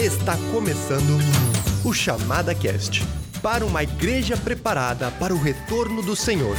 Está 0.00 0.34
começando 0.50 1.18
o 1.84 1.92
Chamada 1.92 2.54
Cast 2.54 3.06
para 3.42 3.66
uma 3.66 3.82
igreja 3.82 4.34
preparada 4.34 5.10
para 5.10 5.34
o 5.34 5.38
retorno 5.38 6.00
do 6.00 6.16
Senhor. 6.16 6.56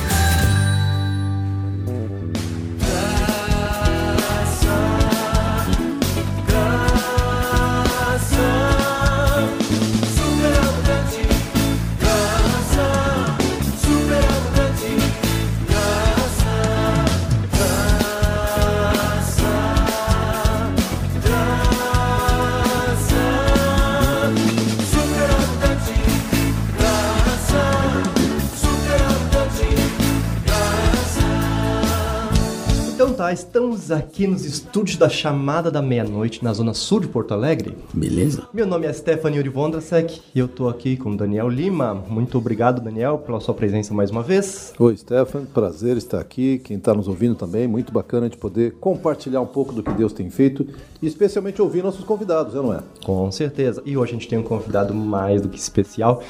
Tá, 33.22 33.32
estamos 33.32 33.92
aqui 33.92 34.26
nos 34.26 34.46
estúdios 34.46 34.98
da 34.98 35.08
Chamada 35.08 35.70
da 35.70 35.80
Meia-Noite, 35.80 36.44
na 36.44 36.52
zona 36.54 36.74
sul 36.74 37.02
de 37.02 37.08
Porto 37.08 37.36
Alegre. 37.36 37.78
Beleza? 37.94 38.48
Meu 38.52 38.66
nome 38.66 38.88
é 38.88 38.94
Stephanie 38.94 39.38
Urivondrasek 39.38 40.20
e 40.34 40.40
eu 40.40 40.48
tô 40.48 40.68
aqui 40.68 40.98
com 40.98 41.12
o 41.12 41.16
Daniel 41.16 41.48
Lima. 41.48 41.94
Muito 41.94 42.40
obrigado, 42.40 42.82
Daniel, 42.82 43.20
pela 43.20 43.40
sua 43.40 43.54
presença 43.54 43.94
mais 43.94 44.10
uma 44.10 44.24
vez. 44.24 44.74
Oi, 44.80 44.98
Stefan, 44.98 45.46
prazer 45.46 45.98
estar 45.98 46.20
aqui. 46.20 46.58
Quem 46.64 46.78
está 46.78 46.96
nos 46.96 47.08
ouvindo 47.08 47.36
também, 47.36 47.68
muito 47.68 47.94
bacana 47.94 48.28
de 48.28 48.38
poder 48.38 48.72
compartilhar 48.80 49.42
um 49.42 49.46
pouco 49.46 49.72
do 49.72 49.84
que 49.84 49.92
Deus 49.92 50.14
tem 50.14 50.28
feito 50.32 50.66
e 51.00 51.06
especialmente 51.06 51.62
ouvir 51.62 51.84
nossos 51.84 52.04
convidados, 52.04 52.56
é 52.56 52.58
não 52.58 52.74
é? 52.74 52.80
Com 53.06 53.32
certeza. 53.32 53.84
E 53.86 53.96
hoje 53.96 54.14
a 54.14 54.16
gente 54.16 54.28
tem 54.28 54.40
um 54.40 54.44
convidado 54.44 54.96
mais 54.96 55.44
do 55.44 55.48
que 55.48 55.60
especial. 55.60 56.24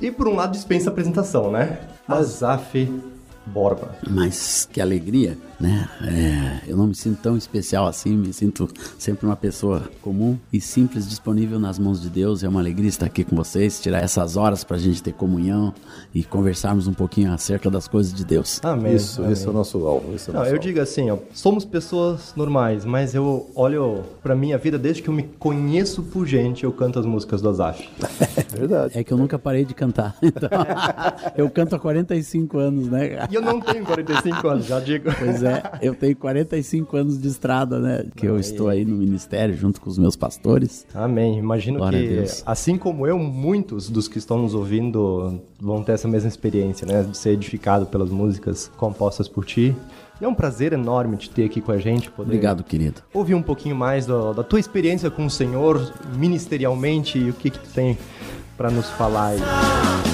E 0.00 0.10
por 0.10 0.26
um 0.26 0.34
lado 0.34 0.52
dispensa 0.52 0.88
apresentação, 0.88 1.52
né? 1.52 1.78
Azaf 2.08 2.88
Borba. 3.52 3.94
Mas 4.08 4.68
que 4.70 4.80
alegria, 4.80 5.36
né? 5.58 5.88
É, 6.02 6.70
eu 6.70 6.76
não 6.76 6.86
me 6.86 6.94
sinto 6.94 7.18
tão 7.22 7.36
especial 7.36 7.86
assim, 7.86 8.16
me 8.16 8.32
sinto 8.32 8.68
sempre 8.98 9.26
uma 9.26 9.36
pessoa 9.36 9.90
comum 10.02 10.36
e 10.52 10.60
simples, 10.60 11.08
disponível 11.08 11.58
nas 11.58 11.78
mãos 11.78 12.00
de 12.00 12.08
Deus. 12.10 12.42
É 12.44 12.48
uma 12.48 12.60
alegria 12.60 12.88
estar 12.88 13.06
aqui 13.06 13.24
com 13.24 13.34
vocês, 13.36 13.80
tirar 13.80 14.02
essas 14.02 14.36
horas 14.36 14.62
para 14.64 14.76
a 14.76 14.80
gente 14.80 15.02
ter 15.02 15.12
comunhão 15.12 15.72
e 16.14 16.22
conversarmos 16.24 16.86
um 16.86 16.92
pouquinho 16.92 17.32
acerca 17.32 17.70
das 17.70 17.88
coisas 17.88 18.12
de 18.12 18.24
Deus. 18.24 18.60
Amém. 18.62 18.94
Isso, 18.94 19.20
amém. 19.20 19.32
esse 19.32 19.46
é 19.46 19.50
o 19.50 19.52
nosso 19.52 19.78
alvo. 19.86 20.14
Esse 20.14 20.28
é 20.28 20.30
o 20.30 20.34
Não, 20.34 20.40
nosso 20.40 20.50
eu 20.52 20.56
alvo. 20.56 20.66
digo 20.66 20.80
assim, 20.80 21.10
ó, 21.10 21.18
somos 21.32 21.64
pessoas 21.64 22.32
normais, 22.36 22.84
mas 22.84 23.14
eu 23.14 23.50
olho 23.54 24.02
pra 24.22 24.34
minha 24.34 24.58
vida 24.58 24.78
desde 24.78 25.02
que 25.02 25.08
eu 25.08 25.14
me 25.14 25.24
conheço 25.38 26.02
por 26.02 26.26
gente, 26.26 26.64
eu 26.64 26.72
canto 26.72 26.98
as 26.98 27.06
músicas 27.06 27.40
do 27.42 27.48
Azaf. 27.48 27.88
É 28.36 28.42
verdade. 28.56 28.98
É 28.98 29.02
que 29.04 29.12
eu 29.12 29.16
nunca 29.18 29.38
parei 29.38 29.64
de 29.64 29.74
cantar. 29.74 30.16
Então, 30.28 30.50
eu 31.36 31.48
canto 31.50 31.74
há 31.74 31.78
45 31.78 32.58
anos, 32.58 32.86
né? 32.88 33.26
E 33.30 33.37
eu 33.38 33.42
não 33.42 33.60
tenho 33.60 33.84
45 33.84 34.48
anos, 34.48 34.66
já 34.66 34.80
digo. 34.80 35.10
Pois 35.18 35.42
é, 35.42 35.62
eu 35.82 35.94
tenho 35.94 36.14
45 36.16 36.96
anos 36.96 37.20
de 37.20 37.28
estrada, 37.28 37.78
né? 37.78 38.04
Que 38.14 38.26
eu 38.26 38.38
estou 38.38 38.68
aí 38.68 38.84
no 38.84 38.96
ministério 38.96 39.56
junto 39.56 39.80
com 39.80 39.88
os 39.88 39.98
meus 39.98 40.16
pastores. 40.16 40.86
Amém. 40.94 41.38
Imagino 41.38 41.78
Glória 41.78 41.98
que, 42.24 42.32
assim 42.44 42.76
como 42.76 43.06
eu, 43.06 43.18
muitos 43.18 43.88
dos 43.88 44.08
que 44.08 44.18
estão 44.18 44.38
nos 44.42 44.54
ouvindo 44.54 45.40
vão 45.60 45.82
ter 45.82 45.92
essa 45.92 46.06
mesma 46.08 46.28
experiência, 46.28 46.86
né? 46.86 47.02
De 47.02 47.16
ser 47.16 47.30
edificado 47.30 47.86
pelas 47.86 48.10
músicas 48.10 48.70
compostas 48.76 49.28
por 49.28 49.44
ti. 49.44 49.74
E 50.20 50.24
é 50.24 50.28
um 50.28 50.34
prazer 50.34 50.72
enorme 50.72 51.16
te 51.16 51.30
ter 51.30 51.44
aqui 51.44 51.60
com 51.60 51.70
a 51.70 51.78
gente, 51.78 52.10
poder 52.10 52.30
Obrigado, 52.30 52.64
querido. 52.64 53.02
ouvir 53.14 53.34
um 53.34 53.42
pouquinho 53.42 53.76
mais 53.76 54.04
do- 54.04 54.32
da 54.34 54.42
tua 54.42 54.58
experiência 54.58 55.08
com 55.10 55.24
o 55.24 55.30
Senhor 55.30 55.92
ministerialmente 56.16 57.18
e 57.18 57.30
o 57.30 57.32
que 57.32 57.50
que 57.50 57.58
tu 57.60 57.68
tem 57.72 57.96
pra 58.56 58.68
nos 58.68 58.90
falar 58.90 59.28
aí. 59.28 60.07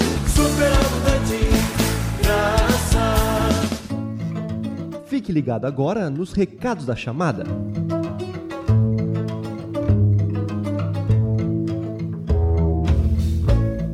Fique 5.25 5.33
ligado 5.33 5.65
agora 5.65 6.07
nos 6.07 6.33
recados 6.33 6.85
da 6.85 6.95
chamada. 6.95 7.45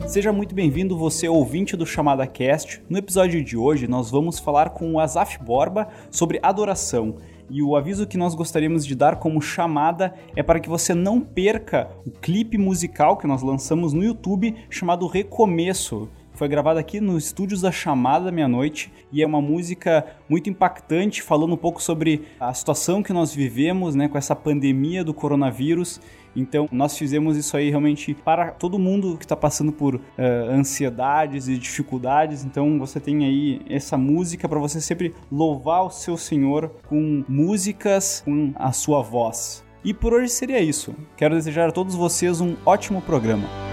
Seja 0.05 0.33
muito 0.33 0.53
bem-vindo, 0.53 0.97
você 0.97 1.29
ouvinte 1.29 1.77
do 1.77 1.85
Chamada 1.85 2.27
Cast. 2.27 2.83
No 2.89 2.97
episódio 2.97 3.41
de 3.41 3.55
hoje, 3.55 3.87
nós 3.87 4.11
vamos 4.11 4.39
falar 4.39 4.71
com 4.71 4.91
o 4.91 4.99
Azaf 4.99 5.41
Borba 5.41 5.87
sobre 6.09 6.37
adoração. 6.43 7.15
E 7.49 7.63
o 7.63 7.77
aviso 7.77 8.05
que 8.05 8.17
nós 8.17 8.35
gostaríamos 8.35 8.85
de 8.85 8.93
dar 8.93 9.15
como 9.15 9.41
chamada 9.41 10.13
é 10.35 10.43
para 10.43 10.59
que 10.59 10.67
você 10.67 10.93
não 10.93 11.21
perca 11.21 11.91
o 12.05 12.11
clipe 12.11 12.57
musical 12.57 13.15
que 13.15 13.25
nós 13.25 13.41
lançamos 13.41 13.93
no 13.93 14.03
YouTube 14.03 14.53
chamado 14.69 15.07
Recomeço. 15.07 16.09
Foi 16.41 16.47
gravado 16.47 16.79
aqui 16.79 16.99
nos 16.99 17.25
estúdios 17.25 17.61
da 17.61 17.71
Chamada 17.71 18.25
da 18.25 18.31
Meia-Noite 18.31 18.91
e 19.11 19.21
é 19.21 19.27
uma 19.27 19.39
música 19.39 20.03
muito 20.27 20.49
impactante, 20.49 21.21
falando 21.21 21.53
um 21.53 21.57
pouco 21.57 21.79
sobre 21.79 22.23
a 22.39 22.51
situação 22.51 23.03
que 23.03 23.13
nós 23.13 23.31
vivemos 23.31 23.93
né, 23.93 24.07
com 24.07 24.17
essa 24.17 24.35
pandemia 24.35 25.03
do 25.03 25.13
coronavírus. 25.13 26.01
Então, 26.35 26.67
nós 26.71 26.97
fizemos 26.97 27.37
isso 27.37 27.55
aí 27.55 27.69
realmente 27.69 28.15
para 28.15 28.49
todo 28.49 28.79
mundo 28.79 29.19
que 29.19 29.23
está 29.23 29.35
passando 29.35 29.71
por 29.71 30.01
eh, 30.17 30.47
ansiedades 30.49 31.47
e 31.47 31.59
dificuldades. 31.59 32.43
Então, 32.43 32.79
você 32.79 32.99
tem 32.99 33.23
aí 33.23 33.61
essa 33.69 33.95
música 33.95 34.49
para 34.49 34.57
você 34.57 34.81
sempre 34.81 35.13
louvar 35.31 35.85
o 35.85 35.91
seu 35.91 36.17
Senhor 36.17 36.71
com 36.87 37.23
músicas 37.29 38.23
com 38.25 38.51
a 38.55 38.71
sua 38.71 39.03
voz. 39.03 39.63
E 39.83 39.93
por 39.93 40.11
hoje 40.11 40.29
seria 40.29 40.59
isso. 40.59 40.95
Quero 41.15 41.35
desejar 41.35 41.69
a 41.69 41.71
todos 41.71 41.93
vocês 41.93 42.41
um 42.41 42.55
ótimo 42.65 42.99
programa. 42.99 43.70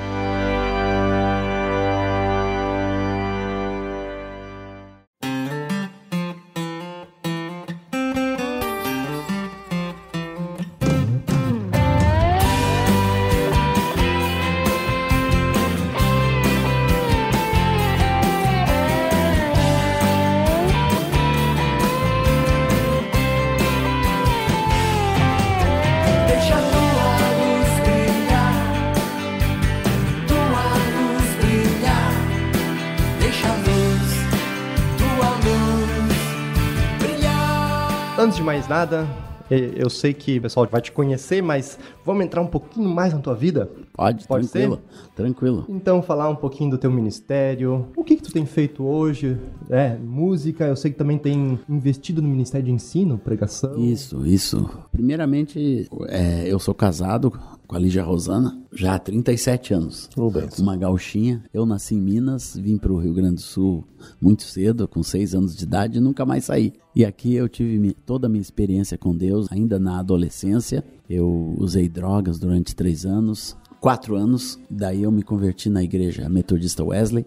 Antes 38.19 38.37
de 38.37 38.43
mais 38.43 38.67
nada, 38.67 39.07
eu 39.49 39.89
sei 39.89 40.13
que 40.13 40.39
o 40.39 40.43
pessoal 40.43 40.67
vai 40.69 40.81
te 40.81 40.91
conhecer, 40.91 41.41
mas 41.41 41.79
vamos 42.05 42.25
entrar 42.25 42.43
um 42.43 42.49
pouquinho 42.49 42.89
mais 42.89 43.15
na 43.15 43.21
tua 43.21 43.33
vida? 43.33 43.71
Pode, 43.93 44.27
Pode 44.27 44.49
tranquilo. 44.49 44.81
Tranquilo. 45.15 45.65
Então, 45.69 46.03
falar 46.03 46.29
um 46.29 46.35
pouquinho 46.35 46.73
do 46.73 46.79
teu 46.79 46.91
ministério. 46.91 47.87
O 47.95 48.03
que, 48.03 48.17
que 48.17 48.23
tu 48.25 48.33
tem 48.33 48.45
feito 48.45 48.83
hoje? 48.83 49.39
É, 49.71 49.97
música, 49.97 50.67
eu 50.67 50.75
sei 50.75 50.91
que 50.91 50.99
também 50.99 51.17
tem 51.17 51.61
investido 51.69 52.21
no 52.21 52.27
ministério 52.27 52.67
de 52.67 52.73
ensino, 52.73 53.19
pregação. 53.19 53.79
Isso, 53.79 54.27
isso. 54.27 54.69
Primeiramente, 54.91 55.89
é, 56.09 56.43
eu 56.45 56.59
sou 56.59 56.75
casado 56.75 57.33
com 57.69 57.77
a 57.77 57.79
Lígia 57.79 58.03
Rosana 58.03 58.59
já 58.73 58.95
há 58.95 58.99
37 58.99 59.75
anos. 59.75 60.09
Benção. 60.17 60.65
Uma 60.65 60.77
gauchinha. 60.77 61.45
Eu 61.53 61.67
nasci 61.67 61.95
em 61.95 62.01
Minas, 62.01 62.57
vim 62.57 62.79
para 62.79 62.91
o 62.91 62.99
Rio 62.99 63.13
Grande 63.13 63.37
do 63.37 63.41
Sul 63.43 63.85
muito 64.21 64.43
cedo, 64.43 64.89
com 64.89 65.03
6 65.03 65.35
anos 65.35 65.55
de 65.55 65.65
idade, 65.65 65.99
e 65.99 66.01
nunca 66.01 66.25
mais 66.25 66.47
saí. 66.47 66.73
E 66.97 67.05
aqui 67.05 67.35
eu 67.35 67.47
tive 67.49 67.93
toda 68.07 68.27
a 68.27 68.31
minha 68.31 68.41
experiência 68.41 68.97
com 68.97 69.15
Deus, 69.15 69.47
ainda 69.51 69.79
na 69.79 69.99
adolescência. 69.99 70.83
Eu 71.09 71.55
usei 71.59 71.89
drogas 71.89 72.39
durante 72.39 72.75
três 72.75 73.05
anos. 73.05 73.55
Quatro 73.81 74.17
anos, 74.17 74.59
daí 74.69 75.05
eu 75.05 75.13
me 75.13 75.23
converti 75.23 75.71
na 75.71 75.85
igreja 75.85 76.29
metodista 76.29 76.83
Wesley, 76.83 77.25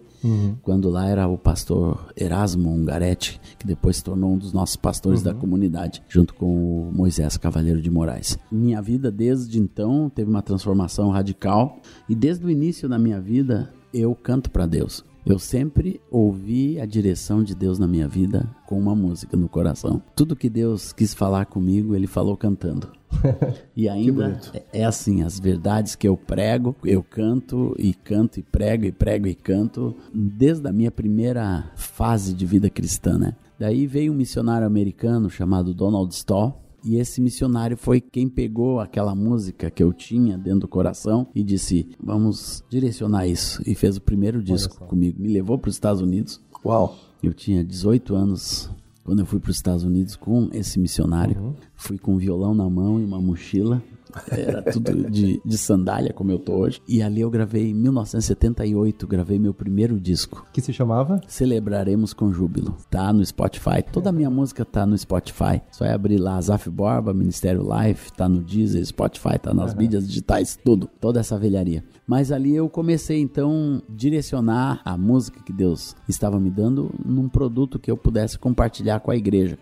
quando 0.60 0.90
lá 0.90 1.08
era 1.08 1.26
o 1.26 1.38
pastor 1.38 2.12
Erasmo 2.14 2.70
Ungaretti, 2.70 3.40
que 3.58 3.66
depois 3.66 3.96
se 3.96 4.04
tornou 4.04 4.32
um 4.32 4.38
dos 4.38 4.52
nossos 4.52 4.76
pastores 4.76 5.22
da 5.22 5.32
comunidade, 5.32 6.02
junto 6.08 6.34
com 6.34 6.46
o 6.46 6.92
Moisés 6.92 7.38
Cavaleiro 7.38 7.80
de 7.80 7.90
Moraes. 7.90 8.38
Minha 8.50 8.82
vida 8.82 9.10
desde 9.10 9.58
então 9.58 10.10
teve 10.14 10.28
uma 10.28 10.42
transformação 10.42 11.08
radical 11.08 11.78
e 12.06 12.14
desde 12.14 12.44
o 12.44 12.50
início 12.50 12.86
da 12.86 12.98
minha 12.98 13.18
vida 13.18 13.72
eu 13.92 14.14
canto 14.14 14.50
para 14.50 14.66
Deus. 14.66 15.02
Eu 15.24 15.38
sempre 15.38 16.00
ouvi 16.10 16.80
a 16.80 16.84
direção 16.84 17.44
de 17.44 17.54
Deus 17.54 17.78
na 17.78 17.86
minha 17.86 18.08
vida 18.08 18.48
com 18.66 18.78
uma 18.78 18.94
música 18.94 19.36
no 19.36 19.48
coração. 19.48 20.02
Tudo 20.16 20.34
que 20.34 20.50
Deus 20.50 20.92
quis 20.92 21.14
falar 21.14 21.46
comigo, 21.46 21.94
ele 21.94 22.08
falou 22.08 22.36
cantando. 22.36 22.90
E 23.74 23.88
ainda 23.88 24.40
é 24.52 24.62
é 24.82 24.84
assim, 24.84 25.22
as 25.22 25.38
verdades 25.38 25.94
que 25.94 26.08
eu 26.08 26.16
prego, 26.16 26.74
eu 26.84 27.02
canto 27.02 27.74
e 27.78 27.94
canto 27.94 28.40
e 28.40 28.42
prego 28.42 28.84
e 28.84 28.92
prego 28.92 29.26
e 29.26 29.34
canto 29.34 29.94
desde 30.12 30.68
a 30.68 30.72
minha 30.72 30.90
primeira 30.90 31.70
fase 31.76 32.34
de 32.34 32.44
vida 32.44 32.68
cristã, 32.68 33.18
né? 33.18 33.34
Daí 33.58 33.86
veio 33.86 34.12
um 34.12 34.16
missionário 34.16 34.66
americano 34.66 35.30
chamado 35.30 35.72
Donald 35.72 36.12
Stoll, 36.14 36.60
E 36.84 36.96
esse 36.96 37.20
missionário 37.20 37.76
foi 37.76 38.00
quem 38.00 38.28
pegou 38.28 38.80
aquela 38.80 39.14
música 39.14 39.70
que 39.70 39.80
eu 39.80 39.92
tinha 39.92 40.36
dentro 40.36 40.62
do 40.62 40.68
coração 40.68 41.28
e 41.32 41.44
disse: 41.44 41.88
Vamos 42.02 42.64
direcionar 42.68 43.24
isso. 43.28 43.62
E 43.64 43.72
fez 43.76 43.96
o 43.96 44.00
primeiro 44.00 44.42
disco 44.42 44.84
comigo. 44.86 45.22
Me 45.22 45.28
levou 45.28 45.56
para 45.56 45.68
os 45.68 45.76
Estados 45.76 46.02
Unidos. 46.02 46.40
Uau. 46.64 46.96
Eu 47.22 47.32
tinha 47.32 47.62
18 47.62 48.16
anos 48.16 48.68
quando 49.04 49.20
eu 49.20 49.26
fui 49.26 49.40
para 49.40 49.50
os 49.50 49.56
Estados 49.56 49.84
Unidos 49.84 50.16
com 50.16 50.48
esse 50.52 50.78
missionário. 50.78 51.56
Fui 51.74 51.98
com 51.98 52.14
um 52.14 52.18
violão 52.18 52.54
na 52.54 52.68
mão 52.68 53.00
e 53.00 53.04
uma 53.04 53.20
mochila. 53.20 53.82
Era 54.30 54.62
tudo 54.62 55.10
de, 55.10 55.40
de 55.44 55.58
sandália, 55.58 56.12
como 56.12 56.30
eu 56.30 56.38
tô 56.38 56.54
hoje. 56.54 56.80
E 56.88 57.02
ali 57.02 57.20
eu 57.20 57.30
gravei, 57.30 57.70
em 57.70 57.74
1978, 57.74 59.06
gravei 59.06 59.38
meu 59.38 59.54
primeiro 59.54 60.00
disco. 60.00 60.46
Que 60.52 60.60
se 60.60 60.72
chamava? 60.72 61.20
Celebraremos 61.26 62.12
com 62.12 62.32
Júbilo. 62.32 62.76
Tá 62.90 63.12
no 63.12 63.24
Spotify. 63.24 63.82
Toda 63.92 64.10
a 64.10 64.12
minha 64.12 64.30
música 64.30 64.64
tá 64.64 64.84
no 64.86 64.96
Spotify. 64.96 65.60
Só 65.70 65.84
é 65.84 65.92
abrir 65.92 66.18
lá 66.18 66.40
Zaf 66.40 66.68
Borba, 66.68 67.12
Ministério 67.12 67.62
Life, 67.62 68.12
tá 68.12 68.28
no 68.28 68.42
Deezer, 68.42 68.84
Spotify, 68.84 69.38
tá 69.40 69.54
nas 69.54 69.74
mídias 69.74 70.06
digitais, 70.06 70.58
tudo. 70.62 70.88
Toda 71.00 71.20
essa 71.20 71.38
velharia. 71.38 71.84
Mas 72.06 72.30
ali 72.32 72.54
eu 72.54 72.68
comecei 72.68 73.20
então 73.20 73.82
direcionar 73.88 74.80
a 74.84 74.96
música 74.98 75.42
que 75.42 75.52
Deus 75.52 75.94
estava 76.08 76.38
me 76.38 76.50
dando 76.50 76.90
num 77.04 77.28
produto 77.28 77.78
que 77.78 77.90
eu 77.90 77.96
pudesse 77.96 78.38
compartilhar 78.38 79.00
com 79.00 79.10
a 79.10 79.16
igreja. 79.16 79.58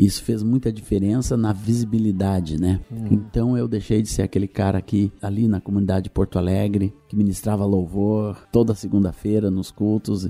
Isso 0.00 0.24
fez 0.24 0.42
muita 0.42 0.72
diferença 0.72 1.36
na 1.36 1.52
visibilidade, 1.52 2.58
né? 2.58 2.80
Então 3.10 3.56
eu 3.58 3.68
deixei 3.68 4.00
de 4.00 4.08
ser 4.08 4.22
aquele 4.22 4.48
cara 4.48 4.80
que 4.80 5.12
ali 5.20 5.46
na 5.46 5.60
comunidade 5.60 6.04
de 6.04 6.10
Porto 6.10 6.38
Alegre, 6.38 6.94
que 7.10 7.16
ministrava 7.16 7.64
louvor 7.66 8.36
toda 8.52 8.72
segunda-feira 8.72 9.50
nos 9.50 9.72
cultos, 9.72 10.28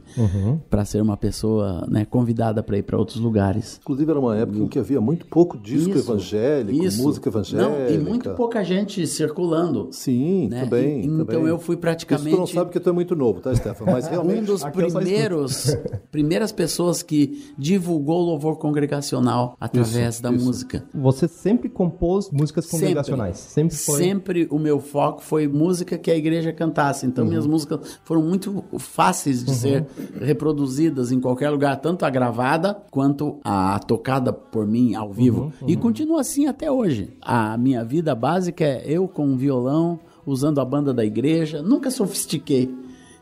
para 0.70 0.82
ser 0.86 1.02
uma 1.02 1.14
pessoa, 1.14 1.86
né, 1.90 2.06
convidada 2.06 2.62
para 2.62 2.78
ir 2.78 2.82
para 2.84 2.96
outros 2.96 3.18
lugares. 3.18 3.78
Inclusive 3.82 4.10
era 4.10 4.18
uma 4.18 4.34
época 4.34 4.58
em 4.60 4.66
que 4.66 4.78
havia 4.78 4.98
muito 4.98 5.26
pouco 5.26 5.58
disco 5.58 5.90
Isso, 5.90 6.10
evangélico, 6.10 6.82
isso. 6.86 7.02
música 7.02 7.28
evangélica. 7.28 7.68
Não, 7.68 7.90
e 7.94 7.98
muito 7.98 8.30
pouca 8.30 8.64
gente 8.64 9.06
circulando. 9.06 9.88
Sim, 9.92 10.48
né? 10.48 10.64
também. 10.64 11.02
E- 11.02 11.06
então 11.06 11.26
também. 11.26 11.46
eu 11.48 11.58
fui 11.58 11.74
Isso 11.74 11.80
praticamente 11.82 12.30
tu 12.34 12.38
não 12.38 12.46
sabe 12.46 12.70
que 12.70 12.80
tu 12.80 12.88
é 12.88 12.92
muito 12.92 13.14
novo, 13.14 13.40
tá, 13.42 13.54
Stefan? 13.54 13.84
Mas 13.84 14.06
um 14.08 14.10
realmente. 14.10 14.46
dos 14.46 14.64
aqui 14.64 14.80
eu 14.80 14.88
só 14.90 14.98
primeiros 15.00 15.76
primeiras 16.10 16.50
pessoas 16.50 17.02
que 17.02 17.52
divulgou 17.58 18.22
louvor 18.22 18.56
congregacional 18.56 19.54
através 19.60 20.18
da 20.18 20.32
isso. 20.32 20.46
música. 20.46 20.84
Você 20.94 21.28
sempre 21.28 21.68
compôs 21.68 22.30
músicas 22.30 22.64
congregacionais. 22.64 23.36
Sempre 23.36 23.76
foi. 23.76 23.98
Sempre 24.02 24.48
o 24.50 24.58
meu 24.58 24.80
foco 24.80 25.20
foi 25.22 25.46
música 25.46 25.98
que 25.98 26.10
a 26.10 26.16
igreja 26.16 26.54
cantasse. 26.70 27.06
Então 27.06 27.24
minhas 27.24 27.46
músicas 27.46 27.98
foram 28.04 28.22
muito 28.22 28.64
fáceis 28.78 29.44
de 29.44 29.52
ser 29.52 29.86
reproduzidas 30.20 31.10
em 31.10 31.20
qualquer 31.20 31.50
lugar, 31.50 31.76
tanto 31.76 32.04
a 32.04 32.10
gravada 32.10 32.80
quanto 32.90 33.38
a 33.44 33.78
tocada 33.80 34.32
por 34.32 34.66
mim 34.66 34.94
ao 34.94 35.12
vivo. 35.12 35.52
E 35.66 35.76
continua 35.76 36.20
assim 36.20 36.46
até 36.46 36.70
hoje. 36.70 37.16
A 37.20 37.58
minha 37.58 37.84
vida 37.84 38.14
básica 38.14 38.64
é 38.64 38.84
eu 38.86 39.08
com 39.08 39.26
um 39.26 39.36
violão, 39.36 39.98
usando 40.24 40.60
a 40.60 40.64
banda 40.64 40.94
da 40.94 41.04
igreja, 41.04 41.62
nunca 41.62 41.90
sofistiquei. 41.90 42.72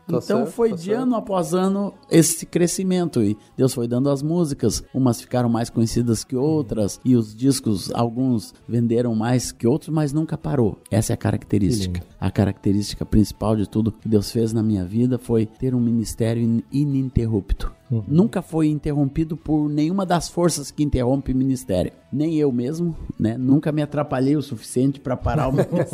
Tá 0.07 0.17
então 0.17 0.37
certo, 0.39 0.51
foi 0.51 0.69
tá 0.71 0.75
de 0.75 0.83
certo. 0.85 1.01
ano 1.03 1.15
após 1.15 1.53
ano 1.53 1.93
esse 2.09 2.43
crescimento 2.43 3.21
e 3.21 3.37
Deus 3.55 3.75
foi 3.75 3.87
dando 3.87 4.09
as 4.09 4.23
músicas, 4.23 4.83
umas 4.91 5.21
ficaram 5.21 5.47
mais 5.47 5.69
conhecidas 5.69 6.23
que 6.23 6.35
outras 6.35 6.99
e 7.05 7.15
os 7.15 7.35
discos 7.35 7.91
alguns 7.93 8.53
venderam 8.67 9.13
mais 9.13 9.51
que 9.51 9.67
outros, 9.67 9.93
mas 9.93 10.11
nunca 10.11 10.35
parou. 10.35 10.79
Essa 10.89 11.13
é 11.13 11.15
a 11.15 11.17
característica. 11.17 12.01
A 12.19 12.29
característica 12.29 13.05
principal 13.05 13.55
de 13.55 13.67
tudo 13.67 13.91
que 13.93 14.09
Deus 14.09 14.29
fez 14.29 14.51
na 14.51 14.61
minha 14.61 14.83
vida 14.83 15.17
foi 15.17 15.45
ter 15.45 15.73
um 15.73 15.79
ministério 15.79 16.43
in- 16.43 16.63
ininterrupto. 16.71 17.71
Nunca 18.07 18.41
foi 18.43 18.67
interrompido 18.67 19.35
por 19.35 19.67
nenhuma 19.67 20.05
das 20.05 20.27
forças 20.29 20.69
que 20.69 20.83
interrompe 20.83 21.31
o 21.31 21.35
ministério. 21.35 21.91
Nem 22.11 22.35
eu 22.35 22.51
mesmo, 22.51 22.95
né? 23.19 23.35
Nunca 23.35 23.71
me 23.71 23.81
atrapalhei 23.81 24.35
o 24.35 24.43
suficiente 24.43 24.99
para 24.99 25.17
parar 25.17 25.47
o 25.47 25.53
ministério. 25.57 25.89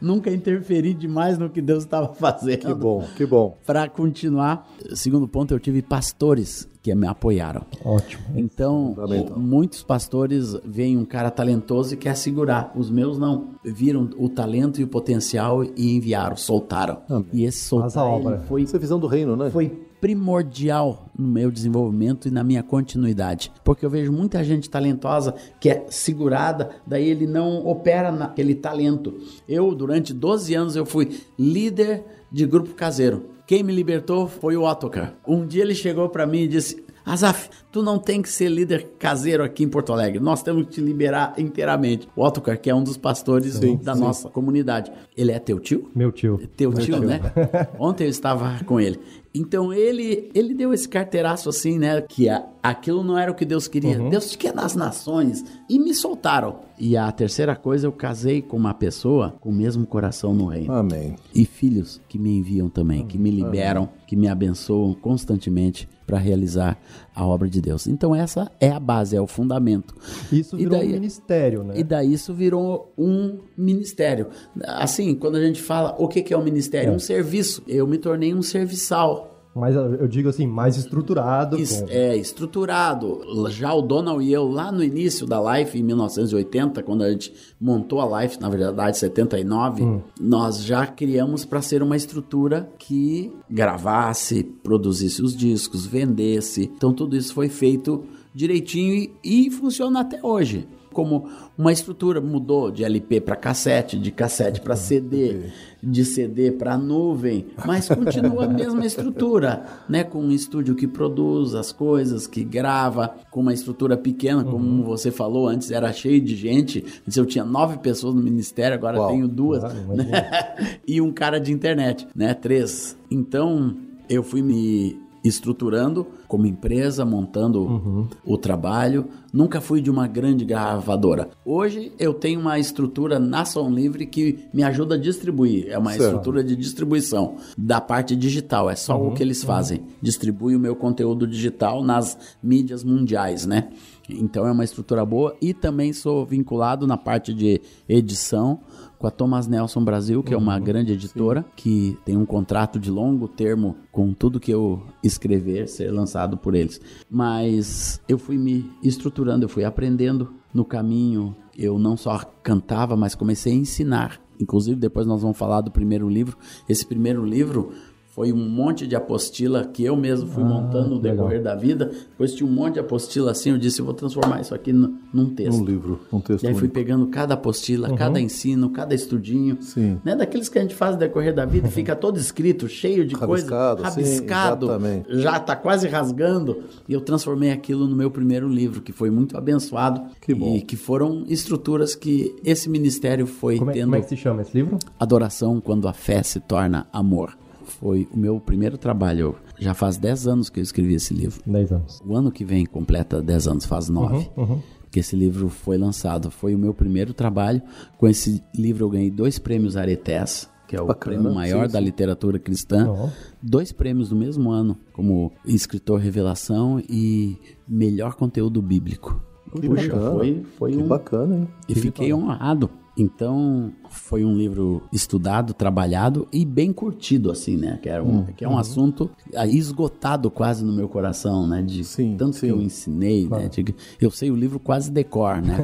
Nunca 0.00 0.30
interferi 0.30 0.94
demais 0.94 1.38
no 1.38 1.50
que 1.50 1.60
Deus 1.60 1.84
estava 1.84 2.14
fazendo. 2.14 2.60
Que 2.60 2.74
bom, 2.74 3.04
que 3.16 3.26
bom. 3.26 3.56
Para 3.66 3.88
continuar, 3.88 4.68
segundo 4.94 5.26
ponto, 5.26 5.52
eu 5.52 5.58
tive 5.58 5.82
pastores 5.82 6.68
que 6.82 6.94
me 6.94 7.06
apoiaram. 7.06 7.62
Ótimo. 7.84 8.22
Então, 8.36 8.94
muitos 9.36 9.82
pastores 9.82 10.56
veem 10.64 10.96
um 10.96 11.04
cara 11.04 11.30
talentoso 11.30 11.94
e 11.94 11.96
quer 11.96 12.16
segurar. 12.16 12.72
Os 12.76 12.90
meus 12.90 13.18
não. 13.18 13.50
Viram 13.64 14.08
o 14.16 14.28
talento 14.28 14.80
e 14.80 14.84
o 14.84 14.88
potencial 14.88 15.64
e 15.64 15.96
enviaram, 15.96 16.36
soltaram. 16.36 16.98
E 17.32 17.44
esse 17.44 17.58
soltar 17.58 18.04
obra. 18.04 18.38
foi 18.48 18.62
Isso 18.62 18.76
é 18.76 18.78
visão 18.78 18.98
do 18.98 19.06
reino, 19.06 19.36
né? 19.36 19.50
foi 19.50 19.88
primordial 20.00 21.10
no 21.18 21.26
meu 21.26 21.50
desenvolvimento 21.50 22.28
e 22.28 22.30
na 22.30 22.44
minha 22.44 22.62
continuidade. 22.62 23.52
Porque 23.64 23.84
eu 23.84 23.90
vejo 23.90 24.12
muita 24.12 24.42
gente 24.44 24.70
talentosa 24.70 25.34
que 25.60 25.68
é 25.68 25.86
segurada, 25.90 26.70
daí 26.86 27.08
ele 27.08 27.26
não 27.26 27.66
opera 27.66 28.12
naquele 28.12 28.54
talento. 28.54 29.18
Eu, 29.48 29.74
durante 29.74 30.12
12 30.12 30.54
anos, 30.54 30.76
eu 30.76 30.86
fui 30.86 31.20
líder 31.38 32.04
de 32.30 32.46
grupo 32.46 32.74
caseiro. 32.74 33.37
Quem 33.48 33.62
me 33.62 33.74
libertou 33.74 34.28
foi 34.28 34.58
o 34.58 34.62
Ottokar. 34.62 35.14
Um 35.26 35.46
dia 35.46 35.62
ele 35.62 35.74
chegou 35.74 36.06
para 36.10 36.26
mim 36.26 36.40
e 36.40 36.48
disse: 36.48 36.84
Azaf, 37.02 37.48
tu 37.72 37.82
não 37.82 37.98
tem 37.98 38.20
que 38.20 38.28
ser 38.28 38.50
líder 38.50 38.90
caseiro 38.98 39.42
aqui 39.42 39.64
em 39.64 39.68
Porto 39.70 39.90
Alegre. 39.90 40.20
Nós 40.20 40.42
temos 40.42 40.66
que 40.66 40.72
te 40.72 40.80
liberar 40.82 41.32
inteiramente. 41.38 42.06
O 42.14 42.22
Ottokar, 42.22 42.60
que 42.60 42.68
é 42.68 42.74
um 42.74 42.84
dos 42.84 42.98
pastores 42.98 43.58
da 43.58 43.94
nossa 43.94 44.28
comunidade. 44.28 44.92
Ele 45.16 45.32
é 45.32 45.38
teu 45.38 45.58
tio? 45.58 45.90
Meu 45.94 46.12
tio. 46.12 46.38
Teu 46.58 46.74
tio, 46.74 47.00
né? 47.00 47.22
Ontem 47.80 48.04
eu 48.04 48.10
estava 48.10 48.62
com 48.66 48.78
ele. 48.78 49.00
Então 49.34 49.72
ele 49.72 50.30
ele 50.34 50.54
deu 50.54 50.72
esse 50.72 50.88
carteiraço 50.88 51.48
assim, 51.48 51.78
né? 51.78 52.00
Que 52.02 52.28
a- 52.28 52.46
aquilo 52.62 53.02
não 53.04 53.16
era 53.18 53.30
o 53.30 53.34
que 53.34 53.44
Deus 53.44 53.68
queria. 53.68 53.98
Deus 54.10 54.34
quer 54.34 54.54
nas 54.54 54.74
nações. 54.74 55.44
E 55.68 55.78
me 55.78 55.94
soltaram. 55.94 56.60
E 56.78 56.96
a 56.96 57.10
terceira 57.12 57.54
coisa, 57.56 57.86
eu 57.86 57.92
casei 57.92 58.40
com 58.40 58.56
uma 58.56 58.72
pessoa 58.74 59.34
com 59.40 59.50
o 59.50 59.52
mesmo 59.52 59.86
coração 59.86 60.32
no 60.34 60.46
reino. 60.46 60.72
Amém. 60.72 61.16
E 61.34 61.44
filhos 61.44 62.00
que 62.08 62.18
me 62.18 62.36
enviam 62.36 62.68
também, 62.68 63.04
que 63.06 63.18
me 63.18 63.30
liberam, 63.30 63.88
que 64.06 64.16
me 64.16 64.28
abençoam 64.28 64.94
constantemente 64.94 65.88
para 66.08 66.16
realizar 66.18 66.80
a 67.14 67.24
obra 67.26 67.46
de 67.48 67.60
Deus. 67.60 67.86
Então 67.86 68.14
essa 68.16 68.50
é 68.58 68.70
a 68.70 68.80
base, 68.80 69.14
é 69.14 69.20
o 69.20 69.26
fundamento. 69.26 69.94
Isso 70.32 70.56
E 70.56 70.60
virou 70.60 70.78
daí- 70.78 70.88
um 70.88 70.92
ministério, 70.92 71.62
né? 71.62 71.74
E 71.76 71.84
daí 71.84 72.12
isso 72.14 72.32
virou 72.32 72.92
um 72.96 73.38
ministério. 73.56 74.28
Assim, 74.64 75.14
quando 75.14 75.36
a 75.36 75.42
gente 75.44 75.60
fala 75.60 75.94
o 75.98 76.08
que 76.08 76.22
que 76.22 76.32
é 76.32 76.38
um 76.38 76.42
ministério, 76.42 76.92
um 76.94 76.98
serviço. 76.98 77.62
Eu 77.68 77.86
me 77.86 77.98
tornei 77.98 78.32
um 78.34 78.40
serviçal. 78.42 79.37
Mas 79.54 79.74
eu 79.74 80.06
digo 80.06 80.28
assim, 80.28 80.46
mais 80.46 80.76
estruturado. 80.76 81.58
Es- 81.58 81.82
é 81.88 82.16
estruturado. 82.16 83.20
Já 83.50 83.72
o 83.74 83.82
Donald 83.82 84.24
e 84.24 84.32
eu, 84.32 84.46
lá 84.48 84.70
no 84.70 84.84
início 84.84 85.26
da 85.26 85.40
Life, 85.58 85.76
em 85.76 85.82
1980, 85.82 86.82
quando 86.82 87.02
a 87.02 87.10
gente 87.10 87.32
montou 87.60 88.00
a 88.00 88.22
Life, 88.22 88.40
na 88.40 88.48
verdade, 88.48 88.96
79, 88.98 89.82
nós 90.20 90.62
já 90.62 90.86
criamos 90.86 91.44
para 91.44 91.60
ser 91.60 91.82
uma 91.82 91.96
estrutura 91.96 92.70
que 92.78 93.32
gravasse, 93.50 94.44
produzisse 94.44 95.22
os 95.22 95.36
discos, 95.36 95.84
vendesse. 95.86 96.70
Então 96.76 96.92
tudo 96.92 97.16
isso 97.16 97.34
foi 97.34 97.48
feito 97.48 98.04
direitinho 98.34 98.94
e, 98.94 99.46
e 99.46 99.50
funciona 99.50 100.00
até 100.00 100.20
hoje. 100.22 100.68
Como 100.98 101.28
uma 101.56 101.70
estrutura 101.70 102.20
mudou 102.20 102.72
de 102.72 102.82
LP 102.82 103.20
para 103.20 103.36
cassete, 103.36 103.96
de 103.96 104.10
cassete 104.10 104.60
para 104.60 104.74
CD, 104.74 105.42
de 105.80 106.04
CD 106.04 106.50
para 106.50 106.76
nuvem, 106.76 107.46
mas 107.64 107.88
continua 107.88 108.46
a 108.46 108.48
mesma 108.48 108.84
estrutura, 108.84 109.62
né? 109.88 110.02
Com 110.02 110.24
um 110.24 110.32
estúdio 110.32 110.74
que 110.74 110.88
produz 110.88 111.54
as 111.54 111.70
coisas, 111.70 112.26
que 112.26 112.42
grava, 112.42 113.14
com 113.30 113.38
uma 113.42 113.54
estrutura 113.54 113.96
pequena, 113.96 114.42
como 114.42 114.82
você 114.82 115.12
falou 115.12 115.46
antes, 115.46 115.70
era 115.70 115.92
cheio 115.92 116.20
de 116.20 116.34
gente. 116.34 116.84
Antes 117.06 117.16
eu 117.16 117.24
tinha 117.24 117.44
nove 117.44 117.78
pessoas 117.78 118.12
no 118.16 118.20
ministério, 118.20 118.74
agora 118.74 118.98
Uau. 118.98 119.10
tenho 119.12 119.28
duas, 119.28 119.62
Ah, 119.62 119.68
né? 119.68 120.80
e 120.84 121.00
um 121.00 121.12
cara 121.12 121.38
de 121.38 121.52
internet, 121.52 122.08
né? 122.12 122.34
Três. 122.34 122.96
Então 123.08 123.76
eu 124.10 124.24
fui 124.24 124.42
me 124.42 124.98
estruturando 125.24 126.06
como 126.26 126.46
empresa, 126.46 127.04
montando 127.04 128.08
o 128.24 128.36
trabalho. 128.38 129.06
Nunca 129.32 129.60
fui 129.60 129.80
de 129.80 129.90
uma 129.90 130.06
grande 130.06 130.44
gravadora. 130.44 131.28
Hoje 131.44 131.92
eu 131.98 132.14
tenho 132.14 132.40
uma 132.40 132.58
estrutura 132.58 133.18
na 133.18 133.44
Som 133.44 133.70
Livre 133.70 134.06
que 134.06 134.38
me 134.52 134.62
ajuda 134.62 134.94
a 134.94 134.98
distribuir. 134.98 135.66
É 135.68 135.78
uma 135.78 135.90
Certo. 135.92 136.04
estrutura 136.04 136.42
de 136.42 136.56
distribuição 136.56 137.36
da 137.56 137.80
parte 137.80 138.16
digital. 138.16 138.70
É 138.70 138.74
só 138.76 139.00
o 139.00 139.12
que 139.12 139.22
eles 139.22 139.42
fazem. 139.44 139.82
Distribui 140.00 140.56
o 140.56 140.60
meu 140.60 140.74
conteúdo 140.74 141.26
digital 141.26 141.82
nas 141.82 142.16
mídias 142.42 142.82
mundiais, 142.82 143.44
né? 143.46 143.68
Então 144.08 144.46
é 144.46 144.52
uma 144.52 144.64
estrutura 144.64 145.04
boa 145.04 145.36
e 145.40 145.52
também 145.52 145.92
sou 145.92 146.24
vinculado 146.24 146.86
na 146.86 146.96
parte 146.96 147.34
de 147.34 147.60
edição 147.86 148.60
com 148.98 149.06
a 149.06 149.10
Thomas 149.10 149.46
Nelson 149.46 149.84
Brasil, 149.84 150.22
que 150.22 150.34
é 150.34 150.36
uma 150.36 150.58
grande 150.58 150.92
editora, 150.92 151.44
que 151.54 151.96
tem 152.04 152.16
um 152.16 152.26
contrato 152.26 152.78
de 152.78 152.90
longo 152.90 153.28
termo 153.28 153.76
com 153.92 154.12
tudo 154.12 154.40
que 154.40 154.50
eu 154.50 154.82
escrever 155.02 155.68
ser 155.68 155.90
lançado 155.90 156.36
por 156.36 156.54
eles. 156.54 156.80
Mas 157.08 158.00
eu 158.08 158.18
fui 158.18 158.36
me 158.36 158.70
estruturando, 158.82 159.44
eu 159.44 159.48
fui 159.48 159.64
aprendendo 159.64 160.34
no 160.52 160.64
caminho. 160.64 161.36
Eu 161.56 161.78
não 161.78 161.96
só 161.96 162.18
cantava, 162.42 162.96
mas 162.96 163.14
comecei 163.14 163.52
a 163.52 163.56
ensinar. 163.56 164.20
Inclusive, 164.40 164.78
depois 164.78 165.06
nós 165.06 165.22
vamos 165.22 165.36
falar 165.36 165.60
do 165.60 165.70
primeiro 165.70 166.08
livro. 166.08 166.36
Esse 166.68 166.86
primeiro 166.86 167.24
livro 167.24 167.72
Foi 168.18 168.32
um 168.32 168.48
monte 168.48 168.84
de 168.84 168.96
apostila 168.96 169.64
que 169.64 169.84
eu 169.84 169.94
mesmo 169.94 170.28
fui 170.28 170.42
montando 170.42 170.96
no 170.96 170.96
que 170.96 171.02
legal. 171.06 171.28
decorrer 171.28 171.40
da 171.40 171.54
vida. 171.54 171.84
Depois 172.10 172.34
tinha 172.34 172.50
um 172.50 172.52
monte 172.52 172.74
de 172.74 172.80
apostila 172.80 173.30
assim, 173.30 173.50
eu 173.50 173.58
disse, 173.58 173.78
eu 173.78 173.84
vou 173.84 173.94
transformar 173.94 174.40
isso 174.40 174.52
aqui 174.52 174.72
num, 174.72 175.30
texto. 175.36 175.60
Um 175.60 175.64
livro, 175.64 176.00
um 176.12 176.18
texto 176.18 176.42
E 176.42 176.48
aí 176.48 176.52
fui 176.52 176.62
único. 176.62 176.74
pegando 176.74 177.06
cada 177.06 177.34
apostila, 177.34 177.94
cada 177.94 178.20
ensino, 178.20 178.70
cada 178.70 178.92
estudinho. 178.92 179.58
Sim. 179.60 180.00
Né? 180.04 180.16
Daqueles 180.16 180.48
que 180.48 180.58
a 180.58 180.62
gente 180.62 180.74
faz 180.74 180.94
no 180.94 180.98
decorrer 180.98 181.32
da 181.32 181.44
vida, 181.44 181.68
e 181.68 181.70
fica 181.70 181.94
todo 181.94 182.18
escrito, 182.18 182.66
cheio 182.66 183.06
de 183.06 183.14
coisa, 183.14 183.48
Rabiscado, 183.48 183.82
sim, 183.82 183.84
rabiscado, 183.84 184.66
exatamente. 184.66 185.20
já 185.20 185.38
tá 185.38 185.54
quase 185.54 185.86
rasgando. 185.86 186.64
E 186.88 186.92
eu 186.92 187.00
transformei 187.00 187.52
aquilo 187.52 187.86
no 187.86 187.94
meu 187.94 188.10
primeiro 188.10 188.48
livro, 188.48 188.80
que 188.80 188.90
foi 188.90 189.10
muito 189.10 189.38
abençoado. 189.38 190.02
Que 190.20 190.34
bom. 190.34 190.56
E 190.56 190.62
que 190.62 190.74
foram 190.74 191.22
estruturas 191.28 191.94
que 191.94 192.34
esse 192.44 192.68
ministério 192.68 193.28
foi 193.28 193.58
Como 193.58 193.70
é, 193.70 193.74
tendo. 193.74 193.84
como 193.84 193.94
é 193.94 194.00
que 194.00 194.08
se 194.08 194.16
chama 194.16 194.42
esse 194.42 194.58
livro? 194.58 194.76
Adoração 194.98 195.60
quando 195.60 195.86
a 195.86 195.92
fé 195.92 196.20
se 196.24 196.40
torna 196.40 196.88
amor. 196.92 197.38
Foi 197.70 198.08
o 198.12 198.16
meu 198.18 198.40
primeiro 198.40 198.76
trabalho. 198.78 199.36
Já 199.58 199.74
faz 199.74 199.96
10 199.96 200.26
anos 200.26 200.50
que 200.50 200.58
eu 200.60 200.62
escrevi 200.62 200.94
esse 200.94 201.14
livro. 201.14 201.40
10 201.46 201.72
anos. 201.72 202.02
O 202.06 202.14
ano 202.16 202.30
que 202.32 202.44
vem 202.44 202.64
completa 202.66 203.20
10 203.22 203.48
anos, 203.48 203.64
faz 203.66 203.88
9. 203.88 204.30
Uhum, 204.36 204.60
Que 204.90 205.00
esse 205.00 205.14
livro 205.14 205.48
foi 205.48 205.76
lançado. 205.76 206.30
Foi 206.30 206.54
o 206.54 206.58
meu 206.58 206.72
primeiro 206.72 207.12
trabalho. 207.12 207.60
Com 207.96 208.08
esse 208.08 208.42
livro 208.54 208.84
eu 208.84 208.90
ganhei 208.90 209.10
dois 209.10 209.38
prêmios 209.38 209.76
Aretés, 209.76 210.48
que 210.66 210.74
é 210.76 210.80
o 210.80 210.86
Bacana, 210.86 211.16
prêmio 211.16 211.34
maior 211.34 211.66
sim, 211.66 211.72
da 211.72 211.78
sim. 211.78 211.84
literatura 211.84 212.38
cristã. 212.38 212.88
Ó. 212.88 213.08
Dois 213.42 213.70
prêmios 213.72 214.10
no 214.10 214.16
mesmo 214.18 214.50
ano, 214.50 214.76
como 214.92 215.32
escritor 215.44 216.00
revelação 216.00 216.80
e 216.88 217.36
melhor 217.66 218.14
conteúdo 218.14 218.60
bíblico. 218.62 219.22
Que 219.60 219.66
Puxa, 219.68 219.88
bacana. 219.88 220.10
foi, 220.12 220.42
foi 220.58 220.72
que 220.72 220.76
um, 220.78 220.86
bacana, 220.88 221.36
hein? 221.36 221.48
e 221.68 221.74
fiquei 221.74 222.12
honrado. 222.12 222.68
Então, 222.98 223.72
foi 223.90 224.24
um 224.24 224.34
livro 224.34 224.82
estudado, 224.92 225.52
trabalhado 225.54 226.26
e 226.32 226.44
bem 226.44 226.72
curtido, 226.72 227.30
assim, 227.30 227.56
né? 227.56 227.78
Que, 227.82 227.88
era 227.88 228.02
um, 228.02 228.24
que 228.24 228.44
é 228.44 228.48
um 228.48 228.58
assunto 228.58 229.10
ah, 229.34 229.46
esgotado 229.46 230.30
quase 230.30 230.64
no 230.64 230.72
meu 230.72 230.88
coração, 230.88 231.46
né? 231.46 231.62
De 231.62 231.84
Sim, 231.84 232.16
tanto 232.18 232.36
sim. 232.36 232.46
que 232.46 232.52
eu 232.52 232.60
ensinei, 232.60 233.28
né? 233.28 233.48
De- 233.48 233.74
eu 234.00 234.10
sei 234.10 234.30
o 234.30 234.36
livro 234.36 234.58
quase 234.58 234.90
decor, 234.90 235.40
né? 235.42 235.56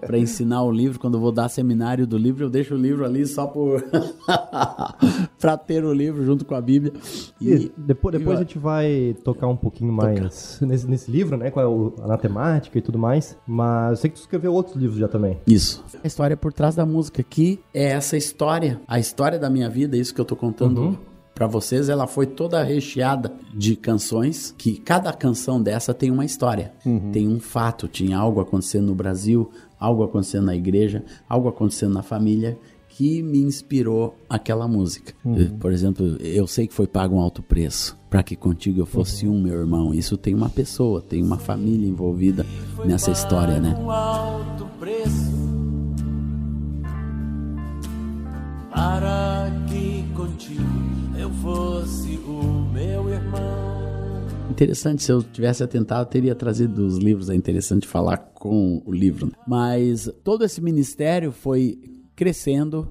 Para 0.00 0.18
ensinar 0.18 0.62
o 0.62 0.70
livro, 0.70 0.98
quando 0.98 1.14
eu 1.14 1.20
vou 1.20 1.32
dar 1.32 1.48
seminário 1.48 2.06
do 2.06 2.16
livro, 2.18 2.44
eu 2.44 2.50
deixo 2.50 2.74
o 2.74 2.78
livro 2.78 3.04
ali 3.04 3.26
só 3.26 3.46
por... 3.46 3.82
para 5.38 5.56
ter 5.56 5.84
o 5.84 5.92
livro 5.92 6.24
junto 6.24 6.44
com 6.44 6.54
a 6.54 6.60
Bíblia. 6.60 6.92
E 7.40 7.70
depois, 7.76 8.14
e 8.14 8.18
depois 8.18 8.18
a 8.18 8.20
vai- 8.20 8.36
gente 8.38 8.58
vai 8.58 9.16
tocar 9.24 9.46
um 9.46 9.56
pouquinho 9.56 9.92
mais 9.92 10.58
nesse, 10.60 10.86
nesse 10.88 11.10
livro, 11.10 11.36
né? 11.36 11.50
Qual 11.50 11.64
é 11.64 11.68
o, 11.68 11.94
a 12.10 12.16
temática 12.16 12.78
e 12.78 12.82
tudo 12.82 12.98
mais. 12.98 13.36
Mas 13.46 13.90
eu 13.90 13.96
sei 13.96 14.10
que 14.10 14.16
tu 14.16 14.20
escreveu 14.20 14.52
outros 14.52 14.76
livros 14.76 14.98
já 14.98 15.08
também. 15.08 15.38
Isso. 15.46 15.84
A 16.02 16.06
história 16.06 16.36
por 16.36 16.52
trás 16.52 16.74
da 16.74 16.84
música 16.86 17.22
aqui 17.28 17.60
é 17.74 17.84
essa 17.84 18.16
história, 18.16 18.80
a 18.88 18.98
história 18.98 19.38
da 19.38 19.50
minha 19.50 19.68
vida, 19.68 19.96
isso 19.96 20.14
que 20.14 20.20
eu 20.20 20.24
tô 20.24 20.34
contando 20.34 20.98
pra 21.34 21.46
vocês, 21.46 21.88
ela 21.88 22.06
foi 22.06 22.26
toda 22.26 22.64
recheada 22.64 23.32
de 23.54 23.76
canções 23.76 24.52
que 24.56 24.76
cada 24.78 25.12
canção 25.12 25.62
dessa 25.62 25.92
tem 25.92 26.10
uma 26.10 26.24
história, 26.24 26.72
tem 27.12 27.28
um 27.28 27.38
fato, 27.38 27.86
tinha 27.86 28.18
algo 28.18 28.40
acontecendo 28.40 28.86
no 28.86 28.94
Brasil, 28.94 29.50
algo 29.78 30.02
acontecendo 30.02 30.46
na 30.46 30.56
igreja, 30.56 31.04
algo 31.28 31.48
acontecendo 31.48 31.92
na 31.92 32.02
família 32.02 32.58
que 32.88 33.22
me 33.22 33.38
inspirou 33.38 34.16
aquela 34.28 34.66
música. 34.66 35.12
Por 35.60 35.70
exemplo, 35.70 36.16
eu 36.20 36.46
sei 36.48 36.66
que 36.66 36.74
foi 36.74 36.88
pago 36.88 37.14
um 37.14 37.20
alto 37.20 37.42
preço 37.42 37.96
para 38.10 38.22
que 38.24 38.34
contigo 38.34 38.80
eu 38.80 38.86
fosse 38.86 39.28
um, 39.28 39.40
meu 39.40 39.54
irmão. 39.54 39.94
Isso 39.94 40.16
tem 40.16 40.34
uma 40.34 40.48
pessoa, 40.48 41.00
tem 41.00 41.22
uma 41.22 41.38
família 41.38 41.86
envolvida 41.86 42.44
nessa 42.84 43.12
história, 43.12 43.60
né? 43.60 43.76
Um 43.78 43.90
alto 43.90 44.66
preço 44.80 45.47
para 48.70 49.50
que 49.68 50.04
contigo 50.14 50.62
eu 51.18 51.30
fosse 51.30 52.16
o 52.26 52.68
meu 52.72 53.08
irmão. 53.08 53.68
Interessante, 54.50 55.02
se 55.02 55.12
eu 55.12 55.22
tivesse 55.22 55.62
atentado, 55.62 56.02
eu 56.02 56.10
teria 56.10 56.34
trazido 56.34 56.86
os 56.86 56.96
livros. 56.98 57.30
É 57.30 57.34
interessante 57.34 57.86
falar 57.86 58.16
com 58.16 58.82
o 58.84 58.92
livro. 58.92 59.30
Mas 59.46 60.10
todo 60.24 60.44
esse 60.44 60.60
ministério 60.60 61.30
foi 61.30 61.78
crescendo 62.16 62.88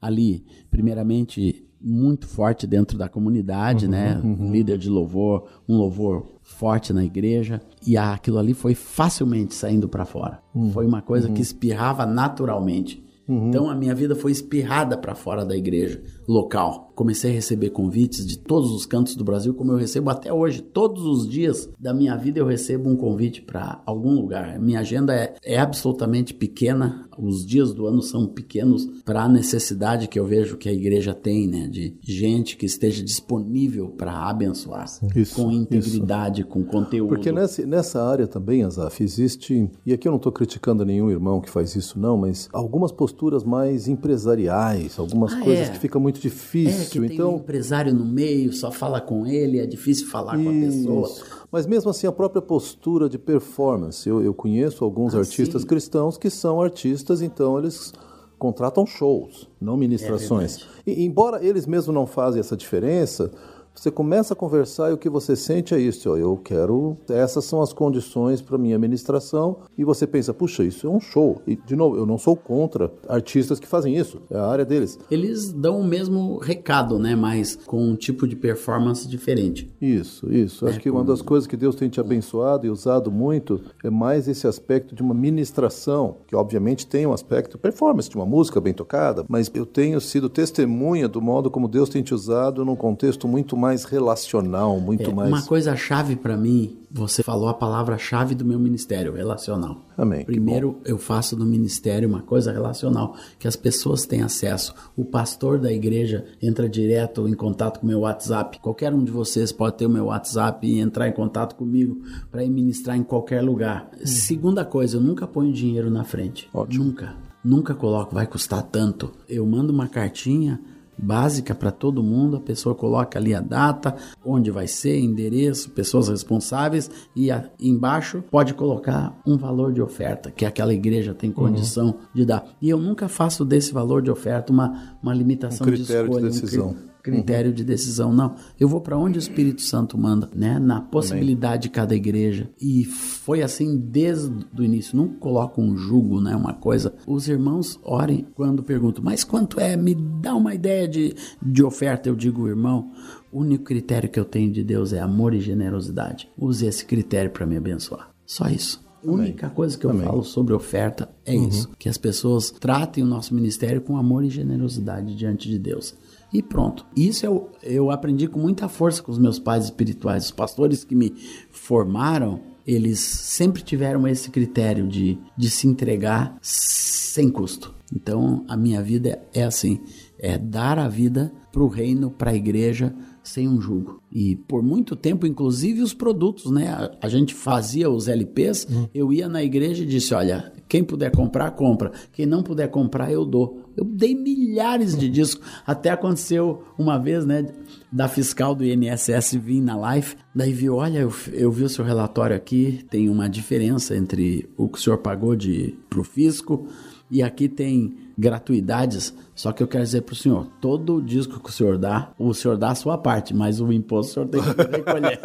ali, 0.00 0.44
primeiramente 0.70 1.66
muito 1.84 2.28
forte 2.28 2.66
dentro 2.66 2.96
da 2.96 3.08
comunidade, 3.08 3.88
né? 3.88 4.20
Um 4.22 4.52
líder 4.52 4.78
de 4.78 4.88
louvor, 4.88 5.48
um 5.68 5.76
louvor 5.76 6.26
forte 6.40 6.92
na 6.92 7.04
igreja 7.04 7.60
e 7.84 7.96
aquilo 7.96 8.38
ali 8.38 8.54
foi 8.54 8.74
facilmente 8.74 9.54
saindo 9.54 9.88
para 9.88 10.04
fora. 10.04 10.40
Foi 10.72 10.86
uma 10.86 11.02
coisa 11.02 11.28
que 11.28 11.42
espirrava 11.42 12.06
naturalmente. 12.06 13.04
Então 13.28 13.70
a 13.70 13.74
minha 13.74 13.94
vida 13.94 14.14
foi 14.14 14.32
espirrada 14.32 14.96
para 14.96 15.14
fora 15.14 15.44
da 15.44 15.56
igreja 15.56 16.02
local. 16.32 16.90
Comecei 16.94 17.30
a 17.30 17.34
receber 17.34 17.70
convites 17.70 18.26
de 18.26 18.38
todos 18.38 18.70
os 18.70 18.84
cantos 18.84 19.16
do 19.16 19.24
Brasil, 19.24 19.54
como 19.54 19.72
eu 19.72 19.76
recebo 19.76 20.10
até 20.10 20.32
hoje. 20.32 20.60
Todos 20.60 21.04
os 21.04 21.26
dias 21.28 21.68
da 21.80 21.94
minha 21.94 22.16
vida 22.16 22.38
eu 22.38 22.46
recebo 22.46 22.90
um 22.90 22.96
convite 22.96 23.40
para 23.42 23.80
algum 23.86 24.14
lugar. 24.14 24.58
Minha 24.60 24.80
agenda 24.80 25.14
é, 25.14 25.34
é 25.44 25.58
absolutamente 25.58 26.34
pequena. 26.34 27.08
Os 27.18 27.44
dias 27.46 27.72
do 27.72 27.86
ano 27.86 28.02
são 28.02 28.26
pequenos 28.26 28.86
para 29.04 29.22
a 29.22 29.28
necessidade 29.28 30.06
que 30.08 30.18
eu 30.18 30.26
vejo 30.26 30.56
que 30.56 30.68
a 30.68 30.72
igreja 30.72 31.14
tem, 31.14 31.46
né? 31.46 31.66
De 31.68 31.94
gente 32.02 32.56
que 32.56 32.66
esteja 32.66 33.02
disponível 33.02 33.88
para 33.88 34.12
abençoar 34.28 34.86
Isso, 35.14 35.34
com 35.34 35.50
integridade, 35.50 36.44
com 36.44 36.62
conteúdo. 36.64 37.08
Porque 37.08 37.32
nessa, 37.32 37.64
nessa 37.66 38.02
área 38.02 38.26
também, 38.26 38.64
Azaf, 38.64 39.02
existe, 39.02 39.68
e 39.84 39.92
aqui 39.92 40.06
eu 40.08 40.12
não 40.12 40.16
estou 40.16 40.32
criticando 40.32 40.84
nenhum 40.84 41.10
irmão 41.10 41.40
que 41.40 41.50
faz 41.50 41.74
isso 41.76 41.98
não, 41.98 42.16
mas 42.16 42.48
algumas 42.52 42.92
posturas 42.92 43.44
mais 43.44 43.88
empresariais, 43.88 44.98
algumas 44.98 45.32
Ah, 45.32 45.40
coisas 45.40 45.68
é. 45.68 45.72
que 45.72 45.78
fica 45.78 45.98
muito 45.98 46.20
É, 46.28 46.30
que 46.30 46.36
difícil. 46.36 46.90
tem 46.90 47.00
um 47.10 47.14
então, 47.14 47.36
empresário 47.36 47.94
no 47.94 48.04
meio, 48.04 48.52
só 48.52 48.70
fala 48.70 49.00
com 49.00 49.26
ele, 49.26 49.58
é 49.58 49.66
difícil 49.66 50.08
falar 50.08 50.36
com 50.36 50.48
a 50.48 50.52
pessoa. 50.52 51.06
Isso. 51.08 51.24
Mas 51.50 51.66
mesmo 51.66 51.90
assim, 51.90 52.06
a 52.06 52.12
própria 52.12 52.40
postura 52.42 53.08
de 53.08 53.18
performance. 53.18 54.08
Eu, 54.08 54.22
eu 54.22 54.32
conheço 54.32 54.84
alguns 54.84 55.14
Ah, 55.14 55.18
artistas 55.18 55.62
sim. 55.62 55.68
cristãos 55.68 56.16
que 56.16 56.30
são 56.30 56.60
artistas, 56.62 57.20
então 57.22 57.58
eles 57.58 57.92
contratam 58.38 58.84
shows, 58.84 59.48
não 59.60 59.76
ministrações. 59.76 60.66
e, 60.86 61.04
embora 61.04 61.44
eles 61.44 61.64
mesmos 61.66 61.94
não 61.94 62.06
fazem 62.06 62.40
essa 62.40 62.56
diferença, 62.56 63.30
você 63.74 63.90
começa 63.90 64.34
a 64.34 64.36
conversar 64.36 64.90
e 64.90 64.94
o 64.94 64.98
que 64.98 65.08
você 65.08 65.34
sente 65.34 65.74
é 65.74 65.80
isso, 65.80 66.10
ó, 66.10 66.16
eu 66.16 66.36
quero, 66.36 66.96
essas 67.08 67.44
são 67.44 67.60
as 67.60 67.72
condições 67.72 68.40
para 68.40 68.58
minha 68.58 68.78
ministração, 68.78 69.58
e 69.76 69.84
você 69.84 70.06
pensa, 70.06 70.32
puxa, 70.32 70.62
isso 70.62 70.86
é 70.86 70.90
um 70.90 71.00
show. 71.00 71.40
E, 71.46 71.56
de 71.56 71.74
novo, 71.74 71.96
eu 71.96 72.06
não 72.06 72.18
sou 72.18 72.36
contra 72.36 72.92
artistas 73.08 73.58
que 73.58 73.66
fazem 73.66 73.96
isso, 73.96 74.20
é 74.30 74.36
a 74.36 74.46
área 74.46 74.64
deles. 74.64 74.98
Eles 75.10 75.52
dão 75.52 75.80
o 75.80 75.84
mesmo 75.84 76.38
recado, 76.38 76.98
né? 76.98 77.16
Mas 77.16 77.56
com 77.66 77.82
um 77.82 77.96
tipo 77.96 78.26
de 78.26 78.36
performance 78.36 79.08
diferente. 79.08 79.70
Isso, 79.80 80.32
isso. 80.32 80.66
Acho 80.66 80.80
que 80.80 80.90
uma 80.90 81.04
das 81.04 81.22
coisas 81.22 81.46
que 81.46 81.56
Deus 81.56 81.74
tem 81.74 81.88
te 81.88 82.00
abençoado 82.00 82.66
e 82.66 82.70
usado 82.70 83.10
muito 83.10 83.60
é 83.82 83.90
mais 83.90 84.28
esse 84.28 84.46
aspecto 84.46 84.94
de 84.94 85.02
uma 85.02 85.14
ministração, 85.14 86.16
que 86.26 86.36
obviamente 86.36 86.86
tem 86.86 87.06
um 87.06 87.12
aspecto 87.12 87.58
performance, 87.58 88.08
de 88.08 88.16
uma 88.16 88.26
música 88.26 88.60
bem 88.60 88.72
tocada, 88.74 89.24
mas 89.28 89.50
eu 89.54 89.66
tenho 89.66 90.00
sido 90.00 90.28
testemunha 90.28 91.08
do 91.08 91.20
modo 91.20 91.50
como 91.50 91.68
Deus 91.68 91.88
tem 91.88 92.02
te 92.02 92.14
usado 92.14 92.64
num 92.64 92.76
contexto 92.76 93.26
muito 93.26 93.56
mais 93.62 93.84
relacional, 93.84 94.80
muito 94.80 95.08
É, 95.08 95.14
mais. 95.14 95.28
Uma 95.28 95.42
coisa 95.42 95.76
chave 95.76 96.16
para 96.16 96.36
mim, 96.36 96.78
você 96.90 97.22
falou 97.22 97.48
a 97.48 97.54
palavra-chave 97.54 98.34
do 98.34 98.44
meu 98.44 98.58
ministério, 98.58 99.12
relacional. 99.12 99.86
Amém, 99.96 100.24
Primeiro, 100.24 100.80
eu 100.84 100.98
faço 100.98 101.36
do 101.36 101.46
ministério 101.46 102.08
uma 102.08 102.22
coisa 102.22 102.50
relacional, 102.50 103.14
que 103.38 103.46
as 103.46 103.54
pessoas 103.54 104.04
têm 104.04 104.22
acesso. 104.22 104.74
O 104.96 105.04
pastor 105.04 105.60
da 105.60 105.72
igreja 105.72 106.24
entra 106.42 106.68
direto 106.68 107.28
em 107.28 107.34
contato 107.34 107.78
com 107.78 107.86
o 107.86 107.88
meu 107.88 108.00
WhatsApp. 108.00 108.58
Qualquer 108.58 108.92
um 108.92 109.04
de 109.04 109.12
vocês 109.12 109.52
pode 109.52 109.76
ter 109.76 109.86
o 109.86 109.90
meu 109.90 110.06
WhatsApp 110.06 110.66
e 110.66 110.80
entrar 110.80 111.06
em 111.06 111.12
contato 111.12 111.54
comigo 111.54 112.02
para 112.32 112.42
ir 112.42 112.50
ministrar 112.50 112.96
em 112.96 113.04
qualquer 113.04 113.42
lugar. 113.42 113.88
Segunda 114.04 114.64
coisa, 114.64 114.96
eu 114.96 115.00
nunca 115.00 115.24
ponho 115.24 115.52
dinheiro 115.52 115.88
na 115.88 116.02
frente. 116.02 116.50
Nunca. 116.68 117.14
Nunca 117.44 117.74
coloco, 117.74 118.14
vai 118.14 118.26
custar 118.26 118.62
tanto. 118.62 119.12
Eu 119.28 119.46
mando 119.46 119.72
uma 119.72 119.86
cartinha 119.86 120.60
básica 121.02 121.54
para 121.54 121.70
todo 121.70 122.02
mundo, 122.02 122.36
a 122.36 122.40
pessoa 122.40 122.74
coloca 122.74 123.18
ali 123.18 123.34
a 123.34 123.40
data, 123.40 123.96
onde 124.24 124.50
vai 124.50 124.66
ser, 124.68 124.98
endereço, 125.00 125.70
pessoas 125.70 126.08
responsáveis 126.08 126.90
e 127.16 127.30
a- 127.30 127.50
embaixo 127.60 128.22
pode 128.30 128.54
colocar 128.54 129.18
um 129.26 129.36
valor 129.36 129.72
de 129.72 129.82
oferta 129.82 130.30
que 130.30 130.44
aquela 130.44 130.72
igreja 130.72 131.12
tem 131.12 131.32
condição 131.32 131.96
de 132.14 132.24
dar. 132.24 132.44
E 132.62 132.70
eu 132.70 132.78
nunca 132.78 133.08
faço 133.08 133.44
desse 133.44 133.72
valor 133.72 134.00
de 134.00 134.10
oferta 134.10 134.52
uma, 134.52 134.96
uma 135.02 135.12
limitação 135.12 135.66
Um 135.66 135.70
critério 135.70 136.04
de 136.04 136.14
escolha, 136.16 136.26
um 136.26 136.30
cri- 136.30 136.40
decisão. 136.40 136.76
Critério 137.02 137.52
de 137.52 137.64
decisão. 137.64 138.12
Não, 138.12 138.36
eu 138.58 138.68
vou 138.68 138.80
para 138.80 138.96
onde 138.96 139.18
o 139.18 139.20
Espírito 139.20 139.62
Santo 139.62 139.98
manda, 139.98 140.30
né? 140.34 140.58
Na 140.58 140.80
possibilidade 140.80 141.64
de 141.64 141.70
cada 141.70 141.94
igreja. 141.94 142.48
E 142.60 142.84
foi 142.84 143.42
assim 143.42 143.76
desde 143.76 144.32
o 144.56 144.62
início. 144.62 144.96
Não 144.96 145.08
coloco 145.08 145.60
um 145.60 145.76
jugo, 145.76 146.20
né? 146.20 146.34
Uma 146.36 146.54
coisa. 146.54 146.94
Os 147.06 147.28
irmãos 147.28 147.78
orem 147.82 148.26
quando 148.34 148.62
perguntam, 148.62 149.02
mas 149.02 149.24
quanto 149.24 149.60
é? 149.60 149.76
Me 149.76 149.94
dá 149.94 150.34
uma 150.34 150.54
ideia 150.54 150.86
de, 150.86 151.14
de 151.42 151.62
oferta. 151.62 152.08
Eu 152.08 152.14
digo, 152.14 152.46
irmão, 152.46 152.90
o 153.32 153.40
único 153.40 153.64
critério 153.64 154.08
que 154.08 154.20
eu 154.20 154.24
tenho 154.24 154.52
de 154.52 154.62
Deus 154.62 154.92
é 154.92 155.00
amor 155.00 155.34
e 155.34 155.40
generosidade. 155.40 156.28
Use 156.38 156.66
esse 156.66 156.84
critério 156.84 157.30
para 157.30 157.46
me 157.46 157.56
abençoar. 157.56 158.10
Só 158.24 158.48
isso. 158.48 158.82
A 159.04 159.10
única 159.10 159.50
coisa 159.50 159.76
que 159.76 159.84
eu 159.84 159.90
Amém. 159.90 160.04
falo 160.04 160.22
sobre 160.22 160.54
oferta 160.54 161.08
é 161.26 161.34
isso: 161.34 161.68
que 161.76 161.88
as 161.88 161.98
pessoas 161.98 162.50
tratem 162.50 163.02
o 163.02 163.06
nosso 163.06 163.34
ministério 163.34 163.80
com 163.80 163.96
amor 163.96 164.24
e 164.24 164.30
generosidade 164.30 165.16
diante 165.16 165.48
de 165.48 165.58
Deus. 165.58 165.94
E 166.32 166.42
pronto. 166.42 166.86
Isso 166.96 167.26
eu, 167.26 167.50
eu 167.62 167.90
aprendi 167.90 168.26
com 168.26 168.38
muita 168.38 168.68
força 168.68 169.02
com 169.02 169.12
os 169.12 169.18
meus 169.18 169.38
pais 169.38 169.64
espirituais. 169.64 170.26
Os 170.26 170.30
pastores 170.30 170.84
que 170.84 170.94
me 170.94 171.14
formaram, 171.50 172.40
eles 172.66 173.00
sempre 173.00 173.62
tiveram 173.62 174.06
esse 174.08 174.30
critério 174.30 174.86
de, 174.86 175.18
de 175.36 175.50
se 175.50 175.68
entregar 175.68 176.36
sem 176.40 177.28
custo. 177.28 177.74
Então 177.94 178.44
a 178.48 178.56
minha 178.56 178.82
vida 178.82 179.22
é 179.34 179.44
assim: 179.44 179.80
é 180.18 180.38
dar 180.38 180.78
a 180.78 180.88
vida 180.88 181.32
para 181.52 181.62
o 181.62 181.68
reino, 181.68 182.10
para 182.10 182.30
a 182.30 182.34
igreja, 182.34 182.94
sem 183.22 183.48
um 183.48 183.60
jugo. 183.60 184.00
E 184.10 184.36
por 184.36 184.62
muito 184.62 184.96
tempo, 184.96 185.26
inclusive 185.26 185.82
os 185.82 185.92
produtos, 185.92 186.50
né? 186.50 186.68
A, 186.68 186.90
a 187.02 187.08
gente 187.08 187.34
fazia 187.34 187.90
os 187.90 188.08
LPs, 188.08 188.66
hum. 188.70 188.88
eu 188.94 189.12
ia 189.12 189.28
na 189.28 189.42
igreja 189.42 189.82
e 189.82 189.86
disse: 189.86 190.14
olha, 190.14 190.52
quem 190.68 190.82
puder 190.82 191.10
comprar, 191.10 191.50
compra. 191.52 191.92
Quem 192.12 192.24
não 192.24 192.42
puder 192.42 192.68
comprar, 192.68 193.12
eu 193.12 193.24
dou. 193.24 193.61
Eu 193.76 193.84
dei 193.84 194.14
milhares 194.14 194.96
de 194.96 195.08
discos. 195.08 195.46
Até 195.66 195.90
aconteceu 195.90 196.64
uma 196.78 196.98
vez, 196.98 197.24
né? 197.24 197.46
Da 197.90 198.08
fiscal 198.08 198.54
do 198.54 198.64
INSS 198.64 199.34
vir 199.34 199.60
na 199.60 199.76
live. 199.76 200.14
Daí 200.34 200.52
viu: 200.52 200.76
olha, 200.76 201.00
eu, 201.00 201.12
eu 201.32 201.50
vi 201.50 201.64
o 201.64 201.68
seu 201.68 201.84
relatório 201.84 202.34
aqui, 202.36 202.84
tem 202.90 203.08
uma 203.08 203.28
diferença 203.28 203.96
entre 203.96 204.48
o 204.56 204.68
que 204.68 204.78
o 204.78 204.80
senhor 204.80 204.98
pagou 204.98 205.36
de, 205.36 205.74
pro 205.88 206.04
fisco 206.04 206.68
e 207.12 207.22
aqui 207.22 207.46
tem 207.46 207.94
gratuidades. 208.16 209.14
Só 209.34 209.52
que 209.52 209.62
eu 209.62 209.68
quero 209.68 209.84
dizer 209.84 210.00
para 210.00 210.14
o 210.14 210.16
senhor, 210.16 210.46
todo 210.62 211.02
disco 211.02 211.40
que 211.40 211.50
o 211.50 211.52
senhor 211.52 211.76
dá, 211.76 212.10
o 212.18 212.32
senhor 212.32 212.56
dá 212.56 212.70
a 212.70 212.74
sua 212.74 212.96
parte, 212.96 213.34
mas 213.34 213.60
o 213.60 213.70
imposto 213.70 214.10
o 214.10 214.14
senhor 214.14 214.28
tem 214.28 214.40
que 214.40 214.76
recolher. 214.76 215.20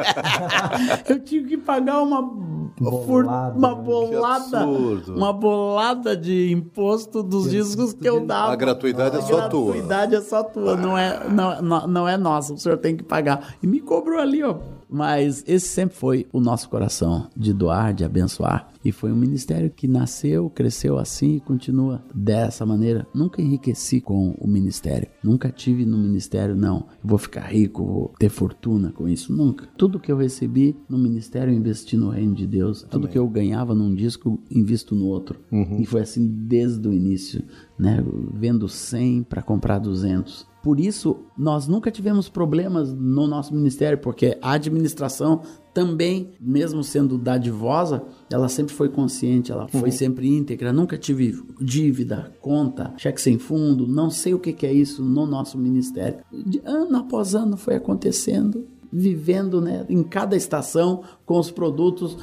eu 1.07 1.19
tive 1.19 1.49
que 1.49 1.57
pagar 1.57 2.01
uma 2.01 2.21
bolada, 2.21 3.57
uma 3.57 3.75
bolada, 3.75 4.65
uma 5.07 5.31
bolada 5.31 6.17
de 6.17 6.51
imposto 6.51 7.23
dos 7.23 7.49
discos 7.49 7.93
que 7.93 8.07
eu 8.07 8.25
dava. 8.25 8.51
A 8.51 8.55
gratuidade 8.55 9.17
é 9.17 9.21
só 9.21 9.47
tua. 9.47 9.71
A 9.71 9.73
gratuidade 9.73 10.15
é 10.15 10.21
só 10.21 10.43
tua, 10.43 10.75
não 10.75 10.97
é, 10.97 11.29
não, 11.29 11.87
não 11.87 12.07
é 12.07 12.17
nossa, 12.17 12.53
o 12.53 12.57
senhor 12.57 12.77
tem 12.77 12.97
que 12.97 13.03
pagar. 13.03 13.55
E 13.63 13.67
me 13.67 13.79
cobrou 13.79 14.19
ali, 14.19 14.43
ó, 14.43 14.57
mas 14.89 15.43
esse 15.47 15.67
sempre 15.67 15.95
foi 15.95 16.27
o 16.31 16.39
nosso 16.39 16.69
coração 16.69 17.27
de 17.35 17.53
doar, 17.53 17.93
de 17.93 18.03
abençoar. 18.03 18.71
E 18.83 18.91
foi 18.91 19.11
um 19.11 19.17
ministério 19.17 19.69
que 19.69 19.85
nasceu, 19.87 20.49
cresceu 20.49 20.97
assim 20.97 21.35
e 21.35 21.39
continua 21.41 22.01
dessa 22.15 22.65
maneira. 22.65 23.05
Nunca 23.13 23.41
enriqueci 23.41 23.99
com 23.99 24.33
o 24.39 24.47
ministério. 24.47 25.09
Nunca 25.21 25.49
tive 25.49 25.85
no 25.85 25.97
ministério, 25.97 26.55
não. 26.55 26.77
Eu 27.03 27.09
vou 27.09 27.17
ficar 27.17 27.41
rico, 27.41 27.83
vou 27.83 28.13
ter 28.17 28.29
fortuna 28.29 28.93
com 28.93 29.09
isso. 29.09 29.33
Nunca. 29.33 29.67
Tudo 29.77 29.99
que 29.99 30.09
eu 30.09 30.15
recebi 30.15 30.73
no 30.87 30.97
ministério, 30.97 31.53
eu 31.53 31.57
investi 31.57 31.97
no 31.97 32.09
reino 32.09 32.33
de 32.33 32.47
Deus. 32.47 32.83
Tudo 32.83 32.91
Também. 32.91 33.09
que 33.11 33.17
eu 33.17 33.27
ganhava 33.27 33.75
num 33.75 33.93
disco, 33.93 34.39
invisto 34.49 34.95
no 34.95 35.07
outro. 35.07 35.37
Uhum. 35.51 35.81
E 35.81 35.85
foi 35.85 36.01
assim 36.01 36.25
desde 36.25 36.87
o 36.87 36.93
início, 36.93 37.43
né? 37.77 38.01
Vendo 38.33 38.69
100 38.69 39.23
para 39.23 39.41
comprar 39.41 39.79
200 39.79 40.46
por 40.67 40.81
isso, 40.81 41.19
nós 41.37 41.65
nunca 41.65 41.89
tivemos 41.89 42.27
problemas 42.27 42.93
no 42.93 43.25
nosso 43.25 43.55
ministério, 43.55 43.97
porque 43.99 44.37
a 44.41 44.51
administração 44.51 45.39
também, 45.73 46.33
mesmo 46.41 46.83
sendo 46.83 47.17
dadivosa, 47.17 48.03
ela 48.29 48.49
sempre 48.49 48.75
foi 48.75 48.89
consciente, 48.89 49.49
ela 49.49 49.69
foi 49.69 49.83
uhum. 49.83 49.91
sempre 49.95 50.27
íntegra, 50.27 50.73
nunca 50.73 50.97
tive 50.97 51.41
dívida, 51.61 52.33
conta, 52.41 52.93
cheque 52.97 53.21
sem 53.21 53.37
fundo, 53.37 53.87
não 53.87 54.09
sei 54.09 54.33
o 54.33 54.39
que, 54.39 54.65
é 54.65 54.73
isso 54.73 55.01
no 55.05 55.25
nosso 55.25 55.57
ministério. 55.57 56.19
De 56.33 56.61
ano 56.65 56.97
após 56.97 57.33
ano 57.33 57.55
foi 57.55 57.75
acontecendo, 57.75 58.67
vivendo 58.91 59.61
né, 59.61 59.85
em 59.87 60.03
cada 60.03 60.35
estação 60.35 61.01
com 61.25 61.39
os 61.39 61.49
produtos 61.49 62.17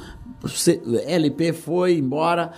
LP 1.05 1.53
foi 1.53 1.97
embora, 1.97 2.51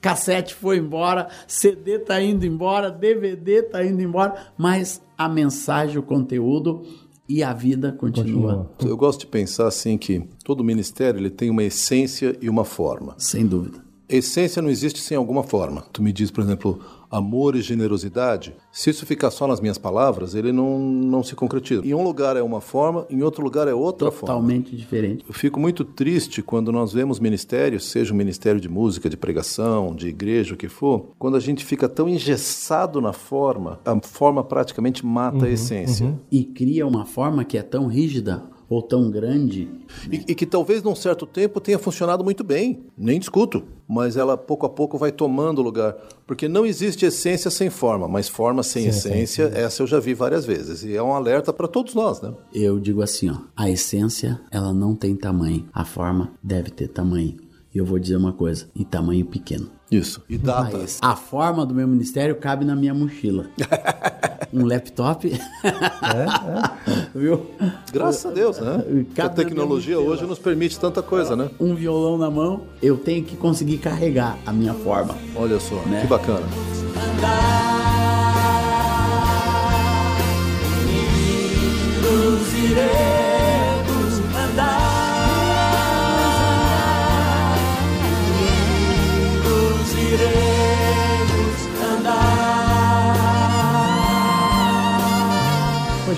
cassete 0.00 0.54
foi 0.54 0.78
embora, 0.78 1.28
CD 1.46 1.98
tá 1.98 2.20
indo 2.20 2.46
embora, 2.46 2.90
DVD 2.90 3.62
tá 3.62 3.84
indo 3.84 4.02
embora, 4.02 4.52
mas 4.56 5.02
a 5.16 5.28
mensagem, 5.28 5.98
o 5.98 6.02
conteúdo 6.02 6.82
e 7.28 7.42
a 7.42 7.52
vida 7.52 7.92
continua. 7.92 8.64
continua. 8.74 8.90
Eu 8.90 8.96
gosto 8.96 9.20
de 9.20 9.26
pensar 9.26 9.66
assim 9.66 9.98
que 9.98 10.22
todo 10.42 10.64
ministério 10.64 11.20
ele 11.20 11.30
tem 11.30 11.50
uma 11.50 11.62
essência 11.62 12.36
e 12.40 12.48
uma 12.48 12.64
forma. 12.64 13.14
Sem 13.18 13.46
dúvida. 13.46 13.84
Essência 14.08 14.62
não 14.62 14.70
existe 14.70 15.00
sem 15.00 15.16
alguma 15.16 15.42
forma. 15.42 15.84
Tu 15.92 16.02
me 16.02 16.12
diz, 16.12 16.30
por 16.30 16.42
exemplo, 16.42 16.80
amor 17.10 17.56
e 17.56 17.62
generosidade, 17.62 18.54
se 18.70 18.90
isso 18.90 19.06
ficar 19.06 19.30
só 19.30 19.46
nas 19.46 19.60
minhas 19.60 19.78
palavras, 19.78 20.34
ele 20.34 20.52
não, 20.52 20.78
não 20.78 21.22
se 21.22 21.34
concretiza. 21.34 21.86
Em 21.86 21.94
um 21.94 22.02
lugar 22.02 22.36
é 22.36 22.42
uma 22.42 22.60
forma, 22.60 23.06
em 23.10 23.22
outro 23.22 23.42
lugar 23.42 23.68
é 23.68 23.74
outra 23.74 24.10
Totalmente 24.10 24.18
forma. 24.18 24.40
Totalmente 24.40 24.76
diferente. 24.76 25.24
Eu 25.26 25.34
fico 25.34 25.58
muito 25.58 25.84
triste 25.84 26.42
quando 26.42 26.70
nós 26.70 26.92
vemos 26.92 27.18
ministérios, 27.18 27.84
seja 27.84 28.12
um 28.12 28.16
ministério 28.16 28.60
de 28.60 28.68
música, 28.68 29.08
de 29.08 29.16
pregação, 29.16 29.94
de 29.94 30.08
igreja, 30.08 30.54
o 30.54 30.56
que 30.56 30.68
for, 30.68 31.10
quando 31.18 31.36
a 31.36 31.40
gente 31.40 31.64
fica 31.64 31.88
tão 31.88 32.08
engessado 32.08 33.00
na 33.00 33.12
forma, 33.12 33.80
a 33.84 33.98
forma 34.00 34.44
praticamente 34.44 35.04
mata 35.04 35.38
uhum, 35.38 35.44
a 35.44 35.50
essência. 35.50 36.06
Uhum. 36.06 36.18
E 36.30 36.44
cria 36.44 36.86
uma 36.86 37.04
forma 37.04 37.44
que 37.44 37.56
é 37.56 37.62
tão 37.62 37.86
rígida 37.86 38.42
ou 38.68 38.82
tão 38.82 39.10
grande. 39.10 39.68
E, 40.10 40.24
e, 40.28 40.34
que 40.34 40.44
talvez 40.44 40.82
num 40.82 40.94
certo 40.94 41.26
tempo 41.26 41.60
tenha 41.60 41.78
funcionado 41.78 42.22
muito 42.22 42.44
bem, 42.44 42.84
nem 42.96 43.18
discuto, 43.18 43.64
mas 43.88 44.16
ela 44.16 44.36
pouco 44.36 44.66
a 44.66 44.68
pouco 44.68 44.98
vai 44.98 45.10
tomando 45.10 45.62
lugar. 45.62 45.96
Porque 46.26 46.48
não 46.48 46.66
existe 46.66 47.06
essência 47.06 47.50
sem 47.50 47.70
forma, 47.70 48.06
mas 48.06 48.28
forma 48.28 48.62
sem 48.62 48.82
sim, 48.82 48.88
essência, 48.88 49.48
sim, 49.48 49.54
sim. 49.54 49.60
essa 49.60 49.82
eu 49.82 49.86
já 49.86 49.98
vi 49.98 50.12
várias 50.12 50.44
vezes. 50.44 50.84
E 50.84 50.94
é 50.94 51.02
um 51.02 51.14
alerta 51.14 51.52
para 51.52 51.66
todos 51.66 51.94
nós, 51.94 52.20
né? 52.20 52.32
Eu 52.52 52.78
digo 52.78 53.02
assim, 53.02 53.30
ó, 53.30 53.38
a 53.56 53.70
essência, 53.70 54.40
ela 54.50 54.72
não 54.72 54.94
tem 54.94 55.16
tamanho, 55.16 55.66
a 55.72 55.84
forma 55.84 56.32
deve 56.42 56.70
ter 56.70 56.88
tamanho. 56.88 57.36
E 57.74 57.78
eu 57.78 57.84
vou 57.84 57.98
dizer 57.98 58.16
uma 58.16 58.32
coisa, 58.32 58.68
em 58.74 58.84
tamanho 58.84 59.24
pequeno. 59.24 59.77
Isso. 59.90 60.22
E 60.28 60.36
data. 60.36 60.76
Mas 60.78 60.98
a 61.00 61.16
forma 61.16 61.64
do 61.64 61.74
meu 61.74 61.88
ministério 61.88 62.36
cabe 62.36 62.64
na 62.64 62.76
minha 62.76 62.92
mochila. 62.92 63.46
um 64.52 64.64
laptop. 64.64 65.32
É, 65.32 65.68
é. 65.68 67.08
Viu? 67.14 67.46
Graças 67.92 68.26
a 68.26 68.30
Deus, 68.30 68.58
né? 68.58 68.84
a 69.18 69.28
tecnologia 69.28 69.98
hoje 69.98 70.24
nos 70.24 70.38
permite 70.38 70.78
tanta 70.78 71.02
coisa, 71.02 71.34
né? 71.34 71.50
Um 71.58 71.74
violão 71.74 72.18
na 72.18 72.30
mão, 72.30 72.62
eu 72.82 72.96
tenho 72.96 73.24
que 73.24 73.36
conseguir 73.36 73.78
carregar 73.78 74.38
a 74.46 74.52
minha 74.52 74.74
forma. 74.74 75.16
Olha 75.34 75.58
só, 75.58 75.76
né? 75.86 76.02
que 76.02 76.06
bacana. 76.06 76.46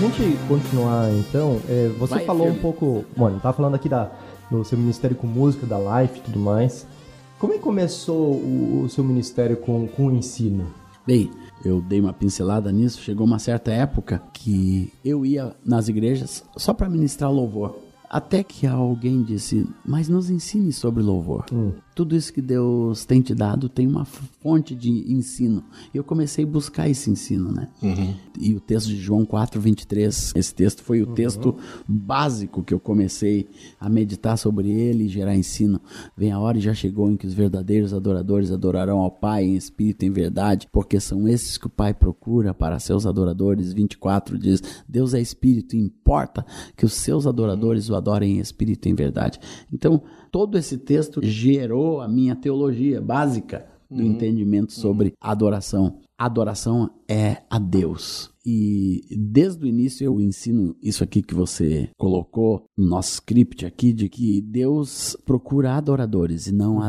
Gente 0.01 0.39
continuar, 0.49 1.13
então, 1.13 1.61
é, 1.69 1.89
você 1.99 2.15
Vai, 2.15 2.25
falou 2.25 2.49
um 2.49 2.55
pouco, 2.55 3.05
mano, 3.15 3.39
tá 3.39 3.53
falando 3.53 3.75
aqui 3.75 3.87
da, 3.87 4.11
do 4.51 4.65
seu 4.65 4.79
ministério 4.79 5.15
com 5.15 5.27
música, 5.27 5.67
da 5.67 5.77
life 5.79 6.19
e 6.19 6.23
tudo 6.23 6.41
mais. 6.41 6.87
Como 7.39 7.53
é 7.53 7.57
que 7.57 7.63
começou 7.63 8.33
o, 8.33 8.83
o 8.85 8.89
seu 8.89 9.05
ministério 9.05 9.59
com, 9.59 9.87
com 9.89 10.07
o 10.07 10.15
ensino? 10.15 10.67
Bem, 11.07 11.31
eu 11.63 11.83
dei 11.83 12.01
uma 12.01 12.15
pincelada 12.15 12.73
nisso. 12.73 13.03
Chegou 13.03 13.27
uma 13.27 13.39
certa 13.39 13.73
época 13.73 14.23
que 14.33 14.91
eu 15.05 15.27
ia 15.27 15.55
nas 15.65 15.89
igrejas 15.89 16.45
só 16.57 16.73
para 16.73 16.89
ministrar 16.89 17.31
louvor. 17.31 17.77
Até 18.09 18.43
que 18.43 18.67
alguém 18.67 19.23
disse, 19.23 19.69
mas 19.85 20.09
nos 20.09 20.31
ensine 20.31 20.73
sobre 20.73 21.03
louvor. 21.03 21.45
Hum. 21.53 21.73
Tudo 21.95 22.17
isso 22.17 22.33
que 22.33 22.41
Deus 22.41 23.05
tem 23.05 23.21
te 23.21 23.35
dado 23.35 23.69
tem 23.69 23.87
uma 23.87 24.05
fonte 24.05 24.75
de 24.75 24.91
ensino. 25.13 25.65
E 25.93 25.97
eu 25.97 26.05
comecei 26.05 26.45
a 26.45 26.47
buscar 26.47 26.89
esse 26.89 27.11
ensino, 27.11 27.53
né? 27.53 27.69
Uhum. 27.83 28.15
E 28.39 28.55
o 28.55 28.61
texto 28.61 28.89
de 28.89 28.97
João 28.97 29.25
4, 29.25 29.61
23, 29.61 30.33
esse 30.35 30.55
texto 30.55 30.83
foi 30.83 31.03
o 31.03 31.09
uhum. 31.09 31.15
texto 31.15 31.57
básico 31.87 32.63
que 32.63 32.73
eu 32.73 32.81
comecei 32.81 33.49
a 33.79 33.89
meditar 33.89 34.39
sobre 34.39 34.71
ele 34.71 35.05
e 35.05 35.09
gerar 35.09 35.37
ensino. 35.37 35.81
Vem 36.17 36.33
a 36.33 36.39
hora 36.39 36.59
e 36.59 36.61
já 36.61 36.73
chegou 36.73 37.11
em 37.11 37.17
que 37.17 37.27
os 37.27 37.35
verdadeiros 37.35 37.93
adoradores 37.93 38.51
adorarão 38.51 38.99
ao 38.99 39.11
Pai 39.11 39.45
em 39.45 39.57
espírito 39.57 40.05
e 40.05 40.07
em 40.07 40.13
verdade, 40.13 40.69
porque 40.73 40.99
são 41.01 41.29
esses 41.29 41.59
que 41.59 41.67
o 41.67 41.71
Pai 41.71 41.93
procura 41.93 42.55
para 42.55 42.79
seus 42.79 43.05
adoradores. 43.05 43.73
24 43.73 44.39
diz: 44.39 44.63
Deus 44.89 45.13
é 45.13 45.21
espírito, 45.21 45.77
e 45.77 45.79
importa 45.79 46.45
que 46.77 46.85
os 46.85 46.95
seus 46.95 47.27
adoradores 47.27 47.89
o 47.89 47.95
adorem 47.95 48.37
em 48.37 48.41
espírito 48.41 48.87
e 48.87 48.91
em 48.91 48.95
verdade. 48.95 49.39
Então, 49.73 50.03
todo 50.31 50.57
esse 50.57 50.79
texto 50.79 51.21
gerou 51.23 52.01
a 52.01 52.09
minha 52.09 52.37
teologia 52.37 53.01
básica 53.01 53.67
do 53.91 54.03
uhum. 54.03 54.11
entendimento 54.11 54.73
sobre 54.73 55.09
uhum. 55.09 55.15
adoração. 55.21 55.99
Adoração 56.17 56.91
é 57.09 57.39
a 57.49 57.59
Deus. 57.59 58.31
E 58.45 59.03
desde 59.19 59.65
o 59.65 59.67
início 59.67 60.05
eu 60.05 60.21
ensino 60.21 60.77
isso 60.83 61.03
aqui 61.03 61.23
que 61.23 61.35
você 61.35 61.91
colocou 61.99 62.65
no 62.77 62.87
nosso 62.87 63.15
script 63.15 63.67
aqui, 63.67 63.93
de 63.93 64.09
que 64.09 64.41
Deus 64.41 65.17
procura 65.25 65.75
adoradores 65.75 66.47
e 66.47 66.53
não 66.53 66.81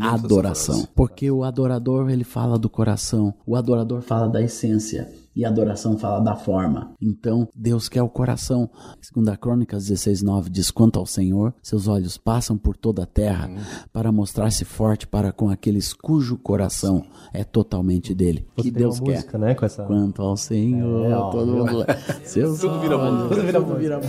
adoração. 0.00 0.86
Porque 0.94 1.30
o 1.30 1.44
adorador, 1.44 2.10
ele 2.10 2.24
fala 2.24 2.58
do 2.58 2.68
coração, 2.68 3.34
o 3.46 3.56
adorador 3.56 4.02
fala 4.02 4.28
da 4.28 4.42
essência 4.42 5.10
e 5.38 5.44
adoração 5.44 5.96
fala 5.96 6.18
da 6.18 6.34
forma. 6.34 6.90
Então, 7.00 7.48
Deus 7.54 7.88
quer 7.88 8.02
o 8.02 8.08
coração. 8.08 8.68
Segunda 9.00 9.36
Crônicas 9.36 9.86
16, 9.86 10.20
9 10.20 10.50
diz, 10.50 10.72
quanto 10.72 10.98
ao 10.98 11.06
Senhor, 11.06 11.54
seus 11.62 11.86
olhos 11.86 12.18
passam 12.18 12.58
por 12.58 12.76
toda 12.76 13.04
a 13.04 13.06
terra 13.06 13.46
uhum. 13.46 13.56
para 13.92 14.10
mostrar-se 14.10 14.64
forte 14.64 15.06
para 15.06 15.30
com 15.30 15.48
aqueles 15.48 15.92
cujo 15.92 16.36
coração 16.36 17.04
é 17.32 17.44
totalmente 17.44 18.12
dele. 18.16 18.48
Você 18.56 18.72
Deus 18.72 18.98
quer. 18.98 19.12
música, 19.12 19.38
né? 19.38 19.54
Com 19.54 19.64
essa... 19.64 19.84
Quanto 19.84 20.22
ao 20.22 20.36
Senhor, 20.36 21.06
É, 21.06 21.16
ó, 21.16 21.30
todo 21.30 21.46
mundo. 21.46 21.86
Seus 22.24 22.58
Tudo 22.58 22.80
vira 22.80 22.98
olhos, 22.98 23.14
música. 23.14 23.34
Tudo 23.36 23.46
vira 23.46 23.60
tudo 23.60 23.76
vira 23.78 24.00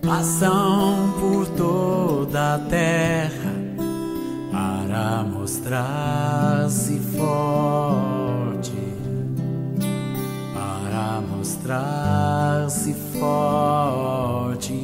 Passam 0.00 1.12
por 1.20 1.46
toda 1.50 2.54
a 2.54 2.58
terra 2.58 3.52
para 4.50 5.24
mostrar-se 5.24 6.98
forte, 6.98 8.31
para 10.92 11.22
mostrar-se 11.22 12.92
forte. 13.18 14.74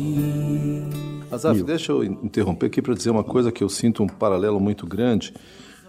Azaf, 1.31 1.63
deixa 1.63 1.93
eu 1.93 2.03
interromper 2.03 2.65
aqui 2.67 2.81
para 2.81 2.95
dizer 2.95 3.11
uma 3.11 3.23
coisa 3.23 3.53
que 3.53 3.63
eu 3.63 3.69
sinto 3.69 4.03
um 4.03 4.07
paralelo 4.07 4.59
muito 4.59 4.87
grande. 4.87 5.35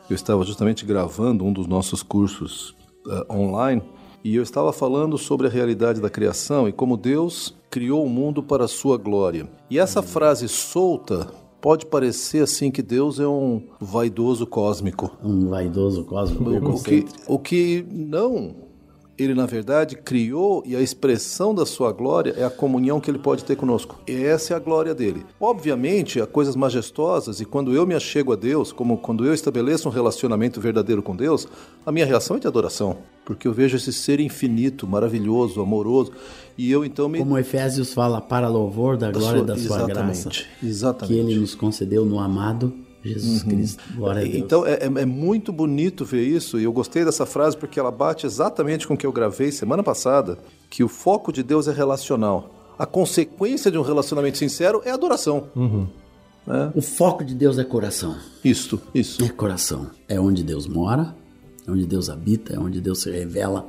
Eu 0.09 0.15
estava 0.15 0.43
justamente 0.43 0.85
gravando 0.85 1.45
um 1.45 1.53
dos 1.53 1.67
nossos 1.67 2.03
cursos 2.03 2.75
uh, 3.07 3.33
online 3.33 3.81
e 4.21 4.35
eu 4.35 4.43
estava 4.43 4.73
falando 4.73 5.17
sobre 5.17 5.47
a 5.47 5.49
realidade 5.49 6.01
da 6.01 6.09
criação 6.09 6.67
e 6.67 6.73
como 6.73 6.97
Deus 6.97 7.55
criou 7.69 8.05
o 8.05 8.09
mundo 8.09 8.43
para 8.43 8.65
a 8.65 8.67
sua 8.67 8.97
glória. 8.97 9.49
E 9.69 9.79
essa 9.79 10.01
frase 10.01 10.49
solta 10.49 11.27
pode 11.61 11.85
parecer 11.85 12.43
assim 12.43 12.69
que 12.71 12.81
Deus 12.81 13.21
é 13.21 13.27
um 13.27 13.63
vaidoso 13.79 14.45
cósmico. 14.45 15.17
Um 15.23 15.47
vaidoso 15.47 16.03
cósmico. 16.03 16.71
O 16.73 16.83
que, 16.83 17.05
o 17.25 17.39
que 17.39 17.85
não, 17.89 18.68
ele 19.23 19.33
na 19.33 19.45
verdade 19.45 19.95
criou 19.95 20.63
e 20.65 20.75
a 20.75 20.81
expressão 20.81 21.53
da 21.53 21.65
sua 21.65 21.91
glória 21.91 22.33
é 22.37 22.43
a 22.43 22.49
comunhão 22.49 22.99
que 22.99 23.09
ele 23.09 23.19
pode 23.19 23.43
ter 23.43 23.55
conosco. 23.55 23.99
E 24.07 24.23
essa 24.23 24.53
é 24.53 24.57
a 24.57 24.59
glória 24.59 24.93
dele. 24.95 25.25
Obviamente, 25.39 26.21
há 26.21 26.27
coisas 26.27 26.55
majestosas 26.55 27.39
e 27.39 27.45
quando 27.45 27.73
eu 27.73 27.85
me 27.85 27.95
achego 27.95 28.33
a 28.33 28.35
Deus, 28.35 28.71
como 28.71 28.97
quando 28.97 29.25
eu 29.25 29.33
estabeleço 29.33 29.87
um 29.87 29.91
relacionamento 29.91 30.59
verdadeiro 30.61 31.01
com 31.01 31.15
Deus, 31.15 31.47
a 31.85 31.91
minha 31.91 32.05
reação 32.05 32.37
é 32.37 32.39
de 32.39 32.47
adoração, 32.47 32.97
porque 33.25 33.47
eu 33.47 33.53
vejo 33.53 33.77
esse 33.77 33.93
ser 33.93 34.19
infinito, 34.19 34.87
maravilhoso, 34.87 35.61
amoroso, 35.61 36.11
e 36.57 36.71
eu 36.71 36.83
então 36.83 37.07
me 37.07 37.19
Como 37.19 37.37
Efésios 37.37 37.93
fala, 37.93 38.19
para 38.19 38.47
louvor 38.47 38.97
da 38.97 39.11
glória 39.11 39.43
da 39.43 39.55
sua 39.55 39.77
exatamente, 39.77 39.93
graça, 39.93 40.45
exatamente. 40.63 41.13
que 41.13 41.19
ele 41.19 41.39
nos 41.39 41.55
concedeu 41.55 42.05
no 42.05 42.19
amado 42.19 42.73
Jesus 43.03 43.43
Cristo. 43.43 43.83
Glória 43.95 44.21
a 44.21 44.25
Deus. 44.25 44.35
Então 44.35 44.65
é, 44.65 44.73
é- 44.73 45.01
é 45.01 45.05
muito 45.05 45.51
bonito 45.53 46.03
ver 46.05 46.23
isso 46.25 46.59
e 46.59 46.63
eu 46.63 46.71
gostei 46.73 47.05
dessa 47.05 47.25
frase 47.25 47.55
porque 47.57 47.79
ela 47.79 47.91
bate 47.91 48.25
exatamente 48.25 48.87
com 48.87 48.93
o 48.93 48.97
que 48.97 49.05
eu 49.05 49.11
gravei 49.11 49.51
semana 49.51 49.81
passada, 49.83 50.37
que 50.69 50.83
o 50.83 50.87
foco 50.87 51.31
de 51.31 51.41
Deus 51.43 51.67
é 51.67 51.71
relacional. 51.71 52.55
A 52.77 52.85
consequência 52.85 53.69
de 53.71 53.77
um 53.77 53.81
relacionamento 53.81 54.37
sincero 54.37 54.81
é 54.85 54.91
adoração. 54.91 55.49
o 56.75 56.81
foco 56.81 57.23
de 57.23 57.35
Deus 57.35 57.57
é 57.57 57.63
coração. 57.63 58.15
Isto, 58.43 58.81
isso. 58.93 59.23
É 59.23 59.29
coração. 59.29 59.89
É 60.07 60.19
onde 60.19 60.43
Deus 60.43 60.65
mora, 60.67 61.15
é 61.67 61.71
onde 61.71 61.85
Deus 61.85 62.09
habita, 62.09 62.53
é 62.55 62.59
onde 62.59 62.81
Deus 62.81 63.01
se 63.01 63.11
revela. 63.11 63.67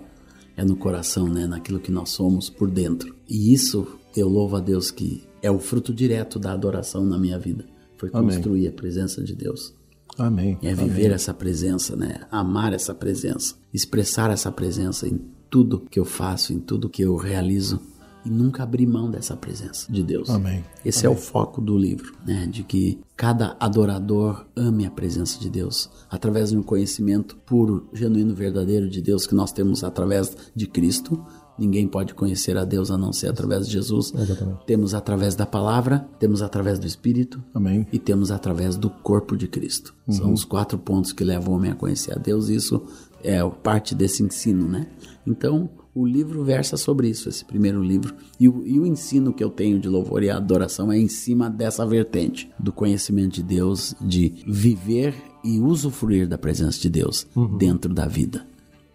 É 0.56 0.64
no 0.64 0.76
coração, 0.76 1.26
né? 1.26 1.46
Naquilo 1.46 1.78
que 1.80 1.90
nós 1.90 2.10
somos 2.10 2.50
por 2.50 2.70
dentro. 2.70 3.14
E 3.28 3.52
isso 3.52 3.86
eu 4.16 4.28
louvo 4.28 4.56
a 4.56 4.60
Deus 4.60 4.90
que 4.90 5.22
é 5.42 5.50
o 5.50 5.58
fruto 5.58 5.92
direto 5.94 6.38
da 6.38 6.52
adoração 6.52 7.04
na 7.04 7.18
minha 7.18 7.38
vida. 7.38 7.64
Foi 8.00 8.08
Amém. 8.14 8.34
construir 8.34 8.66
a 8.66 8.72
presença 8.72 9.22
de 9.22 9.34
Deus. 9.34 9.74
Amém. 10.16 10.56
É 10.62 10.74
viver 10.74 11.12
essa 11.12 11.34
presença, 11.34 11.94
né? 11.94 12.20
Amar 12.30 12.72
essa 12.72 12.94
presença, 12.94 13.54
expressar 13.74 14.30
essa 14.30 14.50
presença 14.50 15.06
em 15.06 15.20
tudo 15.50 15.84
que 15.90 16.00
eu 16.00 16.04
faço, 16.06 16.54
em 16.54 16.58
tudo 16.58 16.88
que 16.88 17.02
eu 17.02 17.14
realizo 17.16 17.78
e 18.24 18.30
nunca 18.30 18.62
abrir 18.62 18.86
mão 18.86 19.10
dessa 19.10 19.36
presença 19.36 19.90
de 19.92 20.02
Deus. 20.02 20.30
Amém. 20.30 20.64
Esse 20.84 21.04
é 21.04 21.10
o 21.10 21.14
foco 21.14 21.60
do 21.60 21.76
livro, 21.76 22.14
né? 22.26 22.46
De 22.46 22.62
que 22.62 23.00
cada 23.16 23.54
adorador 23.60 24.46
ame 24.56 24.86
a 24.86 24.90
presença 24.90 25.38
de 25.38 25.50
Deus 25.50 25.90
através 26.08 26.50
de 26.50 26.56
um 26.56 26.62
conhecimento 26.62 27.36
puro, 27.36 27.88
genuíno, 27.92 28.34
verdadeiro 28.34 28.88
de 28.88 29.02
Deus 29.02 29.26
que 29.26 29.34
nós 29.34 29.52
temos 29.52 29.84
através 29.84 30.34
de 30.54 30.66
Cristo. 30.66 31.22
Ninguém 31.60 31.86
pode 31.86 32.14
conhecer 32.14 32.56
a 32.56 32.64
Deus 32.64 32.90
a 32.90 32.96
não 32.96 33.12
ser 33.12 33.28
através 33.28 33.66
de 33.66 33.72
Jesus. 33.74 34.14
Exatamente. 34.14 34.64
Temos 34.64 34.94
através 34.94 35.34
da 35.34 35.44
palavra, 35.44 36.08
temos 36.18 36.40
através 36.40 36.78
do 36.78 36.86
Espírito 36.86 37.42
Amém. 37.54 37.86
e 37.92 37.98
temos 37.98 38.30
através 38.30 38.76
do 38.76 38.88
corpo 38.88 39.36
de 39.36 39.46
Cristo. 39.46 39.94
São 40.08 40.32
os 40.32 40.44
quatro 40.44 40.78
pontos 40.78 41.12
que 41.12 41.22
levam 41.22 41.52
o 41.52 41.56
homem 41.56 41.70
a 41.70 41.74
conhecer 41.74 42.12
a 42.12 42.18
Deus. 42.18 42.48
Isso 42.48 42.82
é 43.22 43.46
parte 43.62 43.94
desse 43.94 44.22
ensino, 44.22 44.66
né? 44.66 44.88
Então, 45.26 45.68
o 45.94 46.06
livro 46.06 46.42
versa 46.44 46.76
sobre 46.76 47.08
isso, 47.08 47.28
esse 47.28 47.44
primeiro 47.44 47.82
livro. 47.82 48.14
E 48.38 48.48
o, 48.48 48.66
e 48.66 48.78
o 48.78 48.86
ensino 48.86 49.32
que 49.32 49.42
eu 49.42 49.50
tenho 49.50 49.78
de 49.78 49.88
louvor 49.88 50.22
e 50.22 50.30
adoração 50.30 50.90
é 50.90 50.98
em 50.98 51.08
cima 51.08 51.50
dessa 51.50 51.84
vertente 51.84 52.50
do 52.58 52.72
conhecimento 52.72 53.34
de 53.34 53.42
Deus, 53.42 53.94
de 54.00 54.34
viver 54.46 55.14
e 55.44 55.58
usufruir 55.58 56.28
da 56.28 56.38
presença 56.38 56.80
de 56.80 56.88
Deus 56.88 57.26
dentro 57.58 57.92
da 57.92 58.06
vida. 58.06 58.46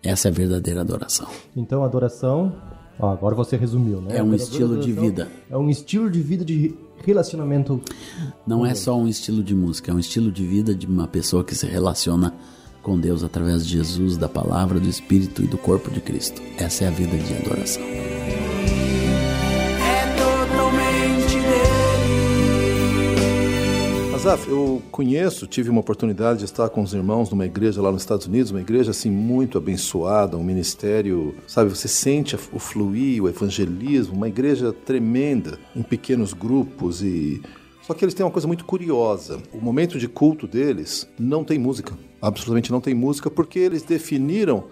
Essa 0.05 0.27
é 0.27 0.31
a 0.31 0.33
verdadeira 0.33 0.81
adoração. 0.81 1.27
Então, 1.57 1.83
adoração, 1.83 2.53
ó, 2.99 3.11
agora 3.11 3.33
você 3.33 3.57
resumiu, 3.57 3.99
né? 3.99 4.17
É 4.17 4.23
um 4.23 4.35
estilo 4.35 4.79
de 4.79 4.91
vida. 4.91 5.27
É 5.49 5.57
um 5.57 5.67
estilo 5.67 6.11
de 6.11 6.21
vida 6.21 6.45
de 6.45 6.75
relacionamento. 7.03 7.81
Não 8.45 8.63
é 8.63 8.75
só 8.75 8.95
um 8.95 9.07
estilo 9.07 9.43
de 9.43 9.55
música, 9.55 9.91
é 9.91 9.95
um 9.95 9.99
estilo 9.99 10.31
de 10.31 10.45
vida 10.45 10.75
de 10.75 10.85
uma 10.85 11.07
pessoa 11.07 11.43
que 11.43 11.55
se 11.55 11.65
relaciona 11.65 12.33
com 12.83 12.99
Deus 12.99 13.23
através 13.23 13.65
de 13.65 13.73
Jesus, 13.73 14.15
da 14.15 14.29
palavra, 14.29 14.79
do 14.79 14.87
Espírito 14.87 15.41
e 15.41 15.47
do 15.47 15.57
corpo 15.57 15.89
de 15.89 15.99
Cristo. 15.99 16.39
Essa 16.55 16.83
é 16.83 16.87
a 16.87 16.91
vida 16.91 17.17
de 17.17 17.33
adoração. 17.33 17.81
Azaf, 24.25 24.49
eu 24.49 24.81
conheço, 24.89 25.45
tive 25.45 25.69
uma 25.69 25.81
oportunidade 25.81 26.39
de 26.39 26.45
estar 26.45 26.67
com 26.69 26.81
os 26.81 26.95
irmãos 26.95 27.29
numa 27.29 27.45
igreja 27.45 27.79
lá 27.79 27.91
nos 27.91 28.01
Estados 28.01 28.25
Unidos, 28.25 28.49
uma 28.49 28.59
igreja 28.59 28.89
assim 28.89 29.11
muito 29.11 29.55
abençoada, 29.55 30.35
um 30.35 30.43
ministério, 30.43 31.35
sabe, 31.45 31.69
você 31.69 31.87
sente 31.87 32.35
o 32.35 32.57
fluir, 32.57 33.21
o 33.21 33.29
evangelismo, 33.29 34.15
uma 34.15 34.27
igreja 34.27 34.73
tremenda, 34.73 35.59
em 35.75 35.83
pequenos 35.83 36.33
grupos 36.33 37.03
e 37.03 37.39
só 37.83 37.93
que 37.93 38.03
eles 38.03 38.15
têm 38.15 38.25
uma 38.25 38.31
coisa 38.31 38.47
muito 38.47 38.65
curiosa. 38.65 39.39
O 39.53 39.59
momento 39.59 39.99
de 39.99 40.07
culto 40.07 40.47
deles 40.47 41.07
não 41.19 41.43
tem 41.43 41.59
música. 41.59 41.93
Absolutamente 42.19 42.71
não 42.71 42.81
tem 42.81 42.95
música 42.95 43.29
porque 43.29 43.59
eles 43.59 43.83
definiram 43.83 44.63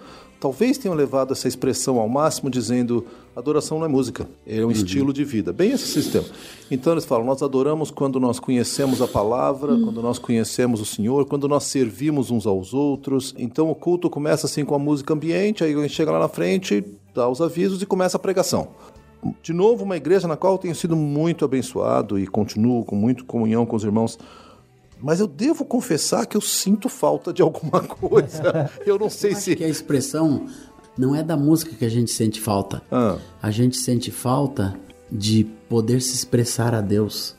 talvez 0.44 0.78
tenham 0.78 0.94
levado 0.94 1.32
essa 1.32 1.48
expressão 1.48 1.98
ao 2.00 2.10
máximo, 2.10 2.50
dizendo 2.50 3.06
adoração 3.34 3.80
não 3.80 3.86
é 3.86 3.88
música, 3.88 4.28
é 4.46 4.64
um 4.66 4.70
estilo 4.70 5.14
de 5.14 5.24
vida. 5.24 5.54
Bem 5.54 5.72
esse 5.72 5.88
sistema. 5.88 6.26
Então 6.70 6.92
eles 6.92 7.06
falam: 7.06 7.26
nós 7.26 7.42
adoramos 7.42 7.90
quando 7.90 8.20
nós 8.20 8.42
conhecemos 8.42 9.02
a 9.02 9.08
palavra, 9.08 9.80
quando 9.80 10.02
nós 10.02 10.20
conhecemos 10.20 10.82
o 10.82 10.86
Senhor, 10.86 11.26
quando 11.28 11.48
nós 11.48 11.64
servimos 11.64 12.30
uns 12.30 12.46
aos 12.46 12.74
outros. 12.74 13.34
Então 13.38 13.72
o 13.72 13.76
culto 13.76 14.10
começa 14.10 14.46
assim 14.46 14.66
com 14.66 14.76
a 14.76 14.80
música 14.80 15.14
ambiente, 15.14 15.64
aí 15.64 15.74
a 15.74 15.82
gente 15.82 15.94
chega 15.94 16.12
lá 16.12 16.20
na 16.20 16.28
frente, 16.28 16.84
dá 17.16 17.30
os 17.30 17.40
avisos 17.40 17.82
e 17.82 17.86
começa 17.86 18.18
a 18.18 18.20
pregação. 18.20 18.68
De 19.42 19.54
novo, 19.54 19.86
uma 19.86 19.96
igreja 19.96 20.28
na 20.28 20.36
qual 20.36 20.56
eu 20.56 20.60
tenho 20.60 20.76
sido 20.76 20.98
muito 20.98 21.46
abençoado 21.46 22.20
e 22.20 22.28
continuo 22.28 22.84
com 22.84 22.98
muito 22.98 23.24
comunhão 23.24 23.66
com 23.66 23.78
os 23.78 23.84
irmãos. 23.86 24.20
Mas 25.04 25.20
eu 25.20 25.28
devo 25.28 25.66
confessar 25.66 26.26
que 26.26 26.38
eu 26.38 26.42
sinto 26.42 26.88
falta 26.88 27.34
de 27.34 27.42
alguma 27.42 27.82
coisa. 27.86 28.72
Eu 28.86 28.98
não 28.98 29.10
sei 29.10 29.34
Acho 29.34 29.42
se. 29.42 29.56
que 29.58 29.64
a 29.64 29.70
expressão 29.70 30.46
não 30.98 31.14
é 31.14 31.22
da 31.22 31.36
música 31.36 31.76
que 31.76 31.84
a 31.84 31.90
gente 31.90 32.10
sente 32.12 32.40
falta. 32.40 32.82
Ah. 32.90 33.18
A 33.42 33.52
gente 33.52 33.76
sente 33.78 34.10
falta 34.12 34.74
de 35.12 35.44
poder 35.68 36.02
se 36.02 36.16
expressar 36.16 36.74
a 36.74 36.82
Deus, 36.82 37.36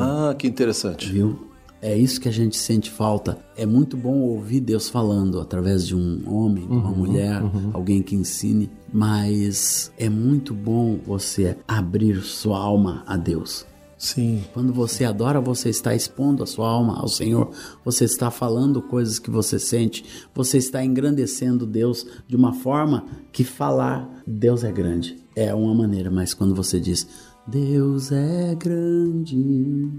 Ah, 0.00 0.34
que 0.36 0.46
interessante. 0.48 1.10
viu? 1.10 1.48
É 1.80 1.94
isso 1.96 2.18
que 2.20 2.28
a 2.28 2.32
gente 2.32 2.56
sente 2.56 2.90
falta. 2.90 3.38
É 3.56 3.66
muito 3.66 3.94
bom 3.94 4.20
ouvir 4.22 4.60
Deus 4.60 4.88
falando 4.88 5.38
através 5.38 5.86
de 5.86 5.94
um 5.94 6.22
homem, 6.26 6.66
de 6.66 6.72
uma 6.72 6.90
mulher, 6.90 7.42
alguém 7.74 8.02
que 8.02 8.16
ensine, 8.16 8.70
mas 8.90 9.92
é 9.98 10.08
muito 10.08 10.54
bom 10.54 10.98
você 11.06 11.56
abrir 11.68 12.22
sua 12.22 12.58
alma 12.58 13.02
a 13.06 13.18
Deus. 13.18 13.66
Sim. 13.98 14.44
Quando 14.52 14.72
você 14.72 15.04
adora, 15.04 15.40
você 15.40 15.68
está 15.68 15.94
expondo 15.94 16.42
a 16.42 16.46
sua 16.46 16.68
alma 16.68 16.98
ao 16.98 17.08
Senhor, 17.08 17.50
você 17.84 18.04
está 18.04 18.30
falando 18.30 18.82
coisas 18.82 19.18
que 19.18 19.30
você 19.30 19.58
sente, 19.58 20.04
você 20.34 20.58
está 20.58 20.84
engrandecendo 20.84 21.66
Deus 21.66 22.06
de 22.26 22.36
uma 22.36 22.52
forma 22.52 23.06
que 23.32 23.44
falar 23.44 24.22
Deus 24.26 24.64
é 24.64 24.72
grande 24.72 25.24
é 25.34 25.52
uma 25.54 25.74
maneira, 25.74 26.10
mas 26.10 26.32
quando 26.32 26.54
você 26.54 26.78
diz 26.78 27.06
Deus 27.46 28.10
é 28.10 28.54
grande, 28.54 29.90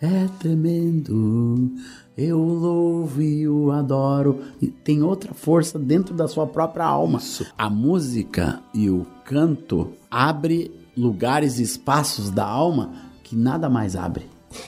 é 0.00 0.28
tremendo, 0.38 1.72
eu 2.16 2.38
louvo 2.38 3.22
e 3.22 3.48
o 3.48 3.70
adoro, 3.70 4.40
e 4.60 4.66
tem 4.66 5.02
outra 5.02 5.32
força 5.32 5.78
dentro 5.78 6.14
da 6.14 6.28
sua 6.28 6.46
própria 6.46 6.84
alma. 6.84 7.18
A 7.56 7.70
música 7.70 8.60
e 8.74 8.90
o 8.90 9.06
canto 9.24 9.92
abre 10.10 10.70
lugares 10.94 11.58
e 11.58 11.62
espaços 11.62 12.28
da 12.28 12.44
alma 12.44 12.92
que 13.32 13.36
nada 13.36 13.70
mais 13.70 13.96
abre. 13.96 14.26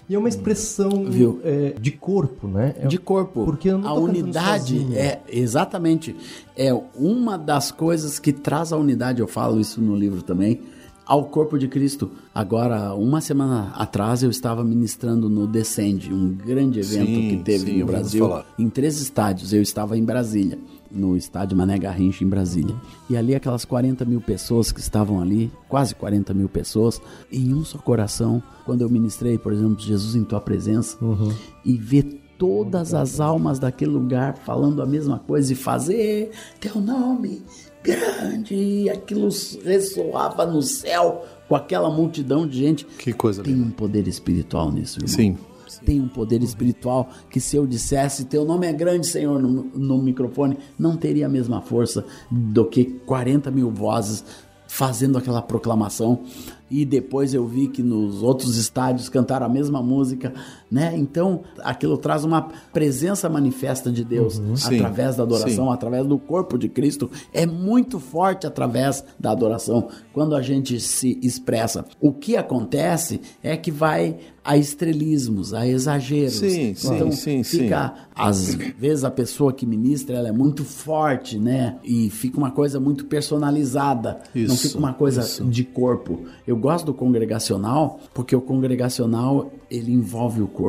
E 0.08 0.14
é 0.14 0.18
uma 0.18 0.30
expressão 0.30 1.04
Viu? 1.04 1.38
é, 1.44 1.74
de 1.78 1.90
corpo, 1.90 2.48
né? 2.48 2.74
É- 2.80 2.86
De 2.86 2.96
corpo. 2.96 3.44
Porque 3.44 3.68
eu 3.68 3.76
não 3.76 3.86
a 3.90 3.92
unidade 3.92 4.78
sozinho. 4.78 4.96
é 4.96 5.20
exatamente 5.28 6.16
é 6.56 6.72
uma 6.96 7.36
das 7.36 7.70
coisas 7.70 8.18
que 8.18 8.32
traz 8.32 8.72
a 8.72 8.78
unidade. 8.78 9.20
Eu 9.20 9.28
falo 9.28 9.60
isso 9.60 9.82
no 9.82 9.94
livro 9.94 10.22
também, 10.22 10.62
ao 11.04 11.26
corpo 11.26 11.58
de 11.58 11.68
Cristo. 11.68 12.10
Agora, 12.34 12.94
uma 12.94 13.20
semana 13.20 13.72
atrás, 13.74 14.22
eu 14.22 14.30
estava 14.30 14.64
ministrando 14.64 15.28
no 15.28 15.46
Descende, 15.46 16.14
um 16.14 16.32
grande 16.32 16.80
evento 16.80 17.04
Sim, 17.06 17.28
que 17.28 17.36
teve 17.44 17.72
sim, 17.72 17.78
no 17.80 17.84
Brasil, 17.86 18.26
em 18.58 18.70
três 18.70 18.98
estádios. 19.02 19.52
Eu 19.52 19.60
estava 19.60 19.98
em 19.98 20.02
Brasília, 20.02 20.58
no 20.94 21.16
estádio 21.16 21.56
Mané 21.56 21.78
Garrincha, 21.78 22.24
em 22.24 22.28
Brasília. 22.28 22.74
E 23.08 23.16
ali, 23.16 23.34
aquelas 23.34 23.64
40 23.64 24.04
mil 24.04 24.20
pessoas 24.20 24.70
que 24.72 24.80
estavam 24.80 25.20
ali, 25.20 25.50
quase 25.68 25.94
40 25.94 26.32
mil 26.32 26.48
pessoas, 26.48 27.00
em 27.30 27.52
um 27.52 27.64
só 27.64 27.78
coração, 27.78 28.42
quando 28.64 28.82
eu 28.82 28.88
ministrei, 28.88 29.36
por 29.36 29.52
exemplo, 29.52 29.78
Jesus 29.80 30.14
em 30.14 30.24
Tua 30.24 30.40
Presença, 30.40 30.96
e 31.64 31.76
ver 31.76 32.20
todas 32.38 32.94
as 32.94 33.20
almas 33.20 33.58
daquele 33.58 33.92
lugar 33.92 34.36
falando 34.38 34.82
a 34.82 34.86
mesma 34.86 35.18
coisa 35.20 35.52
e 35.52 35.56
fazer 35.56 36.30
Teu 36.60 36.80
nome 36.80 37.42
grande, 37.82 38.54
e 38.54 38.90
aquilo 38.90 39.28
ressoava 39.62 40.46
no 40.46 40.62
céu 40.62 41.24
com 41.46 41.54
aquela 41.54 41.90
multidão 41.90 42.46
de 42.46 42.58
gente. 42.58 42.84
Que 42.84 43.12
coisa 43.12 43.42
Tem 43.42 43.52
linda. 43.52 43.66
um 43.66 43.70
poder 43.70 44.08
espiritual 44.08 44.72
nisso, 44.72 44.98
irmão. 44.98 45.14
Sim. 45.14 45.36
Tem 45.84 46.00
um 46.00 46.08
poder 46.08 46.42
espiritual 46.42 47.08
que 47.30 47.40
se 47.40 47.56
eu 47.56 47.66
dissesse 47.66 48.24
teu 48.24 48.44
nome 48.44 48.66
é 48.66 48.72
grande, 48.72 49.06
Senhor, 49.06 49.40
no, 49.40 49.64
no 49.74 49.98
microfone, 49.98 50.58
não 50.78 50.96
teria 50.96 51.26
a 51.26 51.28
mesma 51.28 51.60
força 51.60 52.04
do 52.30 52.64
que 52.64 52.84
40 53.06 53.50
mil 53.50 53.70
vozes 53.70 54.24
fazendo 54.66 55.16
aquela 55.18 55.40
proclamação. 55.40 56.20
E 56.70 56.84
depois 56.84 57.32
eu 57.32 57.46
vi 57.46 57.68
que 57.68 57.82
nos 57.82 58.22
outros 58.22 58.56
estádios 58.56 59.08
cantaram 59.08 59.46
a 59.46 59.48
mesma 59.48 59.80
música, 59.80 60.34
né? 60.74 60.92
Então, 60.96 61.42
aquilo 61.62 61.96
traz 61.96 62.24
uma 62.24 62.48
presença 62.72 63.28
manifesta 63.28 63.92
de 63.92 64.04
Deus 64.04 64.42
Sim, 64.56 64.74
através 64.74 65.14
da 65.14 65.22
adoração, 65.22 65.68
sim. 65.68 65.72
através 65.72 66.04
do 66.04 66.18
corpo 66.18 66.58
de 66.58 66.68
Cristo. 66.68 67.08
É 67.32 67.46
muito 67.46 68.00
forte 68.00 68.44
através 68.44 69.04
da 69.16 69.30
adoração 69.30 69.86
quando 70.12 70.34
a 70.34 70.42
gente 70.42 70.80
se 70.80 71.16
expressa. 71.22 71.84
O 72.00 72.12
que 72.12 72.36
acontece 72.36 73.20
é 73.40 73.56
que 73.56 73.70
vai 73.70 74.16
a 74.44 74.58
estrelismos, 74.58 75.54
a 75.54 75.66
exageros. 75.66 76.34
Sim, 76.34 76.74
sim, 76.74 76.94
então, 76.94 77.10
sim, 77.10 77.42
sim. 77.42 77.60
fica, 77.60 77.94
às 78.14 78.54
vezes 78.54 79.02
a 79.02 79.10
pessoa 79.10 79.54
que 79.54 79.64
ministra 79.64 80.16
ela 80.16 80.28
é 80.28 80.32
muito 80.32 80.64
forte, 80.64 81.38
né? 81.38 81.76
E 81.82 82.10
fica 82.10 82.36
uma 82.36 82.50
coisa 82.50 82.78
muito 82.78 83.06
personalizada. 83.06 84.20
não 84.34 84.42
Isso, 84.42 84.68
fica 84.68 84.78
uma 84.78 84.92
coisa 84.92 85.22
isso. 85.22 85.44
de 85.44 85.64
corpo. 85.64 86.24
Eu 86.46 86.58
gosto 86.58 86.84
do 86.84 86.92
congregacional 86.92 87.98
porque 88.12 88.36
o 88.36 88.40
congregacional 88.40 89.50
ele 89.70 89.92
envolve 89.92 90.42
o 90.42 90.46
corpo. 90.46 90.63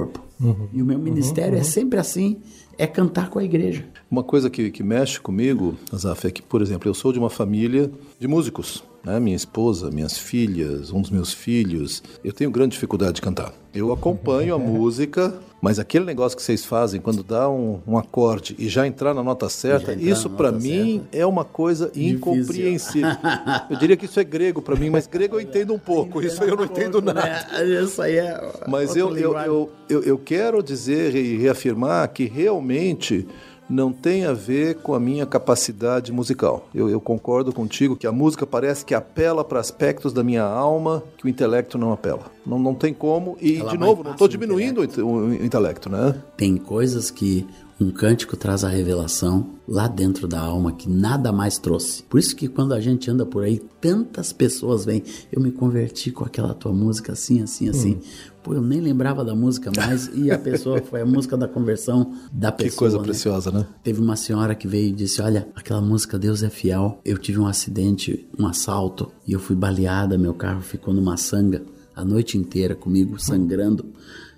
E 0.74 0.82
o 0.82 0.86
meu 0.86 1.00
ministério 1.00 1.58
é 1.58 1.64
sempre 1.64 2.00
assim, 2.00 2.38
é 2.78 2.86
cantar 2.86 3.30
com 3.30 3.40
a 3.40 3.44
igreja. 3.44 3.86
Uma 4.10 4.24
coisa 4.24 4.50
que, 4.50 4.70
que 4.70 4.84
mexe 4.84 5.20
comigo, 5.20 5.76
Azaf, 5.92 6.28
é 6.28 6.32
que, 6.32 6.42
por 6.42 6.62
exemplo, 6.62 6.90
eu 6.90 6.94
sou 6.94 7.14
de 7.14 7.20
uma 7.20 7.30
família 7.30 7.90
de 8.20 8.28
músicos. 8.28 8.84
Né? 9.06 9.20
Minha 9.20 9.36
esposa, 9.36 9.92
minhas 9.92 10.18
filhas, 10.18 10.92
um 10.92 11.00
dos 11.00 11.12
meus 11.12 11.32
filhos. 11.32 12.02
Eu 12.24 12.34
tenho 12.34 12.50
grande 12.50 12.72
dificuldade 12.72 13.14
de 13.14 13.22
cantar. 13.22 13.54
Eu 13.74 13.94
acompanho 13.94 14.56
a 14.56 14.58
música, 14.60 15.34
mas 15.62 15.78
aquele 15.78 16.06
negócio 16.06 16.36
que 16.36 16.44
vocês 16.44 16.66
fazem 16.66 17.00
quando 17.00 17.22
dá 17.22 17.50
um, 17.50 17.80
um 17.86 17.98
acorde 17.98 18.56
e 18.58 18.68
já 18.68 18.88
entrar 18.88 19.14
na 19.14 19.22
nota 19.22 19.48
certa, 19.48 19.94
isso 19.94 20.30
para 20.30 20.52
mim 20.52 21.04
é 21.12 21.26
uma 21.26 21.46
coisa 21.46 21.92
incompreensível. 21.96 23.10
eu 23.70 23.78
diria 23.78 23.96
que 23.96 24.06
isso 24.06 24.20
é 24.20 24.24
grego 24.24 24.62
para 24.62 24.76
mim, 24.76 24.90
mas 24.90 25.06
grego 25.06 25.36
eu 25.36 25.42
entendo 25.42 25.74
um 25.74 25.80
pouco. 25.80 26.22
Isso 26.22 26.44
aí 26.44 26.50
eu 26.50 26.56
não 26.56 26.66
entendo 26.66 27.02
nada. 27.02 27.48
É, 27.52 27.84
isso 27.84 28.02
aí 28.02 28.18
é. 28.18 28.54
Mas 28.68 28.96
eu, 28.96 29.16
eu, 29.16 29.38
eu, 29.38 29.72
eu, 29.88 30.04
eu 30.04 30.18
quero 30.18 30.64
dizer 30.64 31.16
e 31.16 31.38
reafirmar 31.38 32.12
que 32.12 32.26
realmente 32.26 33.28
não 33.70 33.92
tem 33.92 34.26
a 34.26 34.34
ver 34.34 34.76
com 34.76 34.94
a 34.94 35.00
minha 35.00 35.26
capacidade 35.26 36.12
musical. 36.12 36.70
Eu, 36.74 36.90
eu 36.90 37.02
concordo 37.02 37.52
contigo 37.52 37.96
que 37.96 38.06
a 38.06 38.12
música 38.12 38.46
parece 38.46 38.86
que 38.86 38.94
apela 38.94 39.44
para 39.44 39.60
aspectos 39.60 40.14
da 40.14 40.24
minha 40.24 40.44
alma 40.44 41.04
que 41.18 41.26
o 41.26 41.30
intelecto 41.30 41.78
não 41.78 41.92
apela. 41.92 42.32
Não, 42.46 42.60
não 42.60 42.76
tem 42.76 42.94
como. 42.94 43.36
E, 43.42 43.58
Ela 43.58 43.72
de 43.72 43.78
novo, 43.78 44.04
não 44.04 44.12
estou 44.12 44.28
o 44.28 44.30
diminuindo 44.30 44.82
o 44.82 44.84
inte- 44.84 45.02
o 45.02 45.34
intelecto, 45.34 45.90
né? 45.90 46.16
Tem 46.38 46.56
coisas 46.58 47.10
que 47.10 47.48
um 47.82 47.92
cântico 47.92 48.38
traz 48.38 48.64
a 48.64 48.70
revelação 48.70 49.48
lá 49.68 49.88
dentro 49.88 50.28
da 50.30 50.40
alma 50.40 50.72
que 50.72 50.88
nada 50.90 51.32
mais 51.34 51.58
trouxe. 51.58 52.04
Por 52.04 52.20
isso 52.20 52.34
que 52.36 52.48
quando 52.48 52.74
a 52.74 52.80
gente 52.80 53.10
anda 53.12 53.26
por 53.26 53.44
aí, 53.44 53.60
tantas 53.82 54.32
pessoas 54.32 54.86
vêm. 54.86 55.04
Eu 55.32 55.42
me 55.42 55.52
converti 55.52 56.10
com 56.12 56.24
aquela 56.24 56.54
tua 56.54 56.72
música 56.72 57.12
assim, 57.14 57.42
assim, 57.42 57.68
assim. 57.68 58.00
Pô, 58.46 58.54
eu 58.54 58.62
nem 58.62 58.80
lembrava 58.80 59.26
da 59.26 59.34
música 59.34 59.72
mais 59.76 60.08
e 60.14 60.30
a 60.30 60.38
pessoa 60.38 60.80
foi 60.80 61.02
a 61.02 61.06
música 61.06 61.36
da 61.36 61.48
conversão 61.48 62.14
da 62.32 62.52
pessoa. 62.52 62.70
Que 62.70 62.78
coisa 62.78 62.98
né? 63.00 63.04
preciosa, 63.04 63.50
né? 63.50 63.66
Teve 63.82 64.00
uma 64.00 64.16
senhora 64.16 64.54
que 64.54 64.68
veio 64.68 64.90
e 64.90 64.92
disse: 64.92 65.20
Olha, 65.20 65.48
aquela 65.56 65.82
música 65.82 66.20
Deus 66.20 66.44
é 66.44 66.50
Fiel. 66.52 67.02
Eu 67.04 67.18
tive 67.18 67.40
um 67.40 67.48
acidente, 67.48 68.30
um 68.38 68.46
assalto, 68.46 69.12
e 69.28 69.34
eu 69.34 69.40
fui 69.40 69.56
baleada. 69.56 70.16
Meu 70.16 70.36
carro 70.36 70.62
ficou 70.62 70.94
numa 70.94 71.18
sanga 71.18 71.64
a 71.96 72.06
noite 72.06 72.38
inteira 72.38 72.76
comigo, 72.76 73.18
sangrando. 73.18 73.84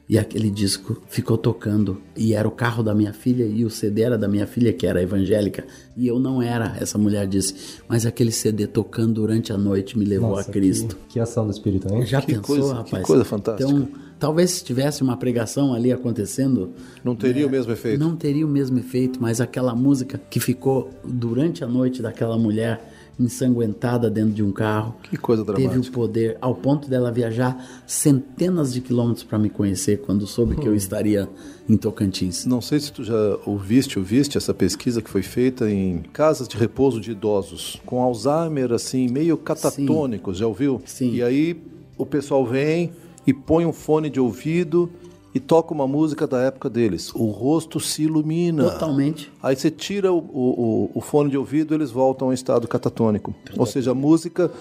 E 0.10 0.18
aquele 0.18 0.50
disco 0.50 1.02
ficou 1.10 1.38
tocando. 1.38 2.02
E 2.16 2.34
era 2.34 2.48
o 2.48 2.52
carro 2.52 2.82
da 2.82 2.96
minha 2.96 3.12
filha 3.12 3.44
e 3.44 3.66
o 3.66 3.70
CD 3.70 4.04
era 4.04 4.18
da 4.18 4.26
minha 4.28 4.48
filha, 4.48 4.72
que 4.72 4.88
era 4.88 5.02
evangélica. 5.02 5.66
E 5.98 6.08
eu 6.08 6.18
não 6.18 6.42
era, 6.42 6.78
essa 6.80 6.98
mulher 6.98 7.28
disse. 7.28 7.80
Mas 7.90 8.06
aquele 8.06 8.32
CD 8.32 8.68
tocando 8.68 9.16
durante 9.16 9.52
a 9.52 9.58
noite 9.58 9.98
me 10.00 10.06
levou 10.06 10.30
Nossa, 10.30 10.50
a 10.50 10.54
Cristo. 10.54 10.96
Que, 11.08 11.14
que 11.16 11.20
ação 11.20 11.44
do 11.46 11.52
Espírito, 11.52 11.94
hein? 11.94 12.06
Já 12.06 12.22
Que 12.22 12.28
pensou, 12.28 12.44
coisa- 12.46 12.74
que 12.74 12.78
rapaz? 12.92 13.04
coisa 13.06 13.26
fantástica. 13.26 13.70
Então, 13.70 13.88
talvez 14.18 14.52
se 14.52 14.64
tivesse 14.64 15.04
uma 15.04 15.18
pregação 15.18 15.74
ali 15.74 15.92
acontecendo, 15.92 16.72
Não 17.04 17.14
teria 17.14 17.46
o 17.46 17.50
mesmo 17.50 17.74
efeito. 17.74 18.00
não 18.00 18.16
teria 18.16 18.46
o 18.46 18.50
mesmo 18.50 18.80
efeito, 18.80 19.22
mas 19.22 19.42
aquela 19.42 19.76
música 19.76 20.22
que 20.30 20.40
ficou 20.40 20.90
durante 21.04 21.66
a 21.66 21.68
noite 21.68 22.02
daquela 22.02 22.38
mulher 22.38 22.94
ensanguentada 23.20 24.10
dentro 24.10 24.32
de 24.32 24.44
um 24.44 24.52
carro. 24.52 24.96
Que 25.04 25.18
coisa 25.18 25.44
Teve 25.44 25.66
o 25.66 25.70
dramática. 25.70 25.94
poder, 25.94 26.38
ao 26.40 26.54
ponto 26.56 26.90
dela 26.90 27.12
viajar 27.12 27.82
centenas 27.86 28.74
de 28.74 28.82
quilômetros 28.82 29.24
para 29.24 29.40
me 29.40 29.50
conhecer 29.50 30.02
quando 30.02 30.28
soube 30.28 30.56
que 30.56 30.68
eu 30.68 30.76
estaria 30.76 31.28
em 31.68 31.76
Tocantins. 31.76 32.46
Não 32.46 32.62
sei 32.62 32.80
se 32.80 32.92
tu 32.92 33.04
já 33.04 33.38
ouviste 33.46 33.98
ou 33.98 34.06
viste 34.06 34.38
essa 34.38 34.54
pesquisa 34.54 35.02
que 35.02 35.10
foi 35.10 35.24
feita 35.24 35.70
em 35.70 36.04
casas 36.14 36.48
de 36.48 36.56
repouso 36.58 37.02
de 37.02 37.12
idosos 37.12 37.82
com 37.86 38.02
Alzheimer, 38.02 38.72
assim, 38.72 39.08
meio 39.08 39.38
catatônicos, 39.38 40.38
já 40.38 40.48
ouviu? 40.48 40.82
Sim. 40.86 41.14
E 41.14 41.24
aí 41.24 41.62
o 41.98 42.06
pessoal 42.06 42.46
vem 42.46 42.92
e 43.26 43.34
põe 43.34 43.66
um 43.66 43.74
fone 43.74 44.10
de 44.10 44.20
ouvido 44.20 44.90
e 45.34 45.40
toca 45.40 45.74
uma 45.74 45.88
música 45.88 46.26
da 46.26 46.42
época 46.42 46.70
deles. 46.70 47.14
O 47.14 47.28
rosto 47.28 47.80
se 47.80 48.04
ilumina. 48.04 48.72
Totalmente. 48.72 49.32
Aí 49.42 49.56
você 49.56 49.70
tira 49.70 50.12
o, 50.12 50.18
o, 50.18 50.92
o 50.96 51.02
fone 51.02 51.30
de 51.30 51.38
ouvido, 51.38 51.74
eles 51.74 51.92
voltam 51.92 52.30
ao 52.30 52.34
estado 52.34 52.68
catatônico. 52.68 53.36
Ou 53.56 53.66
seja, 53.66 53.92
a 53.92 53.96
música 53.96 54.52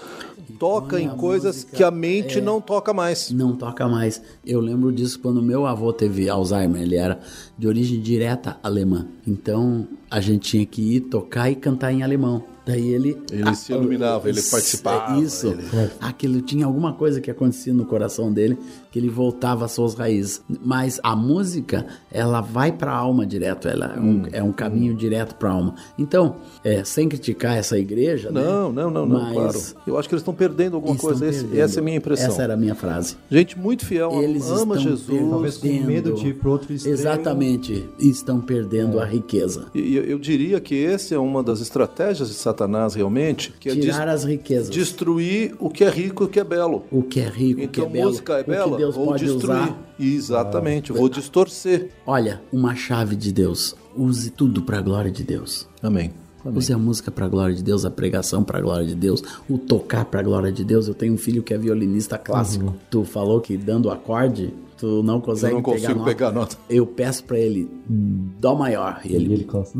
toca 0.59 0.99
em 0.99 1.09
coisas 1.09 1.57
música 1.57 1.77
que 1.77 1.83
a 1.83 1.91
mente 1.91 2.41
não 2.41 2.61
toca 2.61 2.93
mais. 2.93 3.31
Não 3.31 3.55
toca 3.55 3.87
mais. 3.87 4.21
Eu 4.45 4.59
lembro 4.59 4.91
disso 4.91 5.19
quando 5.19 5.41
meu 5.41 5.65
avô 5.65 5.91
teve 5.91 6.29
Alzheimer. 6.29 6.81
Ele 6.81 6.95
era 6.95 7.19
de 7.57 7.67
origem 7.67 7.99
direta 7.99 8.57
alemã. 8.61 9.07
Então 9.25 9.87
a 10.09 10.19
gente 10.21 10.49
tinha 10.49 10.65
que 10.65 10.95
ir 10.95 11.01
tocar 11.01 11.49
e 11.49 11.55
cantar 11.55 11.91
em 11.91 12.03
alemão. 12.03 12.43
Daí 12.65 12.89
ele. 12.89 13.17
Ele 13.31 13.55
se 13.55 13.71
iluminava, 13.71 14.27
ele 14.27 14.39
Isso, 14.39 14.51
participava, 14.51 15.21
Isso. 15.21 15.47
ele- 15.47 15.89
Aquilo 16.01 16.41
tinha 16.41 16.65
alguma 16.65 16.91
coisa 16.91 17.21
que 17.21 17.31
acontecia 17.31 17.73
no 17.73 17.85
coração 17.85 18.29
dele 18.29 18.57
que 18.91 18.99
ele 18.99 19.07
voltava 19.09 19.63
às 19.63 19.71
suas 19.71 19.93
raízes. 19.93 20.41
Mas 20.65 20.99
a 21.01 21.15
música, 21.15 21.85
ela 22.11 22.41
vai 22.41 22.73
para 22.73 22.91
a 22.91 22.95
alma 22.97 23.25
direto. 23.25 23.69
Ela 23.69 23.93
é 23.95 23.99
Hum, 24.01 24.23
um, 24.23 24.23
é 24.33 24.43
um 24.43 24.51
caminho 24.51 24.93
direto 24.93 25.35
para 25.35 25.49
a 25.49 25.53
alma. 25.53 25.75
Então, 25.97 26.35
é, 26.61 26.83
sem 26.83 27.07
criticar 27.07 27.55
essa 27.57 27.79
igreja. 27.79 28.31
né? 28.31 28.41
Não, 28.43 28.69
não, 28.73 28.91
não, 28.91 29.05
não, 29.05 29.21
Mas 29.21 29.33
claro. 29.33 29.59
Eu 29.87 29.97
acho 29.97 30.09
que 30.09 30.15
eles 30.15 30.21
estão 30.23 30.33
perdendo 30.33 30.75
alguma 30.75 30.95
estão 30.95 31.09
coisa. 31.09 31.25
Esse- 31.25 31.43
perdendo. 31.45 31.61
essa 31.61 31.79
é 31.79 31.81
a 31.81 31.83
minha 31.85 31.97
impressão. 31.97 32.27
Essa 32.27 32.41
era 32.43 32.53
a 32.55 32.57
minha 32.57 32.75
frase. 32.75 33.15
Gente 33.31 33.57
muito 33.57 33.85
fiel, 33.85 34.11
Eles 34.21 34.45
ama 34.49 34.75
estão 34.75 34.91
Jesus. 34.91 35.29
Talvez 35.29 35.57
com 35.57 35.67
medo 35.85 36.13
de 36.15 36.27
ir 36.27 36.33
pro 36.33 36.51
outro 36.51 36.73
extremo. 36.73 36.97
Exatamente. 36.97 37.87
Estão 37.97 38.41
perdendo 38.41 38.99
a 38.99 39.07
É. 39.07 39.09
riqueza. 39.09 39.67
E 39.73 39.96
eu, 39.97 40.03
eu 40.03 40.19
diria 40.19 40.59
que 40.59 40.85
essa 40.85 41.13
é 41.15 41.17
uma 41.17 41.41
das 41.43 41.59
estratégias 41.61 42.29
de 42.29 42.35
Satanás 42.35 42.93
realmente, 42.95 43.53
que 43.59 43.69
é 43.69 43.73
Tirar 43.75 44.05
des- 44.05 44.13
as 44.15 44.23
riquezas. 44.23 44.69
destruir 44.69 45.55
o 45.59 45.69
que 45.69 45.83
é 45.83 45.89
rico 45.89 46.23
e 46.23 46.25
o 46.25 46.29
que 46.29 46.39
é 46.39 46.43
belo. 46.43 46.83
O 46.91 47.03
que 47.03 47.19
é 47.19 47.27
rico, 47.27 47.61
o 47.61 47.67
que 47.67 47.79
Então 47.81 47.85
é 47.85 47.89
belo, 47.89 48.09
música 48.09 48.33
é 48.33 48.41
o 48.41 48.43
que 48.43 48.49
bela, 48.49 48.77
Deus 48.77 48.95
vou 48.95 49.05
pode 49.07 49.25
destruir. 49.25 49.43
usar. 49.55 49.93
Exatamente, 49.99 50.91
vou 50.91 51.09
distorcer. 51.09 51.89
Olha, 52.05 52.41
uma 52.51 52.75
chave 52.75 53.15
de 53.15 53.31
Deus. 53.31 53.75
Use 53.95 54.29
tudo 54.29 54.61
para 54.61 54.77
a 54.77 54.81
glória 54.81 55.09
de 55.11 55.23
Deus. 55.23 55.67
Amém. 55.81 56.11
Amém. 56.45 56.57
Use 56.57 56.71
a 56.73 56.77
música 56.77 57.11
para 57.11 57.25
a 57.25 57.29
glória 57.29 57.55
de 57.55 57.63
Deus, 57.63 57.83
a 57.85 57.91
pregação 57.91 58.43
para 58.43 58.59
a 58.59 58.61
glória 58.61 58.85
de 58.87 58.95
Deus, 58.95 59.23
o 59.49 59.57
tocar 59.57 60.05
para 60.05 60.19
a 60.19 60.23
glória 60.23 60.51
de 60.51 60.63
Deus. 60.63 60.87
Eu 60.87 60.93
tenho 60.93 61.13
um 61.13 61.17
filho 61.17 61.43
que 61.43 61.53
é 61.53 61.57
violinista 61.57 62.17
clássico. 62.17 62.73
Tu 62.89 63.03
falou 63.03 63.41
que 63.41 63.57
dando 63.57 63.89
acorde, 63.89 64.53
tu 64.77 65.01
não 65.03 65.19
consegue 65.19 65.53
Eu 65.53 65.57
não 65.57 65.63
pegar 65.63 65.75
consigo 65.79 65.99
nota. 65.99 66.09
pegar 66.11 66.31
nota. 66.31 66.57
Eu 66.69 66.85
peço 66.85 67.23
para 67.23 67.37
ele 67.39 67.69
dó 67.87 68.55
maior 68.55 69.01
e 69.03 69.11
E 69.11 69.15
ele 69.15 69.33
ele 69.33 69.43
cansa. 69.43 69.73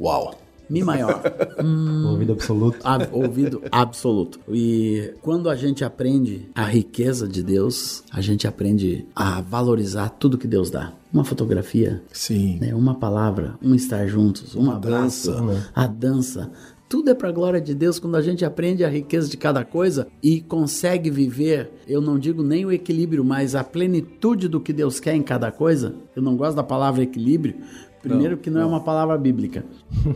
Uau. 0.00 0.34
Mi 0.70 0.82
maior. 0.84 1.20
Ouvido 2.06 2.32
absoluto. 2.32 2.78
Ab- 2.84 3.08
ouvido 3.12 3.62
absoluto. 3.70 4.38
E 4.48 5.12
quando 5.20 5.50
a 5.50 5.56
gente 5.56 5.84
aprende 5.84 6.48
a 6.54 6.64
riqueza 6.64 7.26
de 7.28 7.42
Deus, 7.42 8.02
a 8.10 8.20
gente 8.20 8.46
aprende 8.46 9.04
a 9.14 9.40
valorizar 9.40 10.08
tudo 10.10 10.38
que 10.38 10.46
Deus 10.46 10.70
dá. 10.70 10.92
uma 11.12 11.24
fotografia, 11.24 12.00
Sim. 12.12 12.58
né? 12.60 12.74
uma 12.74 12.94
palavra, 12.94 13.58
um 13.62 13.74
estar 13.74 14.06
juntos, 14.06 14.54
um 14.54 14.60
Uma 14.60 14.76
abraço, 14.76 15.32
dança. 15.32 15.70
a 15.74 15.86
dança. 15.86 16.50
Tudo 16.88 17.08
é 17.10 17.14
para 17.14 17.28
a 17.28 17.32
glória 17.32 17.60
de 17.60 17.72
Deus 17.72 18.00
quando 18.00 18.16
a 18.16 18.22
gente 18.22 18.44
aprende 18.44 18.84
a 18.84 18.88
riqueza 18.88 19.28
de 19.28 19.36
cada 19.36 19.64
coisa 19.64 20.08
e 20.20 20.40
consegue 20.40 21.08
viver, 21.08 21.70
eu 21.86 22.00
não 22.00 22.18
digo 22.18 22.42
nem 22.42 22.64
o 22.66 22.72
equilíbrio, 22.72 23.24
mas 23.24 23.54
a 23.54 23.62
plenitude 23.62 24.48
do 24.48 24.60
que 24.60 24.72
Deus 24.72 24.98
quer 24.98 25.14
em 25.14 25.22
cada 25.22 25.52
coisa. 25.52 25.94
Eu 26.16 26.22
não 26.22 26.36
gosto 26.36 26.56
da 26.56 26.64
palavra 26.64 27.02
equilíbrio, 27.04 27.54
primeiro 28.02 28.36
que 28.36 28.48
não, 28.50 28.60
é 28.60 28.64
uma 28.66 28.80
palavra 28.80 29.16
bíblica. 29.18 29.64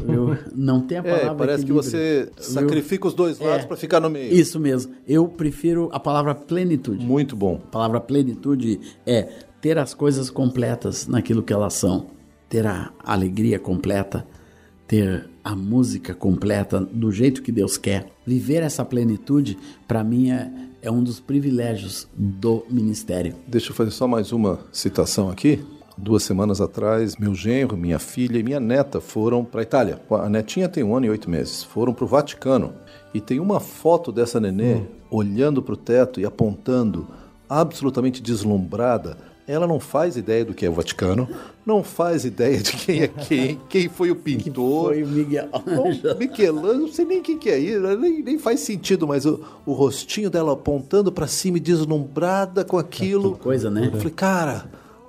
Eu 0.09 0.37
não 0.55 0.81
tem 0.81 0.99
a 0.99 1.03
palavra 1.05 1.27
É, 1.27 1.35
parece 1.35 1.64
que 1.64 1.70
equilíbrio. 1.73 1.83
você 1.90 2.29
Eu- 2.37 2.42
sacrifica 2.42 3.07
os 3.09 3.14
dois 3.14 3.38
lados 3.38 3.64
É. 3.64 3.66
para 3.68 3.77
ficar 3.77 4.01
no 4.01 4.09
meio. 4.11 4.33
Isso 4.33 4.59
mesmo. 4.61 4.92
Eu 5.07 5.27
prefiro 5.29 5.88
a 5.92 6.01
palavra 6.01 6.35
plenitude. 6.35 7.05
Muito 7.05 7.35
bom. 7.37 7.61
A 7.64 7.70
palavra 7.70 8.01
plenitude 8.01 8.81
é 9.07 9.29
ter 9.61 9.79
as 9.79 9.94
coisas 9.94 10.31
completas 10.31 11.07
naquilo 11.07 11.42
que 11.42 11.53
elas 11.53 11.75
são, 11.75 12.07
ter 12.49 12.66
a 12.66 12.90
alegria 13.03 13.59
completa, 13.59 14.27
ter 14.87 15.29
a 15.42 15.55
música 15.57 16.14
completa 16.14 16.81
do 16.81 17.11
jeito 17.11 17.42
que 17.42 17.51
Deus 17.53 17.77
quer. 17.79 18.07
Viver 18.27 18.62
essa 18.62 18.85
plenitude, 18.85 19.57
para 19.88 20.03
mim, 20.05 20.31
é, 20.31 20.51
é 20.83 20.90
um 20.90 21.03
dos 21.03 21.18
privilégios 21.20 22.07
do 22.14 22.64
ministério. 22.70 23.35
Deixa 23.47 23.70
eu 23.70 23.75
fazer 23.75 23.90
só 23.90 24.07
mais 24.07 24.33
uma 24.33 24.59
citação 24.73 25.31
aqui. 25.31 25.61
Duas 25.96 26.24
semanas 26.24 26.61
atrás, 26.61 27.16
meu 27.16 27.35
genro, 27.35 27.76
minha 27.76 28.00
filha 28.00 28.38
e 28.38 28.42
minha 28.42 28.59
neta 28.59 29.00
foram 29.00 29.44
para 29.44 29.61
a 29.61 29.62
Itália. 29.62 30.00
A 30.11 30.28
netinha 30.28 30.68
tem 30.68 30.83
um 30.83 30.96
ano 30.96 31.07
e 31.07 31.11
oito 31.11 31.30
meses. 31.30 31.62
Foram 31.62 31.94
para 31.94 32.04
o 32.04 32.09
Vaticano. 32.09 32.74
E 33.12 33.20
tem 33.20 33.38
uma 33.38 33.61
foto 33.61 34.11
dessa 34.11 34.40
nenê 34.40 34.83
olhando 35.09 35.62
para 35.62 35.74
o 35.74 35.76
teto 35.76 36.18
e 36.18 36.26
apontando, 36.26 37.07
absolutamente 37.48 38.20
deslumbrada. 38.20 39.16
Ela 39.46 39.66
não 39.68 39.78
faz 39.78 40.16
ideia 40.16 40.44
do 40.44 40.54
que 40.54 40.66
é 40.66 40.70
o 40.70 40.72
Vaticano, 40.72 41.28
não 41.64 41.85
faz 41.85 42.24
ideia 42.24 42.59
de 42.59 42.72
quem 42.72 43.02
é 43.02 43.09
quem, 43.09 43.61
quem 43.68 43.88
foi 43.88 44.11
o 44.11 44.16
pintor. 44.16 44.94
Foi 44.94 45.04
o 45.04 45.07
Miguel 45.07 45.48
Ângelo. 45.52 46.18
Michelangelo, 46.18 46.78
não 46.80 46.88
sei 46.88 47.04
nem 47.04 47.22
quem 47.22 47.38
que 47.38 47.50
é 47.50 47.59
isso, 47.59 47.80
nem, 47.98 48.22
nem 48.22 48.38
faz 48.38 48.61
sentido, 48.61 49.07
mas 49.07 49.26
o, 49.26 49.44
o 49.64 49.72
rostinho 49.74 50.30
dela 50.30 50.54
apontando 50.54 51.12
para 51.12 51.28
cima 51.28 51.59
e 51.59 51.61
deslumbrada 51.61 52.64
com 52.64 52.78
aquilo. 52.78 53.35
Que 53.35 53.40
coisa, 53.42 53.70
né? 53.70 53.87
Eu 53.92 53.98
falei, 53.98 54.14
cara, 54.14 54.64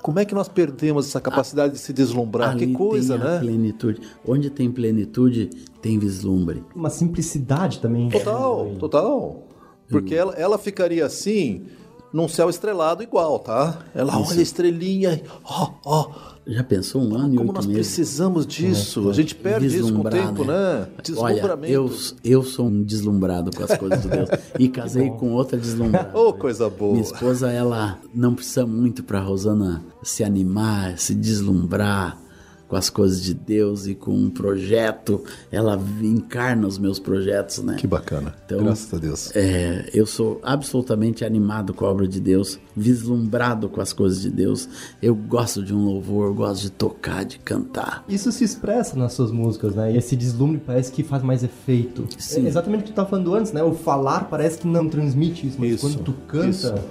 como 0.05 0.19
é 0.19 0.25
que 0.25 0.35
nós 0.35 0.47
perdemos 0.47 1.07
essa 1.07 1.19
capacidade 1.19 1.73
de 1.73 1.79
se 1.79 1.91
deslumbrar? 1.91 2.51
Ali 2.51 2.67
que 2.67 2.73
coisa, 2.73 3.17
tem 3.17 3.25
a 3.25 3.29
né? 3.31 3.39
plenitude. 3.39 4.01
Onde 4.23 4.51
tem 4.51 4.71
plenitude, 4.71 5.49
tem 5.81 5.97
vislumbre. 5.97 6.63
Uma 6.75 6.91
simplicidade 6.91 7.79
também. 7.79 8.09
Total, 8.09 8.69
total. 8.77 9.47
Porque 9.89 10.13
ela, 10.13 10.35
ela 10.35 10.59
ficaria 10.59 11.03
assim 11.03 11.65
num 12.13 12.27
céu 12.27 12.51
estrelado 12.51 13.01
igual, 13.01 13.39
tá? 13.39 13.79
Ela 13.95 14.15
olha 14.15 14.37
a 14.37 14.43
estrelinha, 14.43 15.23
ó, 15.43 15.71
ó. 15.83 16.11
Já 16.47 16.63
pensou 16.63 17.01
um 17.01 17.15
ano 17.15 17.33
e 17.33 17.37
Como 17.37 17.49
oito 17.49 17.55
nós 17.55 17.65
meses? 17.65 17.95
precisamos 17.95 18.45
disso. 18.45 19.09
A 19.09 19.13
gente 19.13 19.33
perde 19.33 19.65
isso 19.65 19.91
com 19.93 20.01
o 20.01 20.09
tempo, 20.09 20.45
né? 20.45 20.87
Olha, 21.17 21.33
Deslumbramento. 21.35 21.73
eu, 21.73 21.91
eu 22.23 22.43
sou 22.43 22.67
um 22.67 22.83
deslumbrado 22.83 23.49
com 23.55 23.63
as 23.63 23.75
coisas 23.77 24.01
de 24.03 24.09
Deus. 24.09 24.29
E 24.59 24.67
casei 24.69 25.09
com 25.09 25.31
outra 25.33 25.57
deslumbrada. 25.57 26.11
Ô, 26.17 26.31
coisa 26.33 26.69
boa. 26.69 26.91
Minha 26.93 27.03
esposa, 27.03 27.51
ela 27.51 27.97
não 28.13 28.35
precisa 28.35 28.65
muito 28.65 29.03
pra 29.03 29.19
Rosana 29.19 29.83
se 30.03 30.23
animar, 30.23 30.97
se 30.99 31.15
deslumbrar 31.15 32.19
com 32.67 32.75
as 32.75 32.89
coisas 32.89 33.21
de 33.21 33.33
Deus 33.33 33.87
e 33.87 33.95
com 33.95 34.11
um 34.11 34.29
projeto. 34.29 35.23
Ela 35.51 35.79
encarna 36.01 36.67
os 36.67 36.77
meus 36.77 36.99
projetos, 36.99 37.63
né? 37.63 37.75
Que 37.77 37.87
bacana. 37.87 38.33
Então, 38.45 38.63
Graças 38.63 38.93
a 38.93 38.97
Deus. 38.97 39.35
É, 39.35 39.89
eu 39.93 40.05
sou 40.05 40.39
absolutamente 40.43 41.23
animado 41.23 41.73
com 41.73 41.85
a 41.85 41.89
obra 41.89 42.07
de 42.07 42.19
Deus, 42.19 42.59
vislumbrado 42.75 43.69
com 43.69 43.81
as 43.81 43.93
coisas 43.93 44.21
de 44.21 44.29
Deus. 44.29 44.67
Eu 45.01 45.15
gosto 45.15 45.63
de 45.63 45.73
um 45.73 45.83
louvor, 45.83 46.27
eu 46.27 46.33
gosto 46.33 46.63
de 46.63 46.71
tocar, 46.71 47.23
de 47.23 47.39
cantar. 47.39 48.03
Isso 48.09 48.31
se 48.31 48.43
expressa 48.43 48.95
nas 48.95 49.13
suas 49.13 49.31
músicas, 49.31 49.75
né? 49.75 49.93
E 49.93 49.97
esse 49.97 50.15
deslumbre 50.15 50.61
parece 50.65 50.91
que 50.91 51.03
faz 51.03 51.23
mais 51.23 51.43
efeito. 51.43 52.07
Sim. 52.17 52.45
É 52.45 52.47
exatamente 52.47 52.81
o 52.81 52.83
que 52.85 52.91
tu 52.91 52.95
tava 52.95 53.09
falando 53.09 53.33
antes, 53.33 53.51
né? 53.51 53.63
O 53.63 53.73
falar 53.73 54.27
parece 54.29 54.57
que 54.57 54.67
não 54.67 54.89
transmite 54.89 55.47
isso, 55.47 55.57
mas 55.59 55.71
Isso, 55.71 55.87
quando 55.87 56.03
tu 56.03 56.13
canta, 56.27 56.83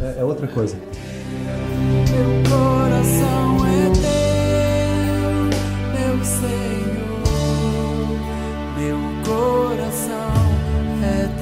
é, 0.00 0.20
é 0.20 0.24
outra 0.24 0.46
coisa. 0.46 0.76
Meu 2.10 2.50
coração 2.50 3.51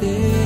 é 0.02 0.39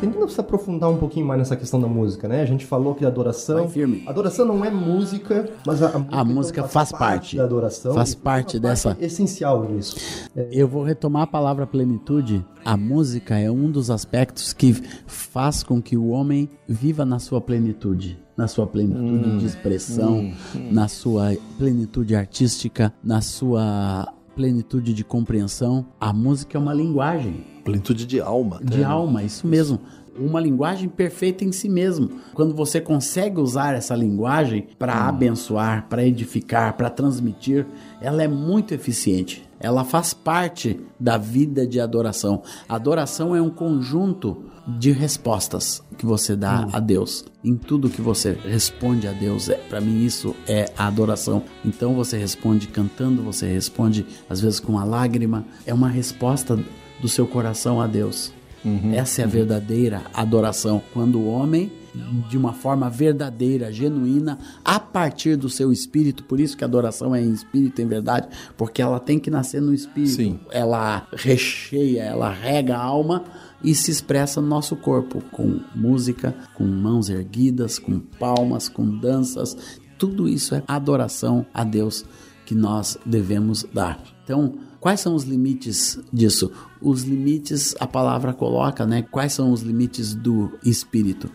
Tentando 0.00 0.28
se 0.28 0.40
aprofundar 0.40 0.88
um 0.90 0.96
pouquinho 0.96 1.26
mais 1.26 1.38
nessa 1.38 1.56
questão 1.56 1.80
da 1.80 1.88
música, 1.88 2.28
né? 2.28 2.40
A 2.40 2.46
gente 2.46 2.64
falou 2.64 2.94
que 2.94 3.04
a 3.04 3.08
adoração. 3.08 3.56
Vai 3.58 3.68
firme. 3.68 4.04
Adoração 4.06 4.46
não 4.46 4.64
é 4.64 4.70
música, 4.70 5.48
mas 5.66 5.82
a, 5.82 5.88
a 5.88 5.98
música, 5.98 6.16
A 6.16 6.24
música 6.24 6.60
então, 6.60 6.70
faz 6.70 6.92
parte. 6.92 7.36
da 7.36 7.42
adoração. 7.44 7.94
Faz 7.94 8.14
parte 8.14 8.60
dessa- 8.60 8.96
essencial 9.00 9.68
nisso. 9.68 9.96
Eu 10.52 10.68
vou 10.68 10.84
retomar 10.84 11.22
a 11.22 11.26
palavra 11.26 11.66
plenitude. 11.66 12.44
A 12.64 12.76
música 12.76 13.38
é 13.38 13.50
um 13.50 13.70
dos 13.70 13.90
aspectos 13.90 14.52
que 14.52 14.72
faz 15.06 15.62
com 15.64 15.82
que 15.82 15.96
o 15.96 16.08
homem 16.10 16.48
viva 16.68 17.04
na 17.04 17.18
sua 17.18 17.40
plenitude. 17.40 18.18
Na 18.36 18.46
sua 18.46 18.68
plenitude 18.68 19.38
de 19.40 19.46
expressão, 19.46 20.30
na 20.70 20.86
sua 20.86 21.36
plenitude 21.58 22.14
artística, 22.14 22.92
na 23.02 23.20
sua 23.20 24.06
plenitude 24.38 24.94
de 24.94 25.02
compreensão. 25.02 25.84
A 26.00 26.12
música 26.12 26.56
é 26.56 26.60
uma 26.60 26.72
linguagem 26.72 27.44
Plenitude 27.64 28.06
de 28.06 28.20
alma. 28.20 28.60
de 28.62 28.78
né? 28.78 28.84
alma, 28.84 29.24
isso 29.24 29.44
mesmo. 29.48 29.80
Uma 30.16 30.40
linguagem 30.40 30.88
perfeita 30.88 31.44
em 31.44 31.50
si 31.50 31.68
mesmo. 31.68 32.20
Quando 32.34 32.54
você 32.54 32.80
consegue 32.80 33.40
usar 33.40 33.74
essa 33.74 33.96
linguagem 33.96 34.68
para 34.78 35.08
abençoar, 35.08 35.88
para 35.88 36.06
edificar, 36.06 36.76
para 36.76 36.88
transmitir, 36.88 37.66
ela 38.00 38.22
é 38.22 38.28
muito 38.28 38.72
eficiente. 38.72 39.44
Ela 39.58 39.84
faz 39.84 40.14
parte 40.14 40.78
da 41.00 41.18
vida 41.18 41.66
de 41.66 41.80
adoração. 41.80 42.42
Adoração 42.68 43.34
é 43.34 43.42
um 43.42 43.50
conjunto 43.50 44.44
de 44.76 44.92
respostas 44.92 45.82
que 45.96 46.04
você 46.04 46.36
dá 46.36 46.68
a 46.72 46.80
Deus. 46.80 47.24
Em 47.42 47.56
tudo 47.56 47.88
que 47.88 48.02
você 48.02 48.32
responde 48.32 49.08
a 49.08 49.12
Deus, 49.12 49.48
é, 49.48 49.54
para 49.54 49.80
mim 49.80 50.04
isso 50.04 50.36
é 50.46 50.70
a 50.76 50.86
adoração. 50.86 51.42
Então 51.64 51.94
você 51.94 52.18
responde 52.18 52.68
cantando, 52.68 53.22
você 53.22 53.46
responde 53.46 54.04
às 54.28 54.40
vezes 54.40 54.60
com 54.60 54.72
uma 54.72 54.84
lágrima. 54.84 55.46
É 55.66 55.72
uma 55.72 55.88
resposta 55.88 56.58
do 57.00 57.08
seu 57.08 57.26
coração 57.26 57.80
a 57.80 57.86
Deus. 57.86 58.32
Essa 58.92 59.22
é 59.22 59.24
a 59.24 59.28
verdadeira 59.28 60.02
adoração. 60.12 60.82
Quando 60.92 61.18
o 61.18 61.28
homem, 61.28 61.72
de 62.28 62.36
uma 62.36 62.52
forma 62.52 62.90
verdadeira, 62.90 63.72
genuína, 63.72 64.38
a 64.64 64.78
partir 64.78 65.36
do 65.36 65.48
seu 65.48 65.72
espírito, 65.72 66.24
por 66.24 66.40
isso 66.40 66.56
que 66.56 66.64
a 66.64 66.66
adoração 66.66 67.14
é 67.14 67.22
em 67.22 67.32
espírito, 67.32 67.80
em 67.80 67.86
verdade, 67.86 68.28
porque 68.56 68.82
ela 68.82 68.98
tem 68.98 69.18
que 69.18 69.30
nascer 69.30 69.62
no 69.62 69.72
espírito. 69.72 70.16
Sim. 70.16 70.40
Ela 70.50 71.06
recheia, 71.12 72.02
ela 72.02 72.30
rega 72.30 72.76
a 72.76 72.82
alma 72.82 73.24
e 73.62 73.74
se 73.74 73.90
expressa 73.90 74.40
no 74.40 74.46
nosso 74.46 74.76
corpo, 74.76 75.22
com 75.32 75.60
música, 75.74 76.34
com 76.54 76.64
mãos 76.64 77.08
erguidas, 77.08 77.78
com 77.78 77.98
palmas, 77.98 78.68
com 78.68 78.98
danças. 78.98 79.56
Tudo 79.98 80.28
isso 80.28 80.54
é 80.54 80.62
adoração 80.66 81.44
a 81.52 81.64
Deus 81.64 82.04
que 82.46 82.54
nós 82.54 82.96
devemos 83.04 83.66
dar. 83.74 84.00
Então, 84.24 84.54
quais 84.80 85.00
são 85.00 85.14
os 85.14 85.24
limites 85.24 85.98
disso? 86.12 86.50
Os 86.80 87.02
limites 87.02 87.74
a 87.80 87.86
palavra 87.86 88.32
coloca, 88.32 88.86
né? 88.86 89.02
Quais 89.02 89.32
são 89.32 89.52
os 89.52 89.62
limites 89.62 90.14
do 90.14 90.58
espírito? 90.64 91.30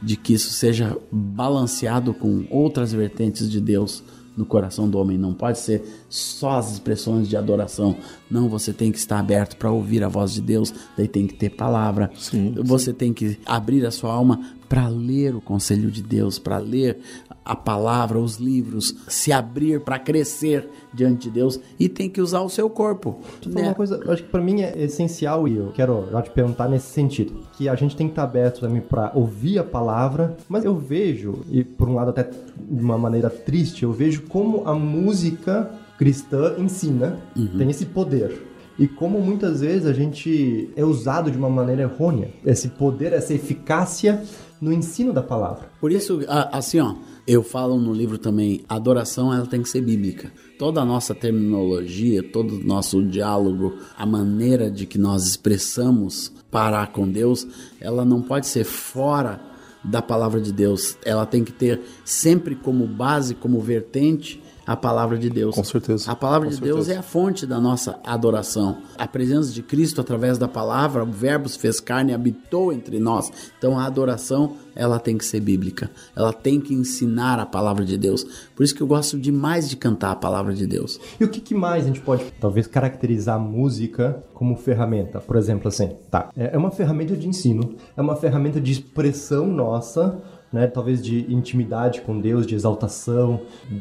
De 0.00 0.16
que 0.16 0.34
isso 0.34 0.50
seja 0.50 0.96
balanceado 1.10 2.12
com 2.12 2.46
outras 2.50 2.92
vertentes 2.92 3.50
de 3.50 3.60
Deus 3.60 4.02
no 4.36 4.44
coração 4.44 4.88
do 4.88 4.98
homem. 4.98 5.18
Não 5.18 5.34
pode 5.34 5.58
ser 5.58 5.82
só 6.08 6.58
as 6.58 6.72
expressões 6.72 7.28
de 7.28 7.36
adoração. 7.36 7.96
Não, 8.30 8.48
você 8.48 8.72
tem 8.72 8.90
que 8.90 8.98
estar 8.98 9.18
aberto 9.18 9.56
para 9.56 9.70
ouvir 9.70 10.02
a 10.02 10.08
voz 10.08 10.32
de 10.32 10.40
Deus, 10.40 10.72
daí 10.96 11.08
tem 11.08 11.26
que 11.26 11.34
ter 11.34 11.50
palavra. 11.50 12.10
Sim, 12.18 12.54
você 12.62 12.92
tem 12.92 13.12
que 13.12 13.38
abrir 13.44 13.84
a 13.86 13.90
sua 13.90 14.12
alma 14.12 14.40
para 14.68 14.88
ler 14.88 15.34
o 15.34 15.40
conselho 15.40 15.90
de 15.90 16.02
Deus, 16.02 16.38
para 16.38 16.58
ler 16.58 16.98
a 17.44 17.56
palavra, 17.56 18.18
os 18.18 18.36
livros, 18.36 18.94
se 19.08 19.32
abrir 19.32 19.80
para 19.80 19.98
crescer 19.98 20.68
diante 20.92 21.24
de 21.24 21.30
Deus 21.30 21.58
e 21.78 21.88
tem 21.88 22.08
que 22.08 22.20
usar 22.20 22.40
o 22.40 22.48
seu 22.48 22.68
corpo. 22.70 23.20
Né? 23.46 23.62
uma 23.62 23.74
coisa, 23.74 24.00
acho 24.08 24.22
que 24.22 24.28
pra 24.28 24.40
mim 24.40 24.62
é 24.62 24.72
essencial 24.82 25.48
e 25.48 25.56
eu 25.56 25.72
quero 25.72 26.08
já 26.10 26.22
te 26.22 26.30
perguntar 26.30 26.68
nesse 26.68 26.86
sentido, 26.86 27.40
que 27.54 27.68
a 27.68 27.74
gente 27.74 27.96
tem 27.96 28.06
que 28.06 28.12
estar 28.12 28.24
aberto 28.24 28.60
também 28.60 28.80
pra 28.80 29.12
ouvir 29.14 29.58
a 29.58 29.64
palavra, 29.64 30.36
mas 30.48 30.64
eu 30.64 30.76
vejo, 30.76 31.40
e 31.50 31.64
por 31.64 31.88
um 31.88 31.94
lado 31.94 32.10
até 32.10 32.24
de 32.24 32.82
uma 32.82 32.98
maneira 32.98 33.30
triste, 33.30 33.82
eu 33.82 33.92
vejo 33.92 34.22
como 34.22 34.68
a 34.68 34.74
música 34.74 35.70
cristã 35.98 36.54
ensina, 36.58 37.18
tem 37.56 37.70
esse 37.70 37.86
poder. 37.86 38.52
E 38.78 38.88
como 38.88 39.20
muitas 39.20 39.60
vezes 39.60 39.86
a 39.86 39.92
gente 39.92 40.70
é 40.74 40.84
usado 40.84 41.30
de 41.30 41.36
uma 41.36 41.50
maneira 41.50 41.82
errônea, 41.82 42.30
esse 42.44 42.68
poder, 42.68 43.12
essa 43.12 43.34
eficácia 43.34 44.22
no 44.60 44.72
ensino 44.72 45.12
da 45.12 45.22
palavra. 45.22 45.68
Por 45.80 45.92
isso, 45.92 46.20
assim, 46.28 46.80
ó, 46.80 46.94
Eu 47.24 47.44
falo 47.44 47.78
no 47.78 47.92
livro 47.92 48.18
também, 48.18 48.64
adoração 48.68 49.32
ela 49.32 49.46
tem 49.46 49.62
que 49.62 49.68
ser 49.68 49.80
bíblica. 49.80 50.32
Toda 50.58 50.80
a 50.80 50.84
nossa 50.84 51.14
terminologia, 51.14 52.20
todo 52.20 52.56
o 52.56 52.64
nosso 52.64 53.00
diálogo, 53.04 53.74
a 53.96 54.04
maneira 54.04 54.68
de 54.68 54.86
que 54.86 54.98
nós 54.98 55.24
expressamos 55.28 56.32
para 56.50 56.84
com 56.84 57.08
Deus, 57.08 57.46
ela 57.80 58.04
não 58.04 58.20
pode 58.20 58.48
ser 58.48 58.64
fora 58.64 59.40
da 59.84 60.02
palavra 60.02 60.40
de 60.40 60.52
Deus. 60.52 60.96
Ela 61.04 61.24
tem 61.24 61.44
que 61.44 61.52
ter 61.52 61.80
sempre 62.04 62.56
como 62.56 62.88
base, 62.88 63.36
como 63.36 63.60
vertente, 63.60 64.41
a 64.66 64.76
palavra 64.76 65.18
de 65.18 65.28
Deus. 65.28 65.54
Com 65.54 65.64
certeza. 65.64 66.10
A 66.10 66.14
palavra 66.14 66.48
Com 66.48 66.54
de 66.54 66.60
Deus 66.60 66.86
certeza. 66.86 66.94
é 66.94 66.98
a 66.98 67.02
fonte 67.02 67.46
da 67.46 67.60
nossa 67.60 67.98
adoração. 68.04 68.78
A 68.96 69.06
presença 69.08 69.52
de 69.52 69.62
Cristo 69.62 70.00
através 70.00 70.38
da 70.38 70.46
palavra, 70.46 71.02
o 71.02 71.10
verbo 71.10 71.48
se 71.48 71.58
fez 71.58 71.80
carne 71.80 72.12
e 72.12 72.14
habitou 72.14 72.72
entre 72.72 73.00
nós. 73.00 73.30
Então 73.58 73.78
a 73.78 73.84
adoração, 73.84 74.54
ela 74.74 74.98
tem 75.00 75.18
que 75.18 75.24
ser 75.24 75.40
bíblica. 75.40 75.90
Ela 76.14 76.32
tem 76.32 76.60
que 76.60 76.72
ensinar 76.72 77.38
a 77.40 77.46
palavra 77.46 77.84
de 77.84 77.98
Deus. 77.98 78.24
Por 78.54 78.62
isso 78.62 78.74
que 78.74 78.82
eu 78.82 78.86
gosto 78.86 79.18
demais 79.18 79.68
de 79.68 79.76
cantar 79.76 80.12
a 80.12 80.16
palavra 80.16 80.54
de 80.54 80.66
Deus. 80.66 81.00
E 81.18 81.24
o 81.24 81.28
que, 81.28 81.40
que 81.40 81.54
mais 81.54 81.84
a 81.84 81.86
gente 81.88 82.00
pode, 82.00 82.24
talvez, 82.40 82.66
caracterizar 82.66 83.36
a 83.36 83.38
música 83.38 84.22
como 84.32 84.56
ferramenta? 84.56 85.20
Por 85.20 85.36
exemplo, 85.36 85.68
assim, 85.68 85.90
tá, 86.10 86.30
é 86.36 86.52
é 86.52 86.58
uma 86.58 86.70
ferramenta 86.70 87.16
de 87.16 87.26
ensino, 87.26 87.76
é 87.96 88.00
uma 88.02 88.14
ferramenta 88.14 88.60
de 88.60 88.72
expressão 88.72 89.46
nossa, 89.46 90.20
né? 90.52 90.66
Talvez 90.66 91.02
de 91.02 91.32
intimidade 91.32 92.02
com 92.02 92.20
Deus, 92.20 92.46
de 92.46 92.54
exaltação, 92.54 93.40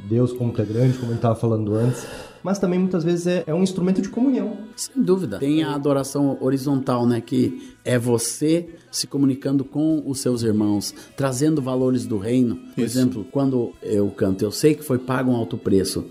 Deus 0.09 0.31
como 0.31 0.53
que 0.53 0.61
é 0.61 0.65
grande, 0.65 0.97
como 0.97 1.07
a 1.07 1.09
gente 1.09 1.17
estava 1.17 1.35
falando 1.35 1.73
antes. 1.75 2.05
Mas 2.43 2.57
também 2.57 2.79
muitas 2.79 3.03
vezes 3.03 3.27
é, 3.27 3.43
é 3.45 3.53
um 3.53 3.61
instrumento 3.61 4.01
de 4.01 4.09
comunhão. 4.09 4.57
Sem 4.75 5.03
dúvida. 5.03 5.37
Tem 5.37 5.63
a 5.63 5.75
adoração 5.75 6.37
horizontal, 6.41 7.05
né? 7.05 7.21
Que 7.21 7.75
é 7.85 7.99
você 7.99 8.67
se 8.89 9.05
comunicando 9.05 9.63
com 9.63 10.01
os 10.05 10.19
seus 10.19 10.41
irmãos, 10.41 10.93
trazendo 11.15 11.61
valores 11.61 12.05
do 12.05 12.17
reino. 12.17 12.57
Por 12.73 12.83
exemplo, 12.83 13.25
quando 13.31 13.73
eu 13.81 14.09
canto, 14.09 14.43
eu 14.43 14.51
sei 14.51 14.73
que 14.73 14.83
foi 14.83 14.97
pago 14.97 15.31
um 15.31 15.35
alto 15.35 15.57
preço 15.57 16.05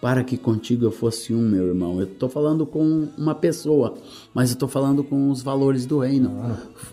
para 0.00 0.22
que 0.22 0.36
contigo 0.36 0.84
eu 0.84 0.90
fosse 0.92 1.32
um, 1.34 1.40
meu 1.40 1.66
irmão. 1.66 1.98
Eu 1.98 2.04
estou 2.06 2.28
falando 2.28 2.66
com 2.66 3.08
uma 3.16 3.34
pessoa, 3.34 3.94
mas 4.34 4.50
eu 4.50 4.54
estou 4.54 4.68
falando 4.68 5.02
com 5.02 5.30
os 5.30 5.42
valores 5.42 5.86
do 5.86 5.98
reino. 6.00 6.30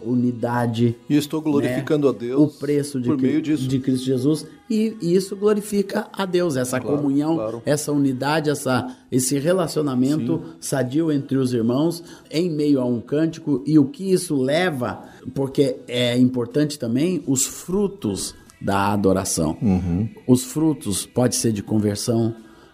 Unidade, 0.02 0.96
E 1.10 1.16
estou 1.18 1.42
glorificando 1.42 2.08
né? 2.10 2.16
a 2.16 2.20
Deus 2.20 2.42
o 2.56 2.60
preço 2.60 3.00
de, 3.02 3.10
por 3.10 3.18
meio 3.22 3.42
disso. 3.42 3.68
de 3.68 3.80
Cristo 3.80 4.06
Jesus 4.06 4.46
e, 4.70 4.96
e 5.02 5.16
isso 5.16 5.36
glorifica 5.36 6.08
a 6.14 6.26
Deus 6.26 6.56
essa 6.56 6.80
Claro, 6.80 6.98
comunhão 6.98 7.36
claro. 7.36 7.62
essa 7.66 7.92
unidade 7.92 8.50
essa 8.50 8.96
esse 9.12 9.38
relacionamento 9.40 10.42
sadio 10.60 11.12
entre 11.12 11.38
os 11.38 11.54
irmãos 11.54 12.04
em 12.32 12.50
meio 12.50 12.80
a 12.80 12.86
um 12.86 13.00
cântico 13.02 13.64
e 13.66 13.78
o 13.80 13.86
que 13.86 14.12
isso 14.12 14.36
leva 14.36 15.02
porque 15.34 15.78
é 15.88 16.18
importante 16.18 16.78
também 16.80 17.22
os 17.28 17.46
frutos 17.46 18.34
da 18.62 18.94
adoração 18.94 19.58
Uhum. 19.62 20.08
os 20.28 20.44
frutos 20.44 21.06
pode 21.06 21.36
ser 21.36 21.52
de 21.52 21.62
conversão 21.64 22.34